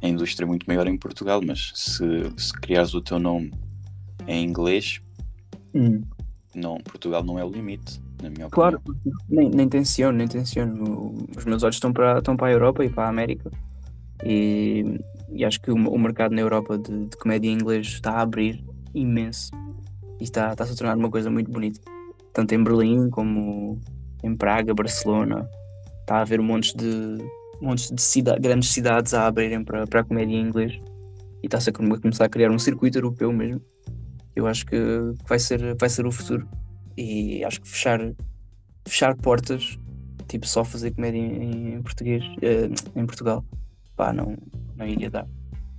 a 0.00 0.06
indústria 0.06 0.44
é 0.44 0.48
muito 0.48 0.66
maior 0.68 0.86
em 0.86 0.96
Portugal, 0.96 1.42
mas 1.44 1.72
se, 1.74 2.04
se 2.36 2.52
criares 2.52 2.94
o 2.94 3.00
teu 3.00 3.18
nome 3.18 3.52
em 4.32 4.44
inglês, 4.44 5.00
Hum. 5.74 6.02
não, 6.54 6.78
Portugal 6.78 7.22
não 7.22 7.38
é 7.38 7.44
o 7.44 7.48
limite, 7.50 8.00
na 8.22 8.30
minha 8.30 8.46
opinião. 8.46 8.50
Claro, 8.50 8.80
nem, 9.28 9.48
nem 9.50 9.68
tenciono, 9.68 10.16
nem 10.18 10.26
tenciono. 10.28 11.14
Os 11.36 11.44
meus 11.44 11.62
olhos 11.62 11.76
estão 11.76 11.92
para, 11.92 12.18
estão 12.18 12.36
para 12.36 12.48
a 12.48 12.52
Europa 12.52 12.84
e 12.84 12.88
para 12.88 13.04
a 13.04 13.08
América. 13.08 13.50
E, 14.24 14.98
e 15.32 15.44
acho 15.44 15.60
que 15.60 15.70
o, 15.70 15.74
o 15.74 15.98
mercado 15.98 16.34
na 16.34 16.40
Europa 16.40 16.76
de, 16.78 17.06
de 17.06 17.16
comédia 17.16 17.48
em 17.48 17.54
inglês 17.54 17.86
está 17.86 18.12
a 18.12 18.20
abrir 18.22 18.62
imenso. 18.94 19.50
E 20.20 20.24
está, 20.24 20.52
está-se 20.52 20.72
a 20.72 20.76
tornar 20.76 20.96
uma 20.96 21.10
coisa 21.10 21.30
muito 21.30 21.50
bonita. 21.50 21.80
Tanto 22.32 22.54
em 22.54 22.62
Berlim 22.62 23.08
como 23.10 23.80
em 24.22 24.36
Praga, 24.36 24.74
Barcelona. 24.74 25.48
Está 26.00 26.16
a 26.16 26.20
haver 26.22 26.40
montes 26.40 26.74
de, 26.74 27.18
montes 27.60 27.90
de 27.90 28.02
cida- 28.02 28.38
grandes 28.38 28.70
cidades 28.70 29.14
a 29.14 29.26
abrirem 29.26 29.64
para, 29.64 29.86
para 29.86 30.00
a 30.00 30.04
comédia 30.04 30.34
em 30.36 30.40
inglês. 30.46 30.78
E 31.42 31.46
está-se 31.46 31.70
a 31.70 31.72
começar 31.72 32.24
a 32.24 32.28
criar 32.28 32.50
um 32.50 32.58
circuito 32.58 32.98
europeu 32.98 33.32
mesmo. 33.32 33.62
Eu 34.40 34.46
acho 34.46 34.64
que 34.64 34.74
vai 35.28 35.38
ser, 35.38 35.76
vai 35.76 35.90
ser 35.90 36.06
o 36.06 36.10
futuro. 36.10 36.48
E 36.96 37.44
acho 37.44 37.60
que 37.60 37.68
fechar, 37.68 38.00
fechar 38.88 39.14
portas, 39.14 39.78
tipo 40.28 40.46
só 40.46 40.64
fazer 40.64 40.92
comédia 40.92 41.18
em, 41.18 41.74
em 41.74 41.82
português, 41.82 42.24
eh, 42.40 42.70
em 42.96 43.04
Portugal, 43.04 43.44
pá, 43.94 44.14
não, 44.14 44.34
não 44.76 44.86
iria 44.86 45.10
dar. 45.10 45.26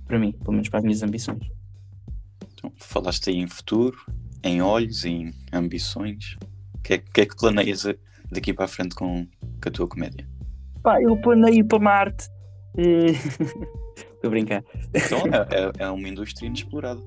Para 0.06 0.16
mim, 0.18 0.30
pelo 0.30 0.52
menos 0.52 0.68
para 0.68 0.78
as 0.78 0.84
minhas 0.84 1.02
ambições. 1.02 1.44
Então, 2.54 2.72
falaste 2.76 3.30
aí 3.30 3.38
em 3.38 3.48
futuro, 3.48 3.98
em 4.44 4.62
olhos, 4.62 5.04
em 5.04 5.32
ambições. 5.52 6.36
O 6.76 6.78
que 6.82 6.94
é, 6.94 6.98
que 6.98 7.20
é 7.22 7.26
que 7.26 7.34
planeias 7.36 7.84
a- 7.84 7.96
daqui 8.30 8.52
para 8.54 8.66
a 8.66 8.68
frente 8.68 8.94
com, 8.94 9.26
com 9.60 9.68
a 9.68 9.72
tua 9.72 9.88
comédia? 9.88 10.24
Pá, 10.84 11.02
eu 11.02 11.16
planeio 11.20 11.64
para 11.66 11.80
Marte. 11.80 12.28
eh, 12.78 13.06
Estou 14.14 14.28
a 14.28 14.30
brincar. 14.30 14.64
Então 14.94 15.18
é, 15.50 15.82
é- 15.82 15.84
é 15.84 15.90
uma 15.90 16.08
indústria 16.08 16.46
inexplorada. 16.46 17.02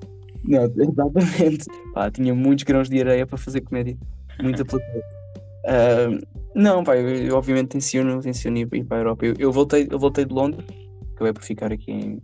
Não, 0.46 0.64
exatamente. 0.76 1.66
Pá, 1.92 2.10
tinha 2.10 2.34
muitos 2.34 2.64
grãos 2.64 2.88
de 2.88 3.00
areia 3.00 3.26
para 3.26 3.36
fazer 3.36 3.60
comédia. 3.62 3.96
Muita 4.42 4.64
plateia. 4.64 5.02
Ah, 5.68 6.06
não, 6.54 6.84
pá, 6.84 6.96
eu, 6.96 7.08
eu 7.08 7.36
obviamente 7.36 7.70
tenciono, 7.70 8.20
tenciono 8.20 8.56
ir, 8.56 8.68
ir 8.72 8.84
para 8.84 8.98
a 8.98 9.00
Europa. 9.00 9.26
Eu, 9.26 9.34
eu 9.36 9.50
voltei, 9.50 9.88
eu 9.90 9.98
voltei 9.98 10.24
de 10.24 10.32
Londres, 10.32 10.64
acabei 11.12 11.32
por 11.32 11.42
ficar 11.42 11.72
aqui 11.72 11.90
em. 11.90 12.22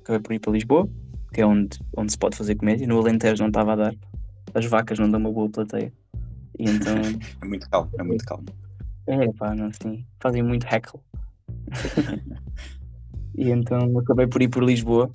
Acabei 0.00 0.20
por 0.20 0.32
ir 0.32 0.38
para 0.38 0.52
Lisboa, 0.52 0.88
que 1.34 1.40
é 1.40 1.46
onde, 1.46 1.76
onde 1.96 2.12
se 2.12 2.16
pode 2.16 2.36
fazer 2.36 2.54
comédia. 2.54 2.86
No 2.86 2.98
Alentejo 2.98 3.42
não 3.42 3.48
estava 3.48 3.72
a 3.72 3.76
dar. 3.76 3.94
As 4.54 4.64
vacas 4.64 4.96
não 4.98 5.10
dão 5.10 5.18
uma 5.18 5.32
boa 5.32 5.50
plateia. 5.50 5.92
E 6.56 6.70
então. 6.70 6.94
É 7.42 7.44
muito 7.44 7.68
calmo, 7.68 7.90
é 7.98 8.02
muito 8.04 8.24
calmo. 8.24 8.46
É, 9.08 9.32
pá, 9.32 9.54
não 9.54 9.66
assim, 9.66 10.06
fazem 10.20 10.42
muito 10.42 10.66
heckle. 10.66 11.00
e 13.34 13.50
então 13.50 13.98
acabei 13.98 14.26
por 14.26 14.40
ir 14.40 14.48
por 14.48 14.62
Lisboa, 14.62 15.10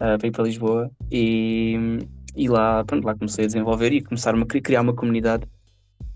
ah, 0.00 0.16
para 0.18 0.28
ir 0.28 0.30
para 0.30 0.44
Lisboa, 0.44 0.90
e, 1.10 1.98
e 2.36 2.48
lá, 2.48 2.84
pronto, 2.84 3.04
lá 3.04 3.14
comecei 3.14 3.44
a 3.44 3.46
desenvolver 3.46 3.92
e 3.92 4.02
começar 4.02 4.34
a 4.34 4.46
cri- 4.46 4.60
criar 4.60 4.80
uma 4.82 4.94
comunidade 4.94 5.46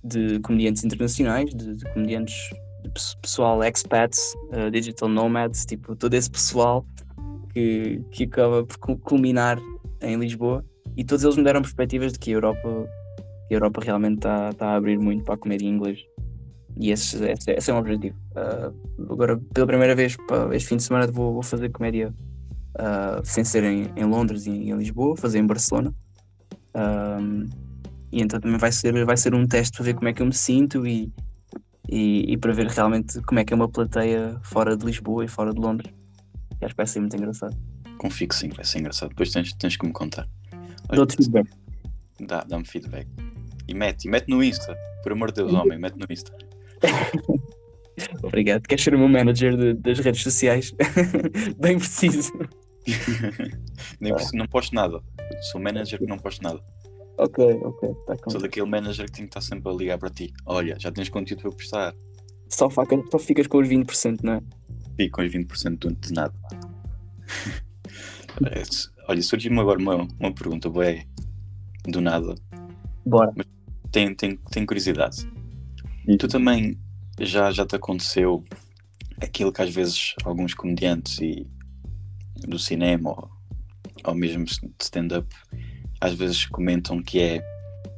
de 0.04 0.40
comediantes 0.40 0.84
internacionais, 0.84 1.50
de, 1.54 1.76
de 1.76 1.84
comediantes, 1.92 2.34
de 2.82 2.90
pes- 2.90 3.14
pessoal 3.20 3.62
expats, 3.62 4.34
ah, 4.52 4.70
digital 4.70 5.08
nomads, 5.08 5.64
tipo, 5.64 5.94
todo 5.96 6.14
esse 6.14 6.30
pessoal 6.30 6.84
que, 7.52 8.00
que 8.10 8.24
acaba 8.24 8.64
por 8.64 8.78
cu- 8.78 8.98
culminar 8.98 9.58
em 10.00 10.16
Lisboa, 10.16 10.64
e 10.96 11.04
todos 11.04 11.24
eles 11.24 11.36
me 11.36 11.44
deram 11.44 11.62
perspectivas 11.62 12.12
de 12.12 12.18
que 12.18 12.30
a 12.30 12.34
Europa, 12.34 12.86
que 13.48 13.54
a 13.54 13.56
Europa 13.56 13.80
realmente 13.82 14.16
está 14.16 14.52
tá 14.52 14.66
a 14.70 14.76
abrir 14.76 14.98
muito 14.98 15.24
para 15.24 15.34
a 15.34 15.38
comédia 15.38 15.66
em 15.66 15.70
inglês. 15.70 16.00
E 16.76 16.90
esse, 16.90 17.22
esse, 17.24 17.50
esse 17.52 17.70
é 17.70 17.74
um 17.74 17.78
objetivo. 17.78 18.16
Ah, 18.34 18.72
agora, 19.10 19.40
pela 19.54 19.66
primeira 19.66 19.94
vez, 19.94 20.16
pá, 20.28 20.48
este 20.52 20.68
fim 20.68 20.76
de 20.76 20.82
semana, 20.82 21.06
vou, 21.06 21.32
vou 21.34 21.42
fazer 21.42 21.70
comédia 21.70 22.12
ah, 22.78 23.20
sem 23.24 23.44
ser 23.44 23.64
em, 23.64 23.90
em 23.96 24.04
Londres 24.04 24.46
e 24.46 24.50
em 24.50 24.76
Lisboa, 24.76 25.16
fazer 25.16 25.38
em 25.38 25.46
Barcelona. 25.46 25.94
Ahm, 26.74 27.48
e 28.10 28.20
então 28.22 28.38
também 28.40 28.58
vai 28.58 28.70
ser, 28.72 29.04
vai 29.04 29.16
ser 29.16 29.34
um 29.34 29.46
teste 29.46 29.76
para 29.76 29.84
ver 29.86 29.94
como 29.94 30.08
é 30.08 30.12
que 30.12 30.20
eu 30.22 30.26
me 30.26 30.34
sinto 30.34 30.86
e, 30.86 31.10
e, 31.88 32.32
e 32.32 32.36
para 32.36 32.52
ver 32.52 32.66
realmente 32.66 33.20
como 33.22 33.40
é 33.40 33.44
que 33.44 33.52
é 33.52 33.56
uma 33.56 33.68
plateia 33.68 34.38
fora 34.42 34.76
de 34.76 34.84
Lisboa 34.84 35.24
e 35.24 35.28
fora 35.28 35.52
de 35.52 35.60
Londres. 35.60 35.92
E 36.60 36.64
acho 36.64 36.74
que 36.74 36.76
vai 36.76 36.86
ser 36.86 37.00
muito 37.00 37.16
engraçado. 37.16 37.56
Confio 37.98 38.28
que 38.28 38.34
sim, 38.34 38.48
vai 38.50 38.64
ser 38.64 38.80
engraçado. 38.80 39.10
Depois 39.10 39.30
tens, 39.30 39.52
tens 39.54 39.76
que 39.76 39.86
me 39.86 39.92
contar. 39.92 40.28
Dou-te 40.90 41.16
feedback. 41.16 41.48
Dá, 42.20 42.44
dá-me 42.44 42.64
feedback. 42.66 43.06
E 43.68 43.74
mete, 43.74 44.04
e 44.06 44.10
mete 44.10 44.28
no 44.28 44.42
Insta. 44.42 44.76
Por 45.02 45.12
amor 45.12 45.30
de 45.32 45.36
Deus, 45.42 45.52
homem, 45.54 45.78
mete 45.78 45.96
no 45.96 46.06
Insta. 46.10 46.32
Obrigado. 48.22 48.62
Queres 48.62 48.82
ser 48.84 48.94
o 48.94 48.98
meu 48.98 49.08
manager 49.08 49.56
de- 49.56 49.74
das 49.74 49.98
redes 50.00 50.22
sociais? 50.22 50.72
Bem 51.58 51.78
preciso. 51.78 52.32
Nem 54.00 54.12
preciso, 54.12 54.36
não 54.36 54.46
posto 54.46 54.74
nada. 54.74 55.00
Sou 55.50 55.60
manager 55.60 55.98
que 55.98 56.06
não 56.06 56.18
posto 56.18 56.42
nada. 56.42 56.60
Ok, 57.18 57.44
ok. 57.62 57.90
Tá. 58.06 58.16
Sou 58.30 58.40
daquele 58.40 58.66
manager 58.66 59.06
que 59.06 59.12
tem 59.12 59.24
que 59.26 59.30
estar 59.30 59.40
sempre 59.40 59.70
a 59.70 59.74
ligar 59.74 59.98
para 59.98 60.10
ti. 60.10 60.32
Olha, 60.46 60.76
já 60.78 60.90
tens 60.90 61.08
conteúdo 61.08 61.42
para 61.42 61.52
postar. 61.52 61.94
só, 62.48 62.68
faca, 62.70 62.96
só 63.10 63.18
ficas 63.18 63.46
com 63.46 63.58
os 63.58 63.68
20%, 63.68 64.20
não 64.22 64.34
é? 64.34 64.42
E 64.98 65.08
com 65.08 65.22
os 65.22 65.30
20% 65.30 65.94
de- 66.00 66.12
nada. 66.12 66.34
Olha, 69.08 69.22
surgiu-me 69.22 69.60
agora 69.60 69.78
uma, 69.78 70.08
uma 70.18 70.32
pergunta, 70.34 70.68
bué, 70.70 71.04
do 71.84 72.00
nada. 72.00 72.34
Bora. 73.04 73.32
Tenho, 73.90 74.14
tenho, 74.14 74.38
tenho 74.50 74.66
curiosidade. 74.66 75.26
Hum. 76.08 76.16
Tu 76.16 76.28
também 76.28 76.78
já, 77.20 77.50
já 77.50 77.66
te 77.66 77.76
aconteceu 77.76 78.42
aquilo 79.20 79.52
que 79.52 79.60
às 79.62 79.70
vezes 79.72 80.14
alguns 80.24 80.54
comediantes 80.54 81.20
e 81.20 81.46
do 82.36 82.58
cinema 82.58 83.10
ou, 83.10 83.30
ou 84.04 84.14
mesmo 84.14 84.44
de 84.44 84.72
stand-up 84.80 85.26
às 86.00 86.14
vezes 86.14 86.46
comentam 86.46 87.00
que 87.00 87.20
é 87.20 87.44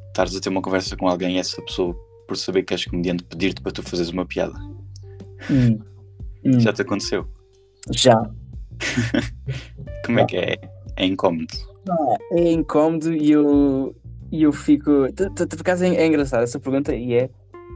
estares 0.09 0.37
a 0.37 0.41
ter 0.41 0.51
uma 0.51 0.62
conversa 0.62 0.97
com 0.97 1.09
alguém 1.09 1.37
e 1.37 1.39
essa 1.39 1.61
pessoa, 1.62 1.95
por 2.28 2.37
saber 2.37 2.62
que 2.62 2.74
és 2.74 2.85
comediante, 2.85 3.24
pedir-te 3.24 3.61
para 3.61 3.72
tu 3.72 3.82
fazeres 3.82 4.12
uma 4.12 4.24
piada. 4.24 4.55
Hum. 5.51 5.78
Hum. 6.45 6.61
Já 6.61 6.72
te 6.72 6.82
aconteceu? 6.82 7.26
Já. 7.91 8.22
Como 10.07 10.20
é 10.20 10.24
que 10.26 10.37
é? 10.37 10.59
É 10.97 11.05
incómodo. 11.05 11.53
É 12.30 12.53
incómodo 12.53 13.12
e 13.12 13.32
eu, 13.32 13.97
eu 14.30 14.53
fico. 14.53 15.07
Por 15.14 15.61
acaso 15.61 15.85
é, 15.85 15.97
é 15.97 16.07
engraçado 16.07 16.43
essa 16.43 16.61
pergunta 16.61 16.95
e 16.95 17.14
é. 17.14 17.30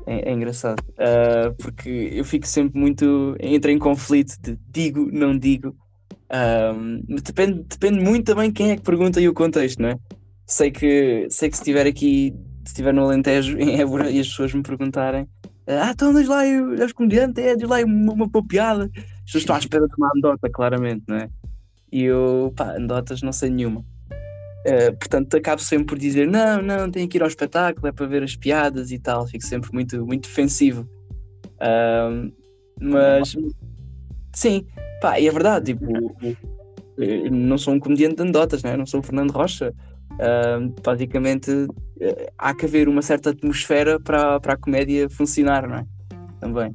É, 0.06 0.30
é 0.30 0.32
engraçado. 0.32 0.82
Ah, 0.98 1.52
porque 1.58 2.10
eu 2.12 2.24
fico 2.24 2.46
sempre 2.46 2.78
muito. 2.78 3.36
Entro 3.40 3.70
em 3.70 3.78
conflito 3.78 4.34
de 4.40 4.58
digo, 4.68 5.10
não 5.10 5.36
digo. 5.36 5.74
Mas 7.08 7.22
depende, 7.22 7.64
depende 7.68 8.00
muito 8.00 8.26
também 8.26 8.50
quem 8.52 8.70
é 8.70 8.76
que 8.76 8.82
pergunta 8.82 9.20
e 9.20 9.28
o 9.28 9.34
contexto, 9.34 9.80
não 9.80 9.90
é? 9.90 9.98
Sei 10.46 10.70
que, 10.70 11.26
sei 11.30 11.48
que 11.50 11.56
se 11.56 11.62
estiver 11.62 11.86
aqui, 11.86 12.34
se 12.64 12.72
estiver 12.72 12.92
no 12.92 13.02
Alentejo, 13.04 13.56
em 13.60 13.80
Évora, 13.80 14.10
e 14.10 14.20
as 14.20 14.28
pessoas 14.28 14.52
me 14.52 14.62
perguntarem: 14.62 15.26
Ah, 15.66 15.90
então 15.92 16.12
diz 16.12 16.28
lá, 16.28 16.46
eu- 16.46 16.74
és 16.80 16.92
comediante, 16.92 17.40
é, 17.40 17.54
diz 17.56 17.68
lá 17.68 17.78
uma, 17.84 18.12
uma 18.12 18.46
piada. 18.46 18.84
As 18.84 19.24
pessoas 19.24 19.42
estão 19.42 19.56
à 19.56 19.58
espera 19.58 19.86
de 19.86 19.94
uma 19.96 20.10
anedota, 20.10 20.48
claramente, 20.50 21.04
não 21.06 21.16
é? 21.16 21.28
E 21.90 22.04
eu, 22.04 22.52
pá, 22.56 22.72
anedotas 22.74 23.22
não 23.22 23.32
sei 23.32 23.50
nenhuma. 23.50 23.84
Eh, 24.64 24.90
portanto, 24.92 25.34
acabo 25.34 25.60
sempre 25.62 25.86
por 25.86 25.98
dizer: 25.98 26.26
não, 26.26 26.60
não, 26.60 26.90
tenho 26.90 27.08
que 27.08 27.16
ir 27.16 27.22
ao 27.22 27.28
espetáculo, 27.28 27.86
é 27.88 27.92
para 27.92 28.06
ver 28.06 28.22
as 28.22 28.36
piadas 28.36 28.90
e 28.90 28.98
tal. 28.98 29.26
Fico 29.26 29.44
sempre 29.46 29.70
muito, 29.72 30.04
muito 30.04 30.28
defensivo. 30.28 30.86
Ahm, 31.60 32.30
mas, 32.80 33.34
sim, 34.34 34.66
pá, 35.00 35.18
e 35.20 35.26
é 35.26 35.30
verdade. 35.30 35.72
Tipo, 35.72 35.86
não 37.30 37.56
sou 37.58 37.74
um 37.74 37.78
comediante 37.80 38.16
de 38.16 38.22
anedotas, 38.22 38.62
né? 38.62 38.76
não 38.76 38.86
sou 38.86 39.00
o 39.00 39.02
Fernando 39.02 39.30
Rocha. 39.30 39.72
Ahm, 40.20 40.72
basicamente, 40.82 41.50
eh, 42.00 42.32
há 42.36 42.52
que 42.54 42.66
haver 42.66 42.88
uma 42.88 43.02
certa 43.02 43.30
atmosfera 43.30 44.00
para, 44.00 44.40
para 44.40 44.54
a 44.54 44.56
comédia 44.56 45.08
funcionar, 45.08 45.68
não 45.68 45.76
é? 45.76 45.86
Também. 46.40 46.74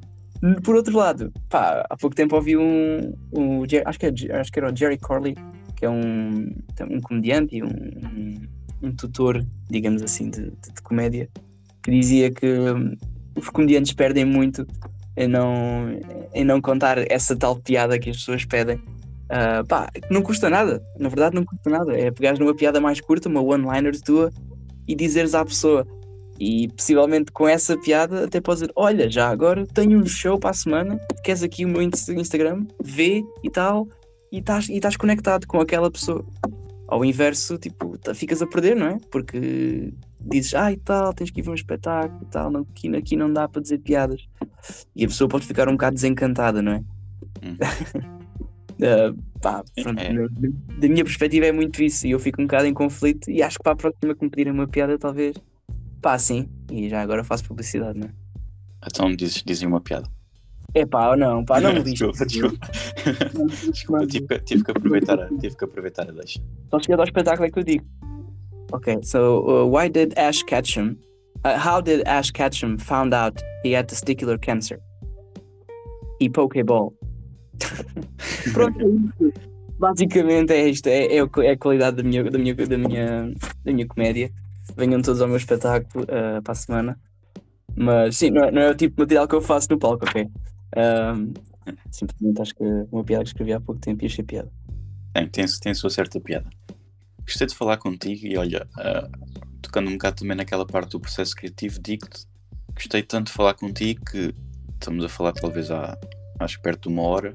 Por 0.63 0.75
outro 0.75 0.95
lado, 0.97 1.31
pá, 1.49 1.85
há 1.89 1.97
pouco 1.97 2.15
tempo 2.15 2.35
ouvi 2.35 2.55
um, 2.55 3.13
um 3.33 3.63
acho, 3.85 3.99
que 3.99 4.05
é, 4.05 4.15
Jer- 4.15 4.35
acho 4.35 4.51
que 4.51 4.59
era 4.59 4.71
o 4.71 4.75
Jerry 4.75 4.97
Corley, 4.97 5.35
que 5.75 5.85
é 5.85 5.89
um, 5.89 6.53
um 6.89 7.01
comediante 7.01 7.57
e 7.57 7.63
um, 7.63 7.67
um, 7.67 8.41
um 8.83 8.91
tutor, 8.95 9.43
digamos 9.69 10.01
assim, 10.01 10.29
de, 10.29 10.43
de- 10.43 10.73
de 10.73 10.81
comédia, 10.81 11.29
que 11.81 11.91
dizia 11.91 12.29
que 12.31 12.45
hum, 12.45 12.95
os 13.35 13.49
comediantes 13.49 13.93
perdem 13.93 14.25
muito 14.25 14.65
em 15.15 15.27
não, 15.27 15.99
em 16.33 16.43
não 16.43 16.61
contar 16.61 16.97
essa 17.11 17.35
tal 17.35 17.55
piada 17.57 17.99
que 17.99 18.09
as 18.09 18.17
pessoas 18.17 18.45
pedem. 18.45 18.81
Ah, 19.29 19.63
pá, 19.67 19.89
não 20.11 20.21
custa 20.21 20.49
nada, 20.49 20.81
na 20.99 21.09
verdade 21.09 21.35
não 21.35 21.43
custa 21.45 21.69
nada. 21.69 21.97
É 21.97 22.11
pegares 22.11 22.39
numa 22.39 22.55
piada 22.55 22.79
mais 22.79 22.99
curta, 23.01 23.29
uma 23.29 23.41
one-liner 23.41 23.99
tua, 24.01 24.31
e 24.87 24.95
dizeres 24.95 25.33
à 25.33 25.43
pessoa. 25.43 25.87
E 26.39 26.67
possivelmente 26.69 27.31
com 27.31 27.47
essa 27.47 27.77
piada 27.77 28.25
até 28.25 28.41
podes 28.41 28.61
dizer: 28.61 28.73
Olha, 28.75 29.09
já 29.09 29.29
agora 29.29 29.65
tenho 29.67 29.99
um 29.99 30.05
show 30.05 30.39
para 30.39 30.49
a 30.49 30.53
semana, 30.53 30.99
queres 31.23 31.43
aqui 31.43 31.63
o 31.63 31.69
meu 31.69 31.81
ins- 31.81 32.09
Instagram, 32.09 32.65
vê 32.83 33.23
e 33.43 33.49
tal, 33.49 33.87
e 34.31 34.39
estás 34.39 34.67
e 34.67 34.75
estás 34.75 34.97
conectado 34.97 35.45
com 35.47 35.59
aquela 35.61 35.89
pessoa. 35.91 36.25
Ao 36.87 37.05
inverso, 37.05 37.57
tipo, 37.57 37.97
tá- 37.97 38.13
ficas 38.13 38.41
a 38.41 38.47
perder, 38.47 38.75
não 38.75 38.87
é? 38.87 38.97
Porque 39.11 39.93
dizes, 40.23 40.53
ah, 40.55 40.71
e 40.71 40.77
tal, 40.77 41.13
tens 41.13 41.29
que 41.31 41.39
ir 41.39 41.43
ver 41.43 41.51
um 41.51 41.55
espetáculo 41.55 42.21
e 42.23 42.25
tal, 42.25 42.51
não, 42.51 42.61
aqui, 42.61 42.95
aqui 42.95 43.15
não 43.15 43.31
dá 43.31 43.47
para 43.47 43.61
dizer 43.61 43.79
piadas. 43.79 44.27
E 44.95 45.03
a 45.03 45.07
pessoa 45.07 45.27
pode 45.27 45.45
ficar 45.45 45.67
um 45.67 45.73
bocado 45.73 45.95
desencantada, 45.95 46.61
não 46.61 46.73
é? 46.73 46.83
Hum. 47.43 47.57
Ah, 48.81 49.13
pá, 49.39 49.63
pronto, 49.81 49.99
É. 49.99 50.13
da 50.79 50.87
minha 50.89 51.03
perspectiva 51.03 51.45
é 51.45 51.51
muito 51.51 51.81
isso 51.81 52.07
e 52.07 52.11
eu 52.11 52.19
fico 52.19 52.41
um 52.41 52.45
bocado 52.45 52.65
em 52.65 52.73
conflito 52.73 53.29
e 53.29 53.41
acho 53.41 53.57
que 53.57 53.63
para 53.63 53.73
a 53.73 53.75
próxima 53.75 54.15
que 54.15 54.23
me 54.23 54.29
pedirem 54.29 54.51
uma 54.51 54.67
piada, 54.67 54.97
talvez, 54.97 55.35
pá, 56.01 56.17
sim, 56.17 56.49
e 56.71 56.89
já 56.89 57.01
agora 57.01 57.23
faço 57.23 57.45
publicidade, 57.45 57.99
não 57.99 58.07
é? 58.07 58.11
Então 58.85 59.15
diz, 59.15 59.41
dizem 59.45 59.67
uma 59.67 59.79
piada. 59.79 60.09
É 60.73 60.85
pá, 60.85 61.11
ou 61.11 61.15
não, 61.17 61.45
pá, 61.45 61.61
não 61.61 61.71
me 61.71 61.83
diz. 61.83 61.93
desculpa, 61.93 62.25
desculpa. 62.25 62.67
desculpa 63.71 64.07
tive, 64.07 64.27
que, 64.27 64.39
tive, 64.39 64.63
que 64.63 64.71
aproveitar 64.71 65.19
a, 65.19 65.27
tive 65.27 65.55
que 65.55 65.63
aproveitar 65.63 66.09
a 66.09 66.11
deixa. 66.11 66.41
Só 66.71 66.79
chegando 66.79 67.01
ao 67.01 67.05
espetáculo 67.05 67.45
é 67.47 67.51
que 67.51 67.59
eu 67.59 67.63
digo. 67.63 67.85
Ok, 68.73 69.03
so 69.03 69.45
uh, 69.47 69.65
why 69.67 69.87
did 69.87 70.17
Ash 70.17 70.41
Ketchum, 70.43 70.97
uh, 71.45 71.57
how 71.59 71.79
did 71.79 72.01
Ash 72.07 72.31
Ketchum 72.31 72.79
found 72.79 73.13
out 73.13 73.39
he 73.63 73.71
had 73.71 73.87
testicular 73.87 74.41
cancer? 74.41 74.79
He 76.19 76.27
pokeball. 76.27 76.93
Pronto, 78.53 78.81
é. 78.81 79.53
Basicamente 79.77 80.53
é 80.53 80.69
isto, 80.69 80.87
é, 80.87 81.05
é, 81.05 81.17
é 81.17 81.51
a 81.51 81.57
qualidade 81.57 81.97
da 81.97 82.03
minha, 82.03 82.23
da, 82.23 82.39
minha, 82.39 82.55
da, 82.55 82.77
minha, 82.77 83.33
da 83.63 83.71
minha 83.71 83.87
comédia. 83.87 84.31
Venham 84.75 85.01
todos 85.03 85.21
ao 85.21 85.27
meu 85.27 85.37
espetáculo 85.37 86.05
uh, 86.05 86.41
para 86.41 86.51
a 86.51 86.55
semana. 86.55 86.99
Mas 87.75 88.17
sim, 88.17 88.31
não 88.31 88.43
é, 88.43 88.51
não 88.51 88.61
é 88.61 88.69
o 88.71 88.75
tipo 88.75 88.95
de 88.95 89.01
material 89.01 89.27
que 89.27 89.35
eu 89.35 89.41
faço 89.41 89.67
no 89.69 89.77
palco, 89.77 90.05
ok? 90.05 90.27
Um, 90.75 91.33
simplesmente 91.91 92.41
acho 92.41 92.55
que 92.55 92.63
uma 92.91 93.03
piada 93.03 93.23
que 93.23 93.29
escrevi 93.29 93.53
há 93.53 93.59
pouco 93.59 93.79
tempo 93.79 94.03
e 94.03 94.07
achei 94.07 94.23
piada. 94.23 94.51
Tem, 95.13 95.27
tem, 95.27 95.45
tem 95.61 95.71
a 95.71 95.75
sua 95.75 95.89
certa 95.91 96.19
piada. 96.19 96.49
Gostei 97.25 97.47
de 97.47 97.55
falar 97.55 97.77
contigo 97.77 98.27
e 98.27 98.37
olha, 98.37 98.67
ah, 98.77 99.09
tocando 99.61 99.89
um 99.89 99.93
bocado 99.93 100.17
também 100.17 100.35
naquela 100.37 100.65
parte 100.65 100.91
do 100.91 100.99
processo 100.99 101.35
criativo, 101.35 101.79
digo-te, 101.81 102.25
gostei 102.75 103.01
tanto 103.01 103.27
de 103.27 103.33
falar 103.33 103.53
contigo 103.53 104.03
que 104.05 104.33
estamos 104.73 105.05
a 105.05 105.09
falar 105.09 105.31
talvez 105.33 105.71
há, 105.71 105.97
acho 106.39 106.61
perto 106.61 106.89
de 106.89 106.93
uma 106.93 107.03
hora 107.03 107.33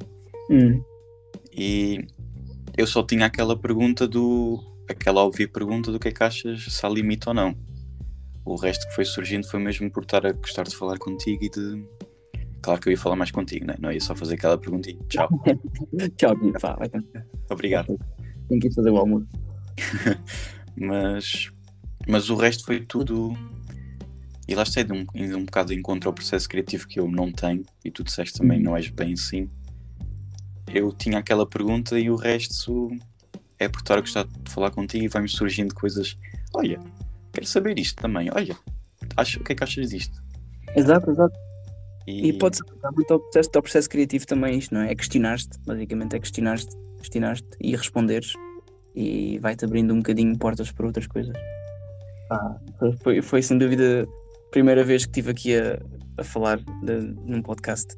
Hum. 0.51 0.83
e 1.53 2.07
eu 2.77 2.87
só 2.87 3.03
tinha 3.03 3.27
aquela 3.27 3.55
pergunta 3.59 4.07
do. 4.09 4.63
aquela 4.89 5.23
óbvia 5.25 5.47
pergunta 5.49 5.93
do 5.93 5.99
que 5.99 6.09
é 6.09 6.13
que 6.13 6.23
achas 6.23 6.65
se 6.65 6.87
há 6.87 6.89
limite 6.89 7.29
ou 7.29 7.35
não. 7.35 7.55
O 8.45 8.57
resto 8.57 8.87
que 8.89 8.95
foi 8.95 9.05
surgindo 9.05 9.47
foi 9.47 9.61
mesmo 9.61 9.91
por 9.91 10.05
estar 10.05 10.25
a 10.25 10.33
gostar 10.33 10.63
de 10.63 10.75
falar 10.75 10.97
contigo 10.99 11.45
e 11.45 11.51
de. 11.51 11.85
Claro 12.63 12.81
que 12.81 12.89
eu 12.89 12.93
ia 12.93 12.99
falar 12.99 13.17
mais 13.17 13.31
contigo, 13.31 13.67
né? 13.67 13.75
não 13.79 13.93
ia 13.93 14.01
só 14.01 14.15
fazer 14.17 14.35
aquela 14.35 14.57
pergunta 14.57 14.91
e 14.91 14.95
tchau. 15.09 15.29
Tchau, 16.17 16.35
pá, 16.61 16.77
tentar. 16.89 17.27
Obrigado. 17.51 17.99
Tenho 18.49 18.61
que 18.61 18.69
ir 18.69 18.75
fazer 18.75 18.91
o 18.91 18.97
almoço. 18.97 19.27
mas, 20.77 21.51
mas 22.07 22.31
o 22.31 22.37
resto 22.37 22.65
foi 22.65 22.81
tudo. 22.81 23.37
E 24.47 24.55
lá 24.55 24.63
está, 24.63 24.81
indo 24.81 24.95
um, 24.95 25.37
um 25.37 25.45
bocado 25.45 25.73
em 25.75 25.83
contra 25.83 26.09
ao 26.09 26.13
processo 26.13 26.49
criativo 26.49 26.87
que 26.87 26.99
eu 26.99 27.09
não 27.09 27.31
tenho, 27.31 27.65
e 27.85 27.91
tu 27.91 28.03
disseste 28.03 28.39
também 28.39 28.61
não 28.61 28.77
és 28.77 28.89
bem 28.89 29.13
assim. 29.13 29.51
Eu 30.73 30.93
tinha 30.93 31.19
aquela 31.19 31.47
pergunta 31.47 31.99
e 31.99 32.11
o 32.11 32.17
resto 32.17 32.91
é 33.59 33.69
por 33.69 33.81
estar 33.81 33.99
a 33.99 34.01
gostar 34.01 34.25
de 34.25 34.51
falar 34.51 34.71
contigo 34.71 35.05
e 35.05 35.09
vai-me 35.09 35.29
surgindo 35.29 35.75
coisas. 35.75 36.17
Olha, 36.55 36.81
quero 37.33 37.47
saber 37.47 37.79
isto 37.79 38.01
também. 38.01 38.31
Olha, 38.33 38.57
acho, 39.17 39.41
o 39.41 39.45
que 39.45 39.53
é 39.53 39.55
que 39.55 39.65
achas 39.65 39.91
disto? 39.91 40.23
Exato, 40.77 41.11
exato. 41.11 41.39
E, 42.07 42.29
E 42.29 42.33
pode 42.33 42.57
ser 42.57 42.65
muito 42.95 43.13
ao 43.13 43.21
processo, 43.21 43.51
ao 43.55 43.63
processo 43.63 43.89
criativo 43.91 44.27
também 44.27 44.59
isto, 44.59 44.73
não 44.73 44.81
é? 44.81 44.93
É 44.93 44.95
questionar-te, 44.95 45.59
basicamente 45.67 46.17
é 46.17 46.19
questionar-te, 46.19 46.75
questionar-te 47.01 47.49
e 47.61 47.77
responderes 47.77 48.33
e 49.01 49.39
vai-te 49.39 49.65
abrindo 49.65 49.93
um 49.95 49.99
bocadinho 49.99 50.37
portas 50.37 50.71
para 50.73 50.87
outras 50.87 51.07
coisas. 51.07 51.35
Ah, 52.31 52.57
foi- 53.03 53.23
foi, 53.23 53.43
sem 53.43 53.57
dúvida 53.57 54.07
a 54.47 54.51
primeira 54.51 54.83
vez 54.85 55.05
que 55.05 55.11
estive 55.11 55.31
aqui 55.31 55.57
a, 55.57 55.81
a 56.19 56.25
falar 56.25 56.59
de- 56.59 57.15
num 57.25 57.41
podcast. 57.43 57.97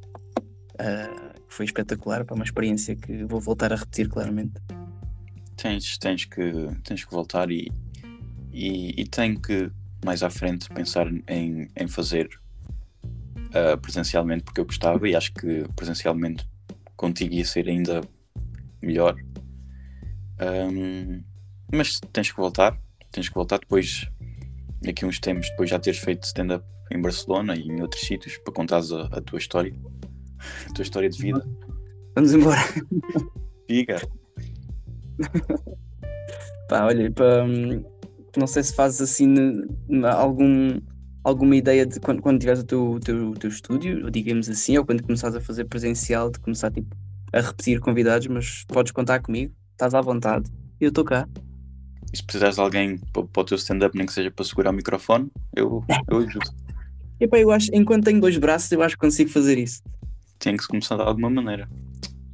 Ah, 0.78 1.32
foi 1.48 1.64
espetacular, 1.66 2.24
para 2.24 2.34
uma 2.34 2.44
experiência 2.44 2.94
que 2.94 3.24
vou 3.24 3.40
voltar 3.40 3.72
a 3.72 3.76
repetir 3.76 4.08
claramente. 4.08 4.52
tens, 5.56 5.98
tens, 5.98 6.24
que, 6.24 6.52
tens 6.84 7.04
que 7.04 7.10
voltar 7.12 7.50
e, 7.50 7.70
e, 8.52 9.00
e 9.00 9.04
tenho 9.06 9.38
que 9.40 9.70
mais 10.04 10.22
à 10.22 10.30
frente 10.30 10.68
pensar 10.70 11.06
em, 11.28 11.68
em 11.76 11.88
fazer 11.88 12.28
ah, 13.54 13.76
presencialmente 13.76 14.44
porque 14.44 14.60
eu 14.60 14.64
gostava 14.64 15.08
e 15.08 15.14
acho 15.16 15.32
que 15.34 15.64
presencialmente 15.76 16.46
contigo 16.96 17.34
ia 17.34 17.44
ser 17.44 17.68
ainda 17.68 18.00
melhor. 18.82 19.16
Ahm, 20.40 21.22
mas 21.72 22.00
tens 22.12 22.30
que 22.30 22.36
voltar, 22.36 22.80
tens 23.12 23.28
que 23.28 23.34
voltar 23.34 23.58
depois, 23.58 24.08
daqui 24.82 25.04
a 25.04 25.08
uns 25.08 25.18
tempos, 25.18 25.48
depois 25.50 25.68
já 25.70 25.78
teres 25.78 26.00
feito 26.00 26.24
stand-up 26.24 26.64
em 26.90 27.00
Barcelona 27.00 27.54
e 27.54 27.62
em 27.68 27.80
outros 27.82 28.02
sítios 28.02 28.38
para 28.38 28.52
contares 28.52 28.90
a, 28.92 29.02
a 29.06 29.20
tua 29.20 29.38
história, 29.38 29.74
a 30.68 30.72
tua 30.72 30.82
história 30.82 31.08
de 31.08 31.20
vida. 31.20 31.46
Vamos 32.14 32.32
embora. 32.32 32.60
Diga, 33.68 34.00
Pá, 36.68 36.84
olha, 36.86 37.10
pá, 37.10 37.42
hum, 37.44 37.84
não 38.36 38.46
sei 38.46 38.62
se 38.62 38.74
fazes 38.74 39.00
assim 39.00 39.26
ne- 39.26 40.06
algum, 40.06 40.80
alguma 41.24 41.56
ideia 41.56 41.84
de 41.84 41.98
quando, 41.98 42.22
quando 42.22 42.38
tiveres 42.38 42.60
o 42.62 42.64
teu, 42.64 43.00
teu, 43.04 43.32
teu 43.34 43.50
estúdio, 43.50 44.10
digamos 44.10 44.48
assim, 44.48 44.78
ou 44.78 44.84
quando 44.84 45.02
começares 45.02 45.34
a 45.36 45.40
fazer 45.40 45.64
presencial, 45.64 46.30
de 46.30 46.38
começar 46.38 46.70
tipo, 46.70 46.96
a 47.32 47.40
repetir 47.40 47.80
convidados, 47.80 48.26
mas 48.28 48.64
podes 48.68 48.92
contar 48.92 49.20
comigo, 49.20 49.52
estás 49.80 49.94
à 49.94 50.00
vontade, 50.02 50.50
e 50.78 50.84
eu 50.84 50.90
estou 50.90 51.04
cá. 51.04 51.26
e 52.12 52.16
se 52.16 52.22
precisares 52.22 52.56
de 52.56 52.60
alguém 52.60 52.98
para, 53.12 53.22
o 53.22 53.44
teu 53.44 53.56
stand-up, 53.56 53.96
nem 53.96 54.06
que 54.06 54.12
seja 54.12 54.30
para 54.30 54.44
segurar 54.44 54.70
o 54.70 54.74
microfone, 54.74 55.30
eu, 55.56 55.82
eu 56.08 56.18
ajudo. 56.18 56.50
E 57.22 57.28
pá, 57.28 57.38
eu 57.38 57.50
acho, 57.50 57.68
enquanto 57.74 58.04
tenho 58.04 58.18
dois 58.18 58.38
braços, 58.38 58.72
eu 58.72 58.82
acho 58.82 58.94
que 58.94 59.00
consigo 59.02 59.28
fazer 59.28 59.58
isso. 59.58 59.82
Tem 60.38 60.56
que 60.56 60.62
se 60.62 60.68
começar 60.70 60.96
de 60.96 61.02
alguma 61.02 61.28
maneira. 61.28 61.68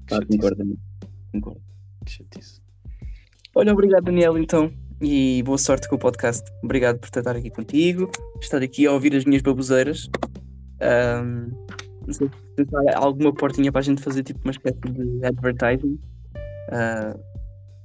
Chatice, 0.08 0.28
concordo, 0.28 0.78
concordo. 1.32 1.60
que 2.04 2.12
chatice. 2.12 2.60
Olha, 3.52 3.72
obrigado 3.72 4.04
Daniel 4.04 4.38
então 4.38 4.72
e 5.02 5.42
boa 5.42 5.58
sorte 5.58 5.88
com 5.88 5.96
o 5.96 5.98
podcast. 5.98 6.48
Obrigado 6.62 7.00
por 7.00 7.06
estar 7.06 7.34
aqui 7.34 7.50
contigo, 7.50 8.08
estar 8.40 8.62
aqui 8.62 8.86
a 8.86 8.92
ouvir 8.92 9.16
as 9.16 9.24
minhas 9.24 9.42
baboseiras. 9.42 10.08
Ahm, 10.80 11.48
não 12.06 12.14
sei 12.14 12.28
se 12.28 12.76
há 12.94 12.98
alguma 13.00 13.34
portinha 13.34 13.72
para 13.72 13.80
a 13.80 13.84
gente 13.84 14.00
fazer 14.00 14.22
tipo 14.22 14.38
uma 14.44 14.52
espécie 14.52 14.78
de 14.78 15.26
advertising. 15.26 15.98
Ah, 16.70 17.16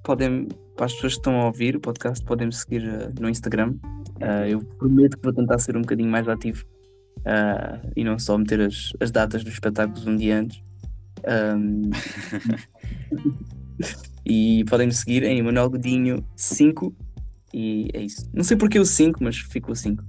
podem, 0.04 0.48
para 0.76 0.86
as 0.86 0.94
pessoas 0.94 1.14
que 1.14 1.20
estão 1.20 1.42
a 1.42 1.46
ouvir 1.46 1.76
o 1.76 1.80
podcast, 1.80 2.24
podem 2.26 2.48
me 2.48 2.54
seguir 2.54 2.88
ah, 2.88 3.12
no 3.20 3.30
Instagram. 3.30 3.76
Ah, 4.22 4.48
eu 4.48 4.60
prometo 4.60 5.18
que 5.18 5.24
vou 5.24 5.34
tentar 5.34 5.60
ser 5.60 5.76
um 5.78 5.82
bocadinho 5.82 6.10
mais 6.10 6.28
ativo 6.28 6.66
ah, 7.26 7.82
e 7.96 8.04
não 8.04 8.18
só 8.18 8.38
meter 8.38 8.62
as, 8.62 8.94
as 9.00 9.12
datas 9.12 9.44
dos 9.44 9.54
espetáculos 9.54 10.06
um 10.06 10.16
dia 10.16 10.40
antes. 10.40 10.62
Ahm, 11.26 11.92
e 14.26 14.64
podem 14.66 14.88
me 14.88 14.94
seguir 14.94 15.24
em 15.24 15.42
Manuel 15.42 15.70
Godinho 15.70 16.26
5 16.36 16.96
e 17.54 17.90
é 17.94 18.02
isso. 18.02 18.30
Não 18.34 18.44
sei 18.44 18.58
porque 18.58 18.80
o 18.80 18.86
5, 18.86 19.24
mas 19.24 19.38
ficou 19.38 19.76
5. 19.76 20.04